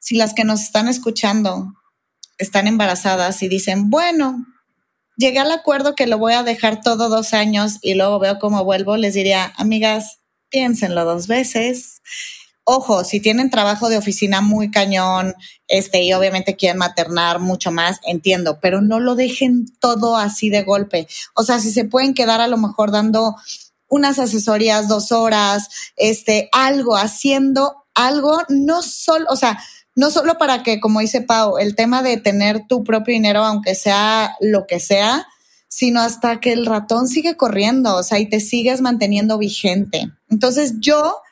si 0.00 0.16
las 0.16 0.34
que 0.34 0.42
nos 0.42 0.60
están 0.60 0.88
escuchando 0.88 1.72
están 2.36 2.66
embarazadas 2.66 3.44
y 3.44 3.48
dicen, 3.48 3.90
bueno, 3.90 4.44
llegué 5.16 5.38
al 5.38 5.52
acuerdo 5.52 5.94
que 5.94 6.08
lo 6.08 6.18
voy 6.18 6.32
a 6.32 6.42
dejar 6.42 6.80
todo 6.80 7.08
dos 7.08 7.32
años 7.32 7.78
y 7.80 7.94
luego 7.94 8.18
veo 8.18 8.40
cómo 8.40 8.64
vuelvo, 8.64 8.96
les 8.96 9.14
diría, 9.14 9.52
amigas, 9.56 10.18
piénsenlo 10.48 11.04
dos 11.04 11.28
veces. 11.28 12.02
Ojo, 12.70 13.02
si 13.02 13.18
tienen 13.18 13.48
trabajo 13.48 13.88
de 13.88 13.96
oficina 13.96 14.42
muy 14.42 14.70
cañón, 14.70 15.34
este, 15.68 16.02
y 16.02 16.12
obviamente 16.12 16.54
quieren 16.54 16.76
maternar 16.76 17.38
mucho 17.38 17.72
más, 17.72 17.98
entiendo, 18.06 18.58
pero 18.60 18.82
no 18.82 19.00
lo 19.00 19.14
dejen 19.14 19.64
todo 19.80 20.18
así 20.18 20.50
de 20.50 20.64
golpe. 20.64 21.08
O 21.34 21.44
sea, 21.44 21.60
si 21.60 21.72
se 21.72 21.86
pueden 21.86 22.12
quedar 22.12 22.42
a 22.42 22.46
lo 22.46 22.58
mejor 22.58 22.90
dando 22.90 23.36
unas 23.88 24.18
asesorías, 24.18 24.86
dos 24.86 25.12
horas, 25.12 25.70
este, 25.96 26.50
algo, 26.52 26.98
haciendo 26.98 27.86
algo, 27.94 28.42
no 28.50 28.82
solo, 28.82 29.24
o 29.30 29.36
sea, 29.36 29.58
no 29.94 30.10
solo 30.10 30.36
para 30.36 30.62
que, 30.62 30.78
como 30.78 31.00
dice 31.00 31.22
Pau, 31.22 31.56
el 31.56 31.74
tema 31.74 32.02
de 32.02 32.18
tener 32.18 32.66
tu 32.68 32.84
propio 32.84 33.14
dinero, 33.14 33.46
aunque 33.46 33.74
sea 33.74 34.36
lo 34.40 34.66
que 34.66 34.78
sea, 34.78 35.26
sino 35.68 36.02
hasta 36.02 36.38
que 36.38 36.52
el 36.52 36.66
ratón 36.66 37.08
sigue 37.08 37.34
corriendo, 37.34 37.96
o 37.96 38.02
sea, 38.02 38.18
y 38.18 38.28
te 38.28 38.40
sigues 38.40 38.82
manteniendo 38.82 39.38
vigente. 39.38 40.10
Entonces 40.28 40.74
yo 40.80 41.22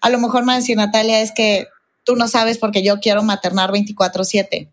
a 0.00 0.10
lo 0.10 0.18
mejor 0.18 0.42
me 0.42 0.48
va 0.48 0.54
a 0.54 0.60
decir 0.60 0.76
Natalia, 0.76 1.20
es 1.20 1.32
que 1.32 1.68
tú 2.04 2.16
no 2.16 2.28
sabes 2.28 2.58
porque 2.58 2.82
yo 2.82 3.00
quiero 3.00 3.22
maternar 3.22 3.70
24/7. 3.72 4.72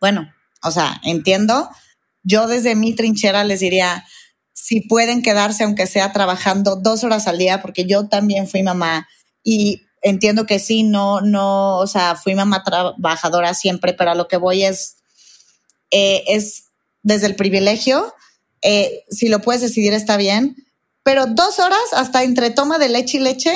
Bueno, 0.00 0.32
o 0.62 0.70
sea, 0.70 1.00
entiendo. 1.04 1.68
Yo 2.22 2.46
desde 2.46 2.74
mi 2.74 2.94
trinchera 2.94 3.44
les 3.44 3.60
diría, 3.60 4.04
si 4.52 4.80
pueden 4.80 5.22
quedarse, 5.22 5.64
aunque 5.64 5.86
sea 5.86 6.12
trabajando 6.12 6.76
dos 6.76 7.04
horas 7.04 7.26
al 7.26 7.38
día, 7.38 7.60
porque 7.60 7.84
yo 7.86 8.08
también 8.08 8.48
fui 8.48 8.62
mamá 8.62 9.08
y 9.42 9.82
entiendo 10.00 10.46
que 10.46 10.58
sí, 10.58 10.82
no, 10.82 11.20
no, 11.20 11.78
o 11.78 11.86
sea, 11.86 12.14
fui 12.14 12.34
mamá 12.34 12.62
trabajadora 12.62 13.54
siempre, 13.54 13.94
pero 13.94 14.10
a 14.10 14.14
lo 14.14 14.28
que 14.28 14.36
voy 14.36 14.64
es, 14.64 14.96
eh, 15.90 16.22
es 16.28 16.66
desde 17.02 17.26
el 17.26 17.36
privilegio, 17.36 18.14
eh, 18.62 19.04
si 19.10 19.28
lo 19.28 19.40
puedes 19.40 19.62
decidir 19.62 19.92
está 19.92 20.16
bien, 20.16 20.56
pero 21.02 21.26
dos 21.26 21.58
horas 21.58 21.92
hasta 21.92 22.22
entre 22.22 22.50
toma 22.50 22.78
de 22.78 22.88
leche 22.88 23.18
y 23.18 23.20
leche, 23.20 23.54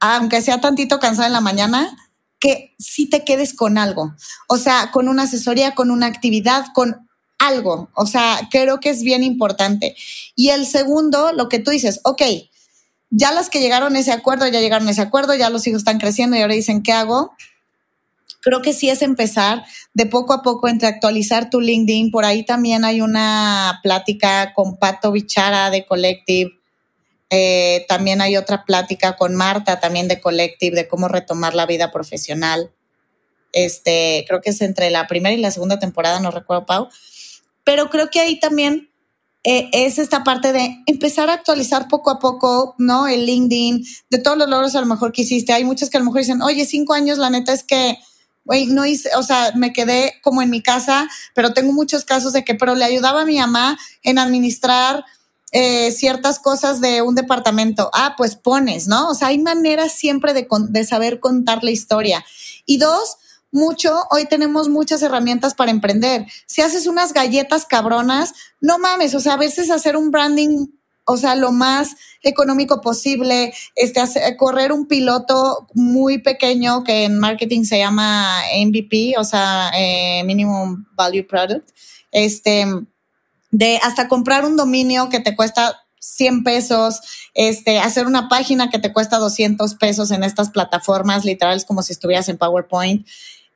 aunque 0.00 0.42
sea 0.42 0.60
tantito 0.60 0.98
cansada 0.98 1.26
en 1.26 1.32
la 1.32 1.40
mañana, 1.40 1.96
que 2.40 2.74
sí 2.78 3.08
te 3.08 3.24
quedes 3.24 3.54
con 3.54 3.78
algo. 3.78 4.14
O 4.48 4.58
sea, 4.58 4.90
con 4.92 5.08
una 5.08 5.24
asesoría, 5.24 5.74
con 5.74 5.90
una 5.90 6.06
actividad, 6.06 6.66
con 6.74 7.08
algo. 7.38 7.90
O 7.94 8.06
sea, 8.06 8.40
creo 8.50 8.80
que 8.80 8.90
es 8.90 9.02
bien 9.02 9.22
importante. 9.22 9.96
Y 10.34 10.50
el 10.50 10.66
segundo, 10.66 11.32
lo 11.32 11.48
que 11.48 11.58
tú 11.58 11.70
dices, 11.70 12.00
ok, 12.04 12.22
ya 13.10 13.32
las 13.32 13.48
que 13.48 13.60
llegaron 13.60 13.96
a 13.96 14.00
ese 14.00 14.12
acuerdo, 14.12 14.46
ya 14.46 14.60
llegaron 14.60 14.88
a 14.88 14.90
ese 14.90 15.00
acuerdo, 15.00 15.34
ya 15.34 15.50
los 15.50 15.66
hijos 15.66 15.78
están 15.78 15.98
creciendo 15.98 16.36
y 16.36 16.42
ahora 16.42 16.54
dicen, 16.54 16.82
¿qué 16.82 16.92
hago? 16.92 17.32
Creo 18.40 18.62
que 18.62 18.72
sí 18.72 18.88
es 18.88 19.02
empezar 19.02 19.64
de 19.94 20.06
poco 20.06 20.32
a 20.32 20.42
poco 20.42 20.68
entre 20.68 20.88
actualizar 20.88 21.50
tu 21.50 21.60
LinkedIn. 21.60 22.10
Por 22.10 22.24
ahí 22.24 22.44
también 22.44 22.84
hay 22.84 23.00
una 23.00 23.80
plática 23.82 24.52
con 24.54 24.76
Pato 24.78 25.10
Bichara 25.10 25.70
de 25.70 25.84
Collective 25.86 26.57
eh, 27.30 27.84
también 27.88 28.20
hay 28.20 28.36
otra 28.36 28.64
plática 28.64 29.16
con 29.16 29.34
Marta, 29.34 29.80
también 29.80 30.08
de 30.08 30.20
Collective, 30.20 30.76
de 30.76 30.88
cómo 30.88 31.08
retomar 31.08 31.54
la 31.54 31.66
vida 31.66 31.90
profesional. 31.90 32.72
Este, 33.52 34.24
creo 34.26 34.40
que 34.40 34.50
es 34.50 34.60
entre 34.60 34.90
la 34.90 35.06
primera 35.06 35.34
y 35.34 35.40
la 35.40 35.50
segunda 35.50 35.78
temporada, 35.78 36.20
no 36.20 36.30
recuerdo, 36.30 36.66
Pau. 36.66 36.88
Pero 37.64 37.90
creo 37.90 38.08
que 38.10 38.20
ahí 38.20 38.40
también 38.40 38.90
eh, 39.44 39.68
es 39.72 39.98
esta 39.98 40.24
parte 40.24 40.52
de 40.52 40.82
empezar 40.86 41.30
a 41.30 41.34
actualizar 41.34 41.88
poco 41.88 42.10
a 42.10 42.18
poco, 42.18 42.74
¿no? 42.78 43.06
El 43.06 43.26
LinkedIn, 43.26 43.84
de 44.10 44.18
todos 44.18 44.36
los 44.38 44.48
logros 44.48 44.74
a 44.74 44.80
lo 44.80 44.86
mejor 44.86 45.12
que 45.12 45.22
hiciste. 45.22 45.52
Hay 45.52 45.64
muchas 45.64 45.90
que 45.90 45.96
a 45.98 46.00
lo 46.00 46.06
mejor 46.06 46.20
dicen, 46.20 46.42
oye, 46.42 46.64
cinco 46.64 46.94
años, 46.94 47.18
la 47.18 47.30
neta 47.30 47.52
es 47.52 47.62
que, 47.62 47.98
güey, 48.44 48.66
no 48.66 48.86
hice, 48.86 49.10
o 49.16 49.22
sea, 49.22 49.52
me 49.54 49.72
quedé 49.72 50.14
como 50.22 50.42
en 50.42 50.50
mi 50.50 50.62
casa, 50.62 51.08
pero 51.34 51.52
tengo 51.52 51.72
muchos 51.72 52.04
casos 52.04 52.32
de 52.32 52.44
que, 52.44 52.54
pero 52.54 52.74
le 52.74 52.84
ayudaba 52.84 53.22
a 53.22 53.26
mi 53.26 53.38
mamá 53.38 53.78
en 54.02 54.18
administrar 54.18 55.04
eh, 55.52 55.90
ciertas 55.92 56.38
cosas 56.38 56.80
de 56.80 57.02
un 57.02 57.14
departamento. 57.14 57.90
Ah, 57.94 58.14
pues 58.16 58.36
pones, 58.36 58.86
¿no? 58.86 59.08
O 59.08 59.14
sea, 59.14 59.28
hay 59.28 59.38
maneras 59.38 59.92
siempre 59.92 60.34
de, 60.34 60.46
de 60.68 60.84
saber 60.84 61.20
contar 61.20 61.64
la 61.64 61.70
historia. 61.70 62.24
Y 62.66 62.78
dos, 62.78 63.16
mucho, 63.50 64.02
hoy 64.10 64.26
tenemos 64.26 64.68
muchas 64.68 65.02
herramientas 65.02 65.54
para 65.54 65.70
emprender. 65.70 66.26
Si 66.46 66.60
haces 66.60 66.86
unas 66.86 67.14
galletas 67.14 67.64
cabronas, 67.64 68.34
no 68.60 68.78
mames, 68.78 69.14
o 69.14 69.20
sea, 69.20 69.34
a 69.34 69.38
veces 69.38 69.70
hacer 69.70 69.96
un 69.96 70.10
branding, 70.10 70.66
o 71.06 71.16
sea, 71.16 71.34
lo 71.34 71.50
más 71.50 71.96
económico 72.22 72.82
posible, 72.82 73.54
este, 73.74 74.00
hacer, 74.00 74.36
correr 74.36 74.72
un 74.72 74.86
piloto 74.86 75.66
muy 75.72 76.18
pequeño 76.18 76.84
que 76.84 77.04
en 77.04 77.18
marketing 77.18 77.64
se 77.64 77.78
llama 77.78 78.42
MVP, 78.54 79.14
o 79.16 79.24
sea, 79.24 79.70
eh, 79.74 80.22
Minimum 80.24 80.84
Value 80.94 81.26
Product, 81.26 81.70
este, 82.10 82.66
de 83.50 83.78
hasta 83.82 84.08
comprar 84.08 84.44
un 84.44 84.56
dominio 84.56 85.08
que 85.08 85.20
te 85.20 85.34
cuesta 85.36 85.76
100 86.00 86.44
pesos, 86.44 87.00
este, 87.34 87.78
hacer 87.78 88.06
una 88.06 88.28
página 88.28 88.70
que 88.70 88.78
te 88.78 88.92
cuesta 88.92 89.18
200 89.18 89.74
pesos 89.74 90.10
en 90.10 90.24
estas 90.24 90.50
plataformas, 90.50 91.24
literales 91.24 91.64
como 91.64 91.82
si 91.82 91.92
estuvieras 91.92 92.28
en 92.28 92.38
PowerPoint. 92.38 93.06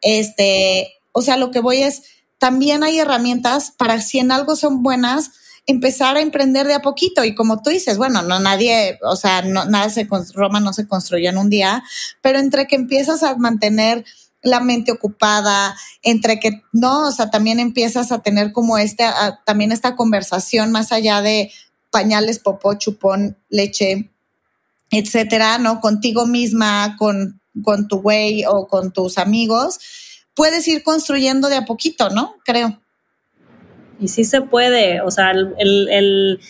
Este, 0.00 0.94
o 1.12 1.22
sea, 1.22 1.36
lo 1.36 1.50
que 1.50 1.60
voy 1.60 1.82
es, 1.82 2.02
también 2.38 2.82
hay 2.82 2.98
herramientas 2.98 3.72
para 3.76 4.00
si 4.00 4.18
en 4.18 4.32
algo 4.32 4.56
son 4.56 4.82
buenas, 4.82 5.30
empezar 5.66 6.16
a 6.16 6.20
emprender 6.20 6.66
de 6.66 6.74
a 6.74 6.82
poquito. 6.82 7.24
Y 7.24 7.34
como 7.34 7.62
tú 7.62 7.70
dices, 7.70 7.98
bueno, 7.98 8.22
no 8.22 8.40
nadie, 8.40 8.98
o 9.02 9.16
sea, 9.16 9.42
no, 9.42 9.64
nada 9.66 9.90
se, 9.90 10.08
Roma 10.34 10.60
no 10.60 10.72
se 10.72 10.88
construyó 10.88 11.30
en 11.30 11.38
un 11.38 11.50
día, 11.50 11.84
pero 12.20 12.38
entre 12.38 12.66
que 12.66 12.76
empiezas 12.76 13.22
a 13.22 13.36
mantener 13.36 14.04
la 14.42 14.60
mente 14.60 14.92
ocupada, 14.92 15.76
entre 16.02 16.40
que, 16.40 16.62
no, 16.72 17.08
o 17.08 17.12
sea, 17.12 17.30
también 17.30 17.60
empiezas 17.60 18.12
a 18.12 18.22
tener 18.22 18.52
como 18.52 18.78
este, 18.78 19.04
también 19.44 19.72
esta 19.72 19.96
conversación 19.96 20.72
más 20.72 20.92
allá 20.92 21.22
de 21.22 21.50
pañales, 21.90 22.38
popó, 22.38 22.74
chupón, 22.74 23.36
leche, 23.48 24.10
etcétera, 24.90 25.58
¿no? 25.58 25.80
Contigo 25.80 26.26
misma, 26.26 26.96
con, 26.98 27.40
con 27.62 27.88
tu 27.88 28.00
güey 28.00 28.44
o 28.46 28.66
con 28.66 28.92
tus 28.92 29.18
amigos, 29.18 29.78
puedes 30.34 30.66
ir 30.68 30.82
construyendo 30.82 31.48
de 31.48 31.56
a 31.56 31.64
poquito, 31.64 32.10
¿no? 32.10 32.36
Creo. 32.44 32.80
Y 34.00 34.08
sí 34.08 34.24
se 34.24 34.40
puede, 34.40 35.00
o 35.00 35.10
sea, 35.10 35.30
el, 35.30 35.88
el, 35.88 36.40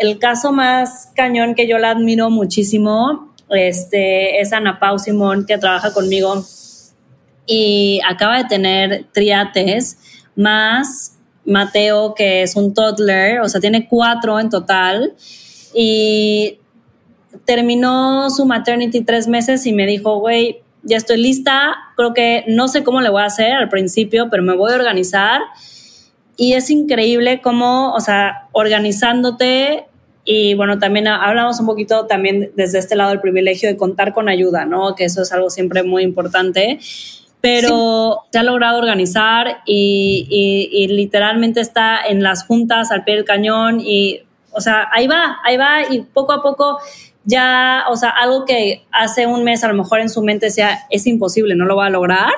el 0.00 0.18
caso 0.18 0.52
más 0.52 1.10
cañón 1.14 1.54
que 1.54 1.68
yo 1.68 1.78
la 1.78 1.90
admiro 1.90 2.30
muchísimo 2.30 3.30
este, 3.50 4.40
es 4.40 4.52
Ana 4.52 4.78
Pau 4.78 4.98
Simón, 4.98 5.44
que 5.46 5.58
trabaja 5.58 5.92
conmigo 5.92 6.44
y 7.52 8.00
acaba 8.08 8.38
de 8.38 8.44
tener 8.44 9.06
triates, 9.12 9.98
más 10.36 11.18
Mateo, 11.44 12.14
que 12.14 12.42
es 12.42 12.54
un 12.54 12.74
toddler, 12.74 13.40
o 13.40 13.48
sea, 13.48 13.60
tiene 13.60 13.88
cuatro 13.88 14.38
en 14.38 14.50
total, 14.50 15.14
y 15.74 16.60
terminó 17.44 18.30
su 18.30 18.46
maternity 18.46 19.00
tres 19.00 19.26
meses 19.26 19.66
y 19.66 19.72
me 19.72 19.84
dijo, 19.84 20.20
güey, 20.20 20.62
ya 20.84 20.96
estoy 20.96 21.16
lista, 21.16 21.74
creo 21.96 22.14
que 22.14 22.44
no 22.46 22.68
sé 22.68 22.84
cómo 22.84 23.00
le 23.00 23.10
voy 23.10 23.22
a 23.22 23.26
hacer 23.26 23.52
al 23.52 23.68
principio, 23.68 24.28
pero 24.30 24.44
me 24.44 24.54
voy 24.54 24.72
a 24.72 24.76
organizar. 24.76 25.40
Y 26.36 26.54
es 26.54 26.70
increíble 26.70 27.40
cómo, 27.42 27.92
o 27.92 28.00
sea, 28.00 28.48
organizándote 28.52 29.86
y 30.24 30.54
bueno, 30.54 30.78
también 30.78 31.08
hablamos 31.08 31.58
un 31.58 31.66
poquito 31.66 32.06
también 32.06 32.52
desde 32.54 32.78
este 32.78 32.94
lado 32.94 33.10
del 33.10 33.20
privilegio 33.20 33.68
de 33.68 33.76
contar 33.76 34.12
con 34.12 34.28
ayuda, 34.28 34.64
¿no? 34.64 34.94
Que 34.94 35.04
eso 35.04 35.22
es 35.22 35.32
algo 35.32 35.50
siempre 35.50 35.82
muy 35.82 36.02
importante. 36.02 36.78
Pero 37.40 38.24
se 38.30 38.38
ha 38.38 38.42
logrado 38.42 38.78
organizar 38.78 39.62
y, 39.64 40.26
y, 40.28 40.84
y, 40.84 40.88
literalmente 40.88 41.60
está 41.60 41.98
en 42.06 42.22
las 42.22 42.44
juntas 42.44 42.90
al 42.90 43.04
pie 43.04 43.16
del 43.16 43.24
cañón 43.24 43.80
y, 43.80 44.20
o 44.52 44.60
sea, 44.60 44.88
ahí 44.92 45.06
va, 45.06 45.38
ahí 45.44 45.56
va 45.56 45.90
y 45.90 46.02
poco 46.02 46.32
a 46.32 46.42
poco 46.42 46.78
ya, 47.24 47.84
o 47.88 47.96
sea, 47.96 48.10
algo 48.10 48.44
que 48.44 48.86
hace 48.90 49.26
un 49.26 49.44
mes 49.44 49.62
a 49.62 49.68
lo 49.68 49.74
mejor 49.74 50.00
en 50.00 50.08
su 50.08 50.22
mente 50.22 50.50
sea, 50.50 50.86
es 50.88 51.06
imposible, 51.06 51.54
no 51.54 51.66
lo 51.66 51.76
va 51.76 51.86
a 51.86 51.90
lograr, 51.90 52.32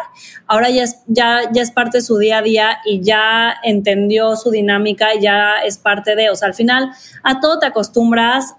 ahora 0.46 0.70
ya 0.70 0.82
es, 0.82 1.03
ya, 1.07 1.40
ya 1.53 1.62
es 1.62 1.70
parte 1.70 1.98
de 1.98 2.03
su 2.03 2.18
día 2.18 2.38
a 2.38 2.42
día 2.42 2.78
y 2.84 3.00
ya 3.00 3.55
entendió 3.62 4.34
su 4.36 4.50
dinámica 4.50 5.14
y 5.14 5.20
ya 5.20 5.59
es 5.64 5.78
parte 5.78 6.16
de, 6.16 6.30
o 6.30 6.36
sea, 6.36 6.48
al 6.48 6.55
final 6.55 6.90
a 7.22 7.40
todo 7.40 7.59
te 7.61 7.66
acostumbras, 7.66 8.57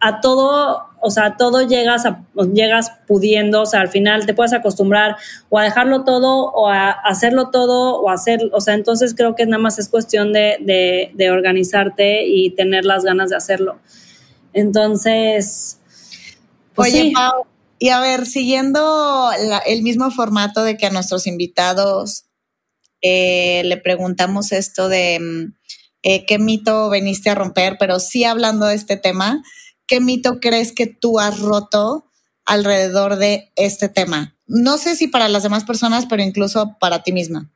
a 0.00 0.20
todo, 0.20 0.82
o 1.04 1.10
sea, 1.10 1.36
todo 1.36 1.60
llegas, 1.66 2.06
a, 2.06 2.24
llegas 2.52 2.92
pudiendo, 3.06 3.62
o 3.62 3.66
sea, 3.66 3.80
al 3.80 3.88
final 3.88 4.24
te 4.24 4.32
puedes 4.32 4.54
acostumbrar 4.54 5.16
o 5.50 5.58
a 5.58 5.64
dejarlo 5.64 6.04
todo 6.04 6.50
o 6.52 6.68
a 6.68 6.90
hacerlo 6.90 7.50
todo 7.50 8.00
o 8.00 8.08
a 8.08 8.14
hacer, 8.14 8.40
o 8.52 8.60
sea, 8.60 8.72
entonces 8.72 9.14
creo 9.14 9.34
que 9.34 9.44
nada 9.44 9.62
más 9.62 9.78
es 9.78 9.88
cuestión 9.88 10.32
de, 10.32 10.56
de, 10.60 11.10
de 11.14 11.30
organizarte 11.30 12.26
y 12.26 12.50
tener 12.50 12.86
las 12.86 13.04
ganas 13.04 13.28
de 13.28 13.36
hacerlo. 13.36 13.78
Entonces, 14.54 15.78
pues 16.74 16.94
Oye, 16.94 17.12
Pau, 17.14 17.44
y 17.78 17.90
a 17.90 18.00
ver, 18.00 18.24
siguiendo 18.24 19.30
el 19.66 19.82
mismo 19.82 20.10
formato 20.10 20.64
de 20.64 20.78
que 20.78 20.86
a 20.86 20.90
nuestros 20.90 21.26
invitados 21.26 22.24
eh, 23.02 23.62
le 23.64 23.76
preguntamos 23.76 24.52
esto 24.52 24.88
de 24.88 25.20
mm, 25.20 25.54
eh, 26.02 26.24
qué 26.24 26.38
mito 26.38 26.88
veniste 26.88 27.28
a 27.28 27.34
romper, 27.34 27.76
pero 27.78 28.00
sí 28.00 28.24
hablando 28.24 28.64
de 28.64 28.74
este 28.74 28.96
tema, 28.96 29.42
¿qué 29.86 30.00
mito 30.00 30.40
crees 30.40 30.72
que 30.72 30.86
tú 30.86 31.18
has 31.18 31.40
roto 31.40 32.06
alrededor 32.44 33.16
de 33.16 33.52
este 33.56 33.88
tema? 33.88 34.36
No 34.46 34.76
sé 34.78 34.96
si 34.96 35.08
para 35.08 35.28
las 35.28 35.42
demás 35.42 35.64
personas, 35.64 36.06
pero 36.06 36.22
incluso 36.22 36.76
para 36.78 37.02
ti 37.02 37.12
misma. 37.12 37.50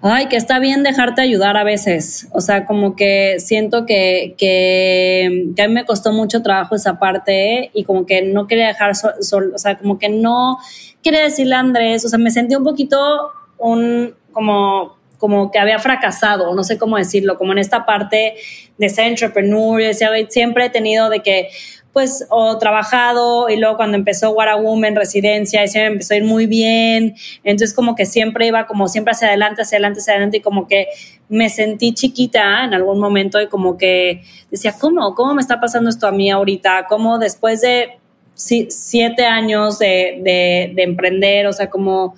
Ay, 0.00 0.28
que 0.28 0.36
está 0.36 0.60
bien 0.60 0.84
dejarte 0.84 1.22
ayudar 1.22 1.56
a 1.56 1.64
veces. 1.64 2.28
O 2.32 2.40
sea, 2.40 2.66
como 2.66 2.94
que 2.94 3.40
siento 3.40 3.84
que, 3.84 4.34
que, 4.38 5.52
a 5.60 5.66
mí 5.66 5.74
me 5.74 5.84
costó 5.84 6.12
mucho 6.12 6.40
trabajo 6.40 6.76
esa 6.76 7.00
parte 7.00 7.70
y 7.74 7.82
como 7.82 8.06
que 8.06 8.22
no 8.22 8.46
quería 8.46 8.68
dejar 8.68 8.94
sol, 8.94 9.52
o 9.54 9.58
sea, 9.58 9.76
como 9.76 9.98
que 9.98 10.08
no 10.08 10.58
quería 11.02 11.22
decirle 11.22 11.56
a 11.56 11.60
Andrés, 11.60 12.04
o 12.04 12.08
sea, 12.08 12.18
me 12.18 12.30
sentí 12.30 12.54
un 12.54 12.62
poquito 12.62 13.32
un, 13.58 14.14
como, 14.30 14.97
como 15.18 15.50
que 15.50 15.58
había 15.58 15.78
fracasado, 15.78 16.54
no 16.54 16.64
sé 16.64 16.78
cómo 16.78 16.96
decirlo, 16.96 17.36
como 17.36 17.52
en 17.52 17.58
esta 17.58 17.84
parte 17.84 18.36
de 18.78 18.88
ser 18.88 19.06
entrepreneur, 19.06 19.82
siempre 20.28 20.66
he 20.66 20.70
tenido 20.70 21.10
de 21.10 21.20
que 21.20 21.50
pues 21.92 22.26
o 22.30 22.56
trabajado 22.58 23.48
y 23.48 23.56
luego 23.56 23.76
cuando 23.76 23.96
empezó 23.96 24.30
What 24.30 24.48
a 24.48 24.56
Woman 24.56 24.94
residencia 24.94 25.64
y 25.64 25.68
siempre 25.68 25.92
empezó 25.94 26.14
a 26.14 26.18
ir 26.18 26.24
muy 26.24 26.46
bien, 26.46 27.16
entonces 27.42 27.74
como 27.74 27.96
que 27.96 28.06
siempre 28.06 28.46
iba 28.46 28.66
como 28.66 28.86
siempre 28.86 29.12
hacia 29.12 29.28
adelante, 29.28 29.62
hacia 29.62 29.76
adelante, 29.76 30.00
hacia 30.00 30.12
adelante 30.12 30.36
y 30.36 30.40
como 30.40 30.68
que 30.68 30.86
me 31.28 31.48
sentí 31.48 31.94
chiquita 31.94 32.64
en 32.64 32.74
algún 32.74 33.00
momento 33.00 33.40
y 33.40 33.48
como 33.48 33.76
que 33.76 34.22
decía, 34.50 34.74
¿cómo? 34.78 35.14
¿Cómo 35.14 35.34
me 35.34 35.40
está 35.40 35.60
pasando 35.60 35.90
esto 35.90 36.06
a 36.06 36.12
mí 36.12 36.30
ahorita? 36.30 36.86
¿Cómo 36.88 37.18
después 37.18 37.62
de 37.62 37.98
siete 38.34 39.24
años 39.24 39.80
de, 39.80 40.20
de, 40.22 40.72
de 40.74 40.82
emprender, 40.84 41.48
o 41.48 41.52
sea, 41.52 41.68
como 41.68 42.14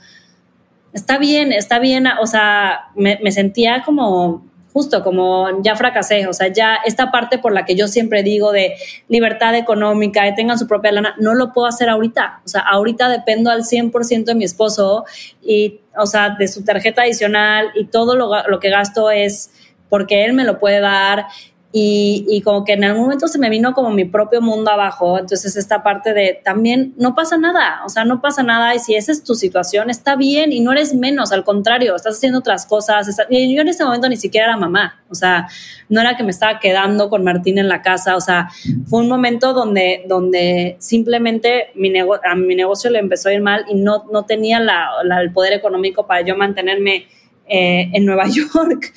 está 0.92 1.18
bien, 1.18 1.52
está 1.52 1.78
bien, 1.78 2.06
o 2.20 2.26
sea, 2.26 2.90
me, 2.94 3.18
sentía 3.32 3.82
como 3.84 4.48
justo 4.72 5.02
como 5.02 5.62
ya 5.62 5.74
fracasé, 5.74 6.28
o 6.28 6.32
sea, 6.32 6.46
ya 6.48 6.78
esta 6.84 7.10
parte 7.10 7.38
por 7.38 7.52
la 7.52 7.64
que 7.64 7.74
yo 7.74 7.88
siempre 7.88 8.22
digo 8.22 8.52
de 8.52 8.74
libertad 9.08 9.54
económica, 9.56 10.28
y 10.28 10.34
tengan 10.34 10.58
su 10.58 10.68
propia 10.68 10.92
lana, 10.92 11.14
no 11.18 11.34
lo 11.34 11.52
puedo 11.52 11.66
hacer 11.66 11.88
ahorita, 11.88 12.40
o 12.44 12.48
sea, 12.48 12.60
ahorita 12.60 13.08
dependo 13.08 13.50
al 13.50 13.64
100% 13.64 14.24
de 14.24 14.34
mi 14.34 14.44
esposo 14.44 15.04
y, 15.42 15.80
o 15.96 16.06
sea, 16.06 16.36
de 16.38 16.46
su 16.46 16.64
tarjeta 16.64 17.02
adicional 17.02 17.70
y 17.74 17.86
todo 17.86 18.14
lo, 18.14 18.30
lo 18.48 18.60
que 18.60 18.70
gasto 18.70 19.10
es 19.10 19.50
porque 19.88 20.24
él 20.24 20.32
me 20.32 20.44
lo 20.44 20.60
puede 20.60 20.80
dar 20.80 21.26
y, 21.72 22.42
como 22.42 22.64
que 22.64 22.72
en 22.72 22.82
algún 22.82 23.02
momento 23.04 23.28
se 23.28 23.38
me 23.38 23.48
vino 23.48 23.72
como 23.74 23.90
mi 23.90 24.04
propio 24.04 24.40
mundo 24.40 24.72
abajo. 24.72 25.18
Entonces 25.18 25.56
esta 25.56 25.84
parte 25.84 26.12
de 26.12 26.40
también 26.44 26.94
no 26.96 27.14
pasa 27.14 27.38
nada, 27.38 27.82
o 27.84 27.88
sea, 27.88 28.04
no 28.04 28.20
pasa 28.20 28.42
nada 28.42 28.74
y 28.74 28.80
si 28.80 28.96
esa 28.96 29.12
es 29.12 29.22
tu 29.22 29.34
situación, 29.34 29.88
está 29.88 30.16
bien 30.16 30.52
y 30.52 30.60
no 30.60 30.72
eres 30.72 30.94
menos, 30.94 31.30
al 31.30 31.44
contrario, 31.44 31.94
estás 31.94 32.16
haciendo 32.16 32.40
otras 32.40 32.66
cosas. 32.66 33.08
y 33.30 33.54
yo 33.54 33.62
en 33.62 33.68
este 33.68 33.84
momento 33.84 34.08
ni 34.08 34.16
siquiera 34.16 34.48
era 34.48 34.56
mamá, 34.56 35.00
o 35.08 35.14
sea, 35.14 35.46
no 35.88 36.00
era 36.00 36.16
que 36.16 36.24
me 36.24 36.30
estaba 36.30 36.58
quedando 36.58 37.08
con 37.08 37.22
Martín 37.22 37.58
en 37.58 37.68
la 37.68 37.82
casa, 37.82 38.16
o 38.16 38.20
sea, 38.20 38.48
fue 38.86 39.00
un 39.00 39.08
momento 39.08 39.52
donde, 39.52 40.04
donde 40.08 40.76
simplemente 40.80 41.70
mi 41.74 41.92
a 41.98 42.34
mi 42.34 42.54
negocio 42.54 42.90
le 42.90 42.98
empezó 42.98 43.28
a 43.28 43.32
ir 43.32 43.42
mal 43.42 43.64
y 43.68 43.74
no, 43.74 44.06
no 44.12 44.24
tenía 44.24 44.58
el 44.58 45.32
poder 45.32 45.52
económico 45.52 46.06
para 46.06 46.22
yo 46.22 46.36
mantenerme. 46.36 47.06
Eh, 47.52 47.90
en 47.94 48.04
Nueva 48.04 48.28
York. 48.28 48.92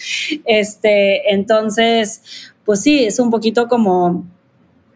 Este, 0.45 1.33
entonces, 1.33 2.52
pues 2.65 2.81
sí, 2.81 3.03
es 3.03 3.19
un 3.19 3.29
poquito 3.29 3.67
como, 3.67 4.25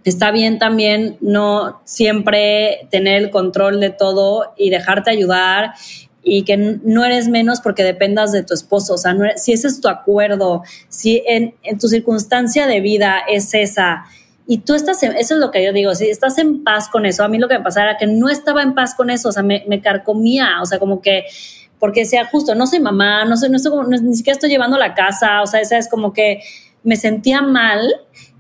está 0.03 0.31
bien 0.31 0.57
también 0.59 1.17
no 1.21 1.81
siempre 1.83 2.87
tener 2.91 3.21
el 3.21 3.29
control 3.29 3.79
de 3.79 3.89
todo 3.89 4.53
y 4.55 4.69
dejarte 4.69 5.11
ayudar 5.11 5.73
y 6.23 6.43
que 6.43 6.57
no 6.57 7.05
eres 7.05 7.29
menos 7.29 7.61
porque 7.61 7.83
dependas 7.83 8.31
de 8.31 8.43
tu 8.43 8.53
esposo. 8.53 8.95
O 8.95 8.97
sea, 8.97 9.15
si 9.37 9.53
ese 9.53 9.67
es 9.67 9.79
tu 9.79 9.87
acuerdo, 9.87 10.63
si 10.89 11.23
en, 11.25 11.55
tu 11.79 11.87
circunstancia 11.87 12.67
de 12.67 12.81
vida 12.81 13.19
es 13.27 13.53
esa, 13.53 14.05
y 14.45 14.59
tú 14.59 14.75
estás, 14.75 15.03
eso 15.03 15.33
es 15.33 15.39
lo 15.39 15.51
que 15.51 15.63
yo 15.63 15.73
digo, 15.73 15.93
si 15.93 16.09
estás 16.09 16.37
en 16.37 16.63
paz 16.63 16.89
con 16.89 17.05
eso, 17.05 17.23
a 17.23 17.27
mí 17.27 17.37
lo 17.37 17.49
que 17.49 17.57
me 17.57 17.63
pasaba 17.63 17.91
era 17.91 17.97
que 17.97 18.07
no 18.07 18.29
estaba 18.29 18.61
en 18.61 18.75
paz 18.75 18.95
con 18.95 19.09
eso, 19.09 19.29
o 19.29 19.31
sea, 19.31 19.43
me, 19.43 19.65
me 19.67 19.81
carcomía, 19.81 20.61
o 20.61 20.65
sea, 20.65 20.79
como 20.79 21.01
que, 21.01 21.25
porque 21.79 22.05
sea 22.05 22.25
justo, 22.25 22.55
no 22.55 22.65
soy 22.65 22.79
mamá, 22.79 23.25
no 23.25 23.35
soy, 23.35 23.49
no 23.49 23.57
estoy, 23.57 23.73
ni 24.01 24.15
siquiera 24.15 24.35
estoy 24.35 24.49
llevando 24.49 24.77
la 24.77 24.93
casa, 24.93 25.41
o 25.41 25.47
sea, 25.47 25.59
esa 25.59 25.77
es 25.77 25.89
como 25.89 26.13
que 26.13 26.41
me 26.87 26.95
sentía 26.95 27.41
mal 27.41 27.93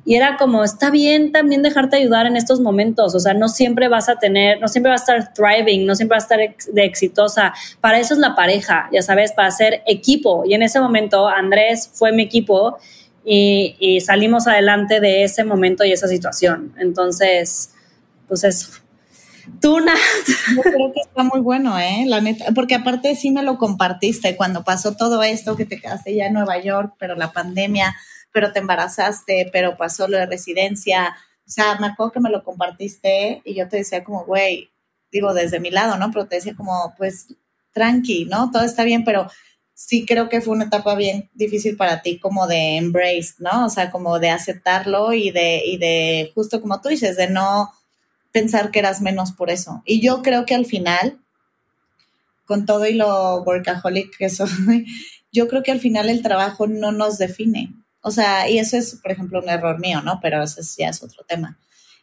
y 0.05 0.15
era 0.15 0.37
como, 0.37 0.63
está 0.63 0.89
bien 0.89 1.33
también 1.33 1.61
dejarte 1.61 1.97
ayudar 1.97 2.27
en 2.27 2.37
estos 2.37 2.61
momentos, 2.61 3.13
o 3.13 3.19
sea, 3.19 3.33
no 3.33 3.49
siempre 3.49 3.89
vas 3.89 4.07
a 4.07 4.19
tener, 4.19 4.61
no 4.61 4.69
siempre 4.69 4.89
vas 4.89 5.01
a 5.01 5.17
estar 5.17 5.33
thriving, 5.33 5.85
no 5.85 5.95
siempre 5.95 6.15
vas 6.15 6.31
a 6.31 6.35
estar 6.35 6.73
de 6.73 6.85
exitosa. 6.85 7.53
Para 7.81 7.99
eso 7.99 8.13
es 8.13 8.21
la 8.21 8.33
pareja, 8.33 8.87
ya 8.93 9.01
sabes, 9.01 9.33
para 9.33 9.51
ser 9.51 9.83
equipo. 9.85 10.45
Y 10.45 10.53
en 10.53 10.61
ese 10.63 10.79
momento 10.79 11.27
Andrés 11.27 11.91
fue 11.93 12.13
mi 12.13 12.23
equipo 12.23 12.77
y, 13.25 13.99
salimos 13.99 14.47
adelante 14.47 15.01
de 15.01 15.25
ese 15.25 15.43
momento 15.43 15.83
y 15.83 15.91
esa 15.91 16.07
situación. 16.07 16.73
Entonces, 16.79 17.71
pues 18.29 18.45
eso. 18.45 18.69
Tú. 19.59 19.79
Yo 20.55 20.61
creo 20.61 20.93
que 20.93 21.01
está 21.01 21.23
muy 21.23 21.41
bueno, 21.41 21.77
¿eh? 21.77 22.05
La 22.07 22.21
neta, 22.21 22.45
porque 22.55 22.75
aparte 22.75 23.13
sí 23.15 23.31
me 23.31 23.43
lo 23.43 23.57
compartiste 23.57 24.37
cuando 24.37 24.63
pasó 24.63 24.95
todo 24.95 25.21
esto, 25.21 25.57
que 25.57 25.65
te 25.65 25.81
quedaste 25.81 26.15
ya 26.15 26.27
en 26.27 26.33
Nueva 26.33 26.61
York, 26.61 26.93
pero 26.97 27.15
la 27.15 27.33
pandemia 27.33 27.93
pero 28.37 28.53
te 28.53 28.59
embarazaste, 28.59 29.49
pero 29.51 29.77
pasó 29.77 30.07
lo 30.07 30.15
de 30.15 30.27
residencia. 30.27 31.15
O 31.47 31.49
sea, 31.49 31.75
me 31.79 31.87
acuerdo 31.87 32.11
que 32.11 32.19
me 32.19 32.29
lo 32.29 32.43
compartiste 32.43 33.41
y 33.43 33.55
yo 33.55 33.67
te 33.67 33.77
decía 33.77 34.03
como, 34.03 34.25
güey, 34.25 34.69
digo, 35.11 35.33
desde 35.33 35.59
mi 35.59 35.71
lado, 35.71 35.97
¿no? 35.97 36.11
Pero 36.11 36.27
te 36.27 36.35
decía 36.35 36.53
como, 36.55 36.93
pues, 36.99 37.33
tranqui, 37.73 38.25
¿no? 38.25 38.51
Todo 38.51 38.61
está 38.61 38.83
bien, 38.83 39.03
pero 39.03 39.27
sí 39.73 40.05
creo 40.05 40.29
que 40.29 40.41
fue 40.41 40.53
una 40.53 40.65
etapa 40.65 40.93
bien 40.93 41.31
difícil 41.33 41.77
para 41.77 42.03
ti 42.03 42.19
como 42.19 42.45
de 42.45 42.77
embrace, 42.77 43.33
¿no? 43.39 43.65
O 43.65 43.69
sea, 43.69 43.89
como 43.89 44.19
de 44.19 44.29
aceptarlo 44.29 45.13
y 45.13 45.31
de, 45.31 45.63
y 45.65 45.77
de, 45.77 46.31
justo 46.35 46.61
como 46.61 46.79
tú 46.79 46.89
dices, 46.89 47.17
de 47.17 47.31
no 47.31 47.71
pensar 48.31 48.69
que 48.69 48.77
eras 48.77 49.01
menos 49.01 49.31
por 49.31 49.49
eso. 49.49 49.81
Y 49.83 49.99
yo 49.99 50.21
creo 50.21 50.45
que 50.45 50.53
al 50.53 50.67
final, 50.67 51.17
con 52.45 52.67
todo 52.67 52.85
y 52.85 52.93
lo 52.93 53.41
workaholic 53.41 54.15
que 54.15 54.29
soy, 54.29 54.85
yo 55.31 55.47
creo 55.47 55.63
que 55.63 55.71
al 55.71 55.79
final 55.79 56.07
el 56.07 56.21
trabajo 56.21 56.67
no 56.67 56.91
nos 56.91 57.17
define. 57.17 57.73
O 58.07 58.11
sea, 58.11 58.49
y 58.49 58.57
eso 58.57 58.77
es, 58.77 58.95
por 58.95 59.11
ejemplo, 59.11 59.41
un 59.41 59.49
error 59.49 59.79
mío, 59.79 60.01
¿no? 60.01 60.19
Pero 60.21 60.41
eso 60.41 60.61
ya 60.77 60.87
es 60.87 61.03
otro 61.03 61.25
tema. 61.27 61.59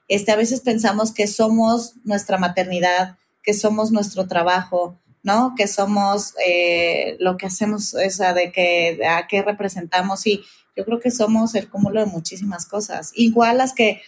Este, 0.06 0.32
a 0.32 0.36
veces 0.36 0.60
pensamos 0.60 1.14
que 1.14 1.26
somos 1.26 1.94
nuestra 2.04 2.36
maternidad, 2.36 3.16
que 3.42 3.54
somos 3.54 3.90
nuestro 3.90 4.28
trabajo, 4.28 5.00
¿no? 5.22 5.54
Que 5.56 5.66
somos 5.66 6.34
eh, 6.46 7.16
lo 7.20 7.38
que 7.38 7.46
hacemos, 7.46 7.94
o 7.94 8.10
sea, 8.10 8.34
de 8.34 8.52
que 8.52 9.00
a 9.08 9.26
qué 9.26 9.40
representamos. 9.40 10.26
Y 10.26 10.44
yo 10.76 10.84
creo 10.84 11.00
que 11.00 11.10
somos 11.10 11.54
el 11.54 11.70
cúmulo 11.70 12.00
de 12.00 12.06
muchísimas 12.06 12.66
cosas. 12.66 13.12
Igual 13.14 13.56
las 13.56 13.72
que 13.72 14.02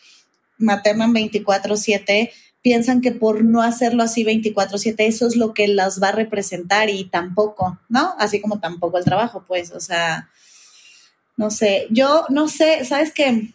maternan 0.58 1.14
24/7 1.14 2.30
piensan 2.60 3.00
que 3.00 3.12
por 3.12 3.42
no 3.42 3.62
hacerlo 3.62 4.02
así 4.02 4.22
24/7 4.22 5.06
eso 5.06 5.26
es 5.26 5.36
lo 5.36 5.54
que 5.54 5.66
las 5.66 6.02
va 6.02 6.08
a 6.08 6.12
representar 6.12 6.90
y 6.90 7.04
tampoco, 7.04 7.78
¿no? 7.88 8.14
Así 8.18 8.42
como 8.42 8.60
tampoco 8.60 8.98
el 8.98 9.04
trabajo, 9.04 9.46
pues, 9.48 9.72
o 9.72 9.80
sea, 9.80 10.28
no 11.36 11.50
sé, 11.50 11.86
yo 11.90 12.24
no 12.30 12.48
sé, 12.48 12.84
¿sabes 12.84 13.12
qué? 13.12 13.52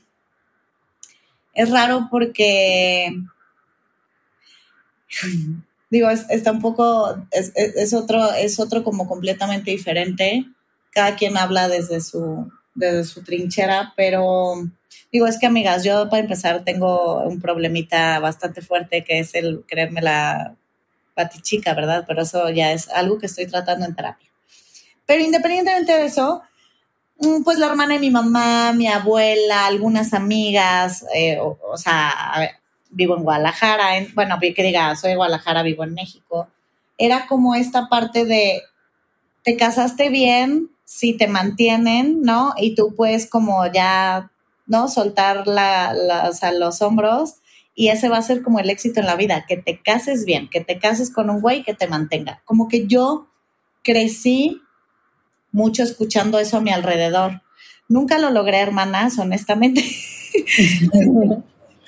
Es 1.53 1.69
raro 1.69 2.07
porque, 2.09 3.13
digo, 5.89 6.09
está 6.09 6.51
un 6.51 6.61
poco, 6.61 7.17
es, 7.31 7.51
es, 7.55 7.93
otro, 7.93 8.31
es 8.33 8.59
otro 8.59 8.83
como 8.83 9.07
completamente 9.07 9.71
diferente. 9.71 10.45
Cada 10.91 11.15
quien 11.15 11.37
habla 11.37 11.67
desde 11.67 12.01
su, 12.01 12.51
desde 12.75 13.03
su 13.03 13.23
trinchera, 13.23 13.93
pero 13.97 14.55
digo, 15.11 15.27
es 15.27 15.39
que 15.39 15.47
amigas, 15.47 15.83
yo 15.83 16.09
para 16.09 16.21
empezar 16.21 16.63
tengo 16.63 17.21
un 17.21 17.41
problemita 17.41 18.19
bastante 18.19 18.61
fuerte 18.61 19.03
que 19.03 19.19
es 19.19 19.33
el 19.35 19.63
creerme 19.67 20.01
la 20.01 20.55
patichica, 21.13 21.73
¿verdad? 21.73 22.05
Pero 22.07 22.21
eso 22.21 22.49
ya 22.49 22.71
es 22.71 22.89
algo 22.89 23.17
que 23.17 23.25
estoy 23.25 23.47
tratando 23.47 23.85
en 23.85 23.95
terapia. 23.95 24.29
Pero 25.05 25.23
independientemente 25.23 25.91
de 25.91 26.05
eso, 26.05 26.41
pues 27.43 27.59
la 27.59 27.67
hermana 27.67 27.93
de 27.93 27.99
mi 27.99 28.09
mamá, 28.09 28.73
mi 28.73 28.87
abuela, 28.87 29.67
algunas 29.67 30.13
amigas, 30.13 31.05
eh, 31.13 31.37
o, 31.39 31.77
sea, 31.77 32.11
vivo 32.89 33.15
en 33.15 33.23
Guadalajara, 33.23 33.89
bueno, 34.13 34.39
que 34.39 34.63
diga, 34.63 34.95
soy 34.95 35.11
de 35.11 35.15
Guadalajara, 35.15 35.63
vivo 35.63 35.83
en 35.83 35.93
México. 35.93 36.47
Era 36.97 37.27
como 37.27 37.55
esta 37.55 37.89
parte 37.89 38.25
de, 38.25 38.61
te 39.43 39.55
casaste 39.55 40.09
bien, 40.09 40.69
si 40.83 41.13
te 41.13 41.27
mantienen, 41.27 42.21
¿no? 42.21 42.53
Y 42.57 42.75
tú 42.75 42.95
puedes 42.95 43.29
como 43.29 43.65
ya, 43.71 44.29
¿no? 44.65 44.87
Soltar 44.87 45.47
la, 45.47 45.93
los 46.53 46.81
hombros 46.81 47.35
y 47.73 47.87
ese 47.87 48.09
va 48.09 48.17
a 48.17 48.21
ser 48.21 48.41
como 48.41 48.59
el 48.59 48.69
éxito 48.69 48.99
en 48.99 49.05
la 49.05 49.15
vida, 49.15 49.45
que 49.47 49.57
te 49.57 49.81
cases 49.81 50.25
bien, 50.25 50.49
que 50.49 50.61
te 50.61 50.79
cases 50.79 51.11
con 51.11 51.29
un 51.29 51.39
güey 51.39 51.63
que 51.63 51.73
te 51.73 51.87
mantenga. 51.87 52.41
Como 52.45 52.67
que 52.67 52.87
yo 52.87 53.27
crecí 53.83 54.60
mucho 55.51 55.83
escuchando 55.83 56.39
eso 56.39 56.57
a 56.57 56.61
mi 56.61 56.71
alrededor. 56.71 57.41
Nunca 57.87 58.19
lo 58.19 58.29
logré, 58.29 58.59
hermanas, 58.59 59.17
honestamente. 59.19 59.83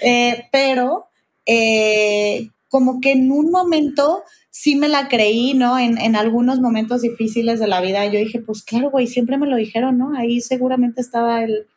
Eh, 0.05 0.47
pero 0.51 1.05
eh, 1.45 2.49
como 2.67 2.99
que 2.99 3.13
en 3.13 3.31
un 3.31 3.51
momento 3.51 4.23
sí 4.49 4.75
me 4.75 4.89
la 4.89 5.07
creí, 5.07 5.53
¿no? 5.53 5.79
En, 5.79 5.97
en, 5.97 6.17
algunos 6.17 6.59
momentos 6.59 7.03
difíciles 7.03 7.57
de 7.61 7.67
la 7.67 7.79
vida 7.79 8.05
yo 8.07 8.19
dije, 8.19 8.39
pues 8.39 8.63
claro, 8.63 8.91
güey, 8.91 9.07
siempre 9.07 9.37
me 9.37 9.47
lo 9.47 9.55
dijeron, 9.55 9.97
¿no? 9.97 10.17
Ahí 10.17 10.41
seguramente 10.41 10.99
estaba 10.99 11.41
el, 11.43 11.67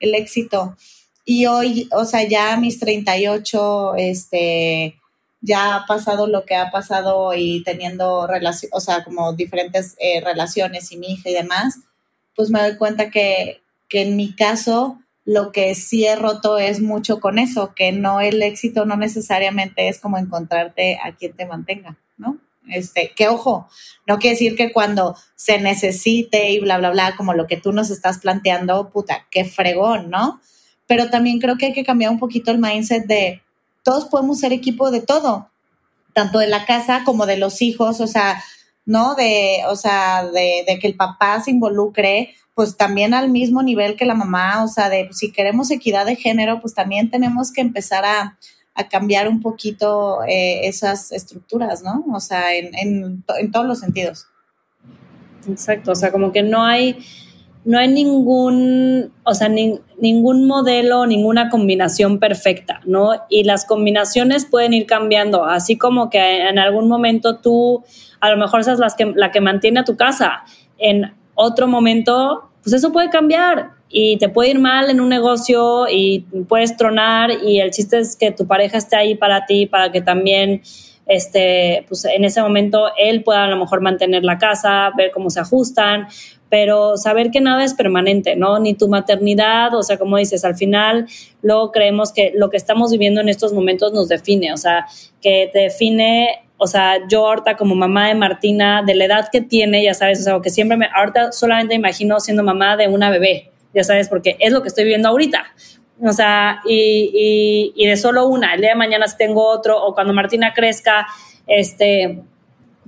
el 0.00 0.14
éxito. 0.16 0.76
Y 1.24 1.46
hoy, 1.46 1.88
o 1.92 2.04
sea, 2.04 2.22
ya 2.22 2.54
a 2.54 2.60
mis 2.60 2.78
38, 2.78 3.94
este, 3.96 4.96
ya 5.46 5.76
ha 5.76 5.86
pasado 5.86 6.26
lo 6.26 6.44
que 6.44 6.56
ha 6.56 6.70
pasado 6.70 7.32
y 7.34 7.62
teniendo 7.62 8.28
o 8.72 8.80
sea, 8.80 9.04
como 9.04 9.32
diferentes 9.32 9.94
eh, 9.98 10.20
relaciones 10.20 10.90
y 10.90 10.96
mi 10.96 11.12
hija 11.12 11.30
y 11.30 11.34
demás, 11.34 11.78
pues 12.34 12.50
me 12.50 12.60
doy 12.60 12.76
cuenta 12.76 13.10
que, 13.10 13.62
que 13.88 14.02
en 14.02 14.16
mi 14.16 14.34
caso 14.34 14.98
lo 15.24 15.52
que 15.52 15.74
sí 15.74 16.04
he 16.04 16.16
roto 16.16 16.58
es 16.58 16.80
mucho 16.80 17.20
con 17.20 17.38
eso, 17.38 17.74
que 17.74 17.92
no 17.92 18.20
el 18.20 18.42
éxito 18.42 18.84
no 18.86 18.96
necesariamente 18.96 19.88
es 19.88 20.00
como 20.00 20.18
encontrarte 20.18 20.98
a 21.02 21.14
quien 21.14 21.34
te 21.34 21.46
mantenga, 21.46 21.96
¿no? 22.16 22.38
Este, 22.68 23.12
que 23.14 23.28
ojo, 23.28 23.68
no 24.06 24.18
quiere 24.18 24.34
decir 24.34 24.56
que 24.56 24.72
cuando 24.72 25.16
se 25.36 25.60
necesite 25.60 26.50
y 26.50 26.58
bla, 26.58 26.78
bla, 26.78 26.90
bla, 26.90 27.14
como 27.16 27.32
lo 27.32 27.46
que 27.46 27.56
tú 27.56 27.72
nos 27.72 27.90
estás 27.90 28.18
planteando, 28.18 28.90
puta, 28.90 29.26
qué 29.30 29.44
fregón, 29.44 30.10
¿no? 30.10 30.40
Pero 30.88 31.08
también 31.08 31.38
creo 31.38 31.56
que 31.56 31.66
hay 31.66 31.72
que 31.72 31.84
cambiar 31.84 32.10
un 32.10 32.18
poquito 32.18 32.50
el 32.50 32.58
mindset 32.58 33.06
de, 33.06 33.42
todos 33.86 34.06
podemos 34.06 34.40
ser 34.40 34.52
equipo 34.52 34.90
de 34.90 35.00
todo, 35.00 35.48
tanto 36.12 36.40
de 36.40 36.48
la 36.48 36.66
casa 36.66 37.02
como 37.04 37.24
de 37.24 37.36
los 37.36 37.62
hijos, 37.62 38.00
o 38.00 38.08
sea, 38.08 38.42
¿no? 38.84 39.14
De, 39.14 39.60
o 39.68 39.76
sea, 39.76 40.26
de, 40.26 40.78
que 40.80 40.88
el 40.88 40.96
papá 40.96 41.40
se 41.40 41.52
involucre, 41.52 42.34
pues 42.54 42.76
también 42.76 43.14
al 43.14 43.30
mismo 43.30 43.62
nivel 43.62 43.94
que 43.94 44.04
la 44.04 44.16
mamá, 44.16 44.64
o 44.64 44.66
sea, 44.66 44.88
de 44.88 45.08
si 45.12 45.30
queremos 45.30 45.70
equidad 45.70 46.04
de 46.04 46.16
género, 46.16 46.60
pues 46.60 46.74
también 46.74 47.12
tenemos 47.12 47.52
que 47.52 47.60
empezar 47.60 48.04
a, 48.04 48.36
cambiar 48.90 49.28
un 49.28 49.40
poquito 49.40 50.22
eh, 50.24 50.66
esas 50.66 51.12
estructuras, 51.12 51.82
¿no? 51.82 52.04
O 52.12 52.18
sea, 52.18 52.54
en, 52.56 52.74
en, 52.74 53.24
en 53.38 53.50
todos 53.52 53.66
los 53.66 53.78
sentidos. 53.78 54.26
Exacto, 55.48 55.92
o 55.92 55.94
sea, 55.94 56.10
como 56.10 56.32
que 56.32 56.42
no 56.42 56.64
hay 56.64 56.98
no 57.66 57.80
hay 57.80 57.88
ningún, 57.88 59.12
o 59.24 59.34
sea, 59.34 59.48
ningún 59.48 60.46
modelo, 60.46 61.04
ninguna 61.04 61.50
combinación 61.50 62.20
perfecta, 62.20 62.80
¿no? 62.86 63.10
Y 63.28 63.42
las 63.42 63.64
combinaciones 63.64 64.46
pueden 64.46 64.72
ir 64.72 64.86
cambiando, 64.86 65.44
así 65.44 65.76
como 65.76 66.08
que 66.08 66.48
en 66.48 66.60
algún 66.60 66.88
momento 66.88 67.38
tú, 67.38 67.82
a 68.20 68.30
lo 68.30 68.36
mejor 68.36 68.60
esa 68.60 68.74
es 68.74 68.94
que, 68.94 69.06
la 69.16 69.32
que 69.32 69.40
mantiene 69.40 69.80
a 69.80 69.84
tu 69.84 69.96
casa, 69.96 70.44
en 70.78 71.12
otro 71.34 71.66
momento, 71.66 72.50
pues 72.62 72.72
eso 72.72 72.92
puede 72.92 73.10
cambiar 73.10 73.70
y 73.88 74.16
te 74.18 74.28
puede 74.28 74.50
ir 74.50 74.60
mal 74.60 74.88
en 74.88 75.00
un 75.00 75.08
negocio 75.08 75.86
y 75.90 76.20
puedes 76.48 76.76
tronar 76.76 77.30
y 77.44 77.58
el 77.58 77.72
chiste 77.72 77.98
es 77.98 78.14
que 78.14 78.30
tu 78.30 78.46
pareja 78.46 78.78
esté 78.78 78.94
ahí 78.94 79.16
para 79.16 79.44
ti, 79.44 79.66
para 79.66 79.90
que 79.90 80.02
también 80.02 80.62
este, 81.06 81.84
pues 81.88 82.04
en 82.04 82.24
ese 82.24 82.42
momento 82.42 82.90
él 82.98 83.22
pueda 83.22 83.44
a 83.44 83.48
lo 83.48 83.56
mejor 83.56 83.80
mantener 83.80 84.24
la 84.24 84.38
casa, 84.38 84.90
ver 84.96 85.12
cómo 85.12 85.30
se 85.30 85.40
ajustan, 85.40 86.08
pero 86.48 86.96
saber 86.96 87.30
que 87.30 87.40
nada 87.40 87.64
es 87.64 87.74
permanente, 87.74 88.36
¿no? 88.36 88.58
Ni 88.58 88.74
tu 88.74 88.88
maternidad, 88.88 89.74
o 89.74 89.82
sea, 89.82 89.98
como 89.98 90.16
dices, 90.16 90.44
al 90.44 90.54
final 90.54 91.06
luego 91.42 91.72
creemos 91.72 92.12
que 92.12 92.32
lo 92.34 92.50
que 92.50 92.56
estamos 92.56 92.92
viviendo 92.92 93.20
en 93.20 93.28
estos 93.28 93.52
momentos 93.52 93.92
nos 93.92 94.08
define, 94.08 94.52
o 94.52 94.56
sea, 94.56 94.86
que 95.20 95.50
te 95.52 95.60
define, 95.60 96.46
o 96.56 96.66
sea, 96.66 97.06
yo 97.08 97.26
ahorita 97.26 97.56
como 97.56 97.74
mamá 97.74 98.08
de 98.08 98.14
Martina, 98.14 98.82
de 98.86 98.94
la 98.94 99.06
edad 99.06 99.28
que 99.30 99.40
tiene, 99.40 99.82
ya 99.82 99.94
sabes, 99.94 100.20
o 100.20 100.22
sea, 100.22 100.40
que 100.40 100.50
siempre 100.50 100.76
me, 100.76 100.88
ahorita 100.94 101.32
solamente 101.32 101.74
imagino 101.74 102.20
siendo 102.20 102.42
mamá 102.42 102.76
de 102.76 102.88
una 102.88 103.10
bebé, 103.10 103.50
ya 103.74 103.82
sabes, 103.82 104.08
porque 104.08 104.36
es 104.38 104.52
lo 104.52 104.62
que 104.62 104.68
estoy 104.68 104.84
viviendo 104.84 105.08
ahorita. 105.08 105.44
O 106.02 106.12
sea, 106.12 106.60
y, 106.66 107.72
y, 107.74 107.82
y 107.82 107.86
de 107.88 107.96
solo 107.96 108.26
una, 108.26 108.54
el 108.54 108.60
día 108.60 108.70
de 108.70 108.76
mañana 108.76 109.08
si 109.08 109.16
tengo 109.16 109.46
otro, 109.48 109.82
o 109.82 109.94
cuando 109.94 110.12
Martina 110.12 110.52
crezca, 110.54 111.06
este, 111.46 112.22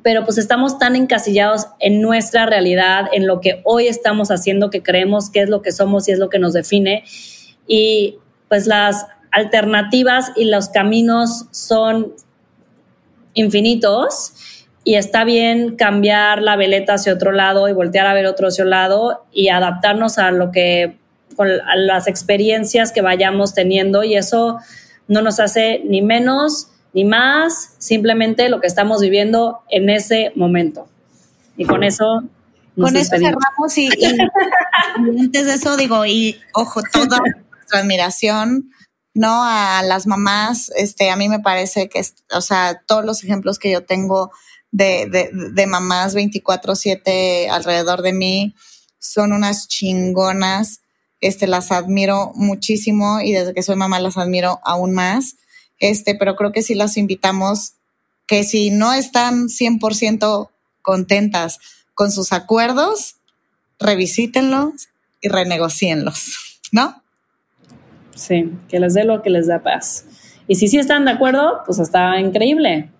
pero 0.03 0.25
pues 0.25 0.39
estamos 0.39 0.79
tan 0.79 0.97
encasillados 0.97 1.67
en 1.81 2.01
nuestra 2.01 2.47
realidad, 2.47 3.07
en 3.13 3.27
lo 3.27 3.41
que 3.41 3.63
hoy 3.65 3.89
estamos 3.89 4.31
haciendo, 4.31 4.71
que 4.71 4.83
creemos 4.83 5.31
que 5.31 5.41
es 5.41 5.49
lo 5.49 5.63
que 5.63 5.73
somos 5.73 6.09
y 6.09 6.13
es 6.13 6.19
lo 6.19 6.29
que 6.29 6.39
nos 6.39 6.53
define. 6.53 7.05
Y 7.67 8.19
pues 8.49 8.67
las 8.67 9.07
alternativas 9.31 10.33
y 10.37 10.45
los 10.45 10.69
caminos 10.69 11.47
son 11.51 12.15
infinitos 13.35 14.33
y 14.85 14.95
está 14.95 15.25
bien 15.25 15.77
cambiar 15.77 16.41
la 16.43 16.57
veleta 16.57 16.95
hacia 16.95 17.13
otro 17.13 17.33
lado 17.33 17.69
y 17.69 17.73
voltear 17.73 18.07
a 18.07 18.15
ver 18.15 18.27
otro 18.27 18.49
hacia 18.49 18.65
lado 18.65 19.27
y 19.33 19.49
adaptarnos 19.49 20.19
a 20.19 20.31
lo 20.31 20.51
que, 20.51 20.97
a 21.39 21.77
las 21.77 22.07
experiencias 22.07 22.93
que 22.93 23.03
vayamos 23.03 23.53
teniendo 23.53 24.03
y 24.05 24.17
eso 24.17 24.59
no 25.09 25.23
nos 25.23 25.41
hace 25.41 25.83
ni 25.85 26.03
menos 26.03 26.71
ni 26.99 27.05
más, 27.05 27.75
simplemente 27.79 28.49
lo 28.49 28.61
que 28.61 28.67
estamos 28.67 29.01
viviendo 29.01 29.61
en 29.71 29.89
ese 29.89 30.33
momento. 30.35 30.89
Y 31.57 31.65
con 31.65 31.85
eso... 31.85 32.25
con 32.77 32.97
eso 32.97 33.11
cerramos 33.17 33.79
y, 33.79 33.89
antes 34.97 35.47
de 35.47 35.55
eso 35.55 35.77
digo, 35.77 36.05
y 36.07 36.41
ojo, 36.55 36.81
toda 36.93 37.19
nuestra 37.19 37.79
admiración, 37.79 38.73
¿no? 39.15 39.45
A 39.45 39.85
las 39.85 40.09
mamás, 40.09 40.73
este, 40.77 41.11
a 41.11 41.17
mí 41.17 41.29
me 41.29 41.39
parece 41.39 41.89
que, 41.89 42.03
o 42.33 42.41
sea, 42.41 42.83
todos 42.85 43.05
los 43.05 43.23
ejemplos 43.23 43.61
que 43.61 43.71
yo 43.71 43.85
tengo 43.85 44.33
de, 44.73 45.07
de, 45.07 45.31
de 45.53 45.67
mamás 45.69 46.17
24/7 46.17 47.49
alrededor 47.49 48.03
de 48.03 48.13
mí 48.13 48.57
son 48.99 49.33
unas 49.33 49.69
chingonas, 49.69 50.81
este, 51.21 51.47
las 51.47 51.71
admiro 51.71 52.33
muchísimo 52.35 53.21
y 53.21 53.31
desde 53.31 53.55
que 53.55 53.63
soy 53.63 53.77
mamá 53.77 54.01
las 54.01 54.17
admiro 54.17 54.59
aún 54.65 54.95
más 54.95 55.37
este, 55.79 56.15
pero 56.15 56.37
creo 56.37 56.53
que 56.53 56.63
sí 56.63 56.75
las 56.75 56.97
invitamos 56.97 57.75
que 58.27 58.45
si 58.45 58.71
no 58.71 58.93
están 58.93 59.49
100% 59.49 60.51
contentas 60.83 61.59
con 61.95 62.13
sus 62.13 62.33
acuerdos, 62.33 63.17
revisítenlos 63.79 64.89
y 65.21 65.29
renegocienlos, 65.29 66.61
¿no? 66.73 67.03
Sí, 68.15 68.53
que 68.69 68.81
les 68.81 68.95
dé 68.95 69.05
lo 69.05 69.23
que 69.23 69.31
les 69.31 69.47
da 69.47 69.63
paz. 69.63 70.05
Y 70.47 70.57
si 70.57 70.69
sí 70.69 70.79
están 70.79 71.05
de 71.05 71.13
acuerdo, 71.13 71.63
pues 71.67 71.79
está 71.79 72.19
increíble. 72.21 72.91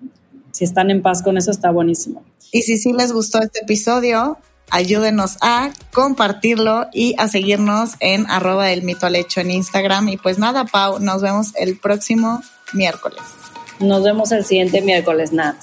Si 0.53 0.65
están 0.65 0.91
en 0.91 1.03
paz 1.03 1.23
con 1.23 1.37
eso, 1.37 1.51
está 1.51 1.71
buenísimo. 1.71 2.25
Y 2.53 2.63
si 2.63 2.79
sí 2.79 2.93
les 2.93 3.13
gustó 3.13 3.41
este 3.43 3.61
episodio, 3.61 4.39
ayúdenos 4.71 5.37
a 5.41 5.71
compartirlo 5.93 6.89
y 6.93 7.15
a 7.19 7.29
seguirnos 7.29 7.93
en 8.01 8.27
arroba 8.31 8.67
del 8.67 8.83
mito 8.83 9.07
al 9.07 9.17
hecho 9.17 9.41
en 9.41 9.51
Instagram. 9.51 10.09
Y 10.09 10.17
pues 10.17 10.39
nada, 10.39 10.65
Pau, 10.65 10.99
nos 11.01 11.23
vemos 11.23 11.55
el 11.57 11.79
próximo 11.79 12.43
miércoles. 12.73 13.23
Nos 13.81 14.03
vemos 14.03 14.33
el 14.33 14.45
siguiente 14.45 14.81
miércoles, 14.81 15.33
Nat. 15.33 15.57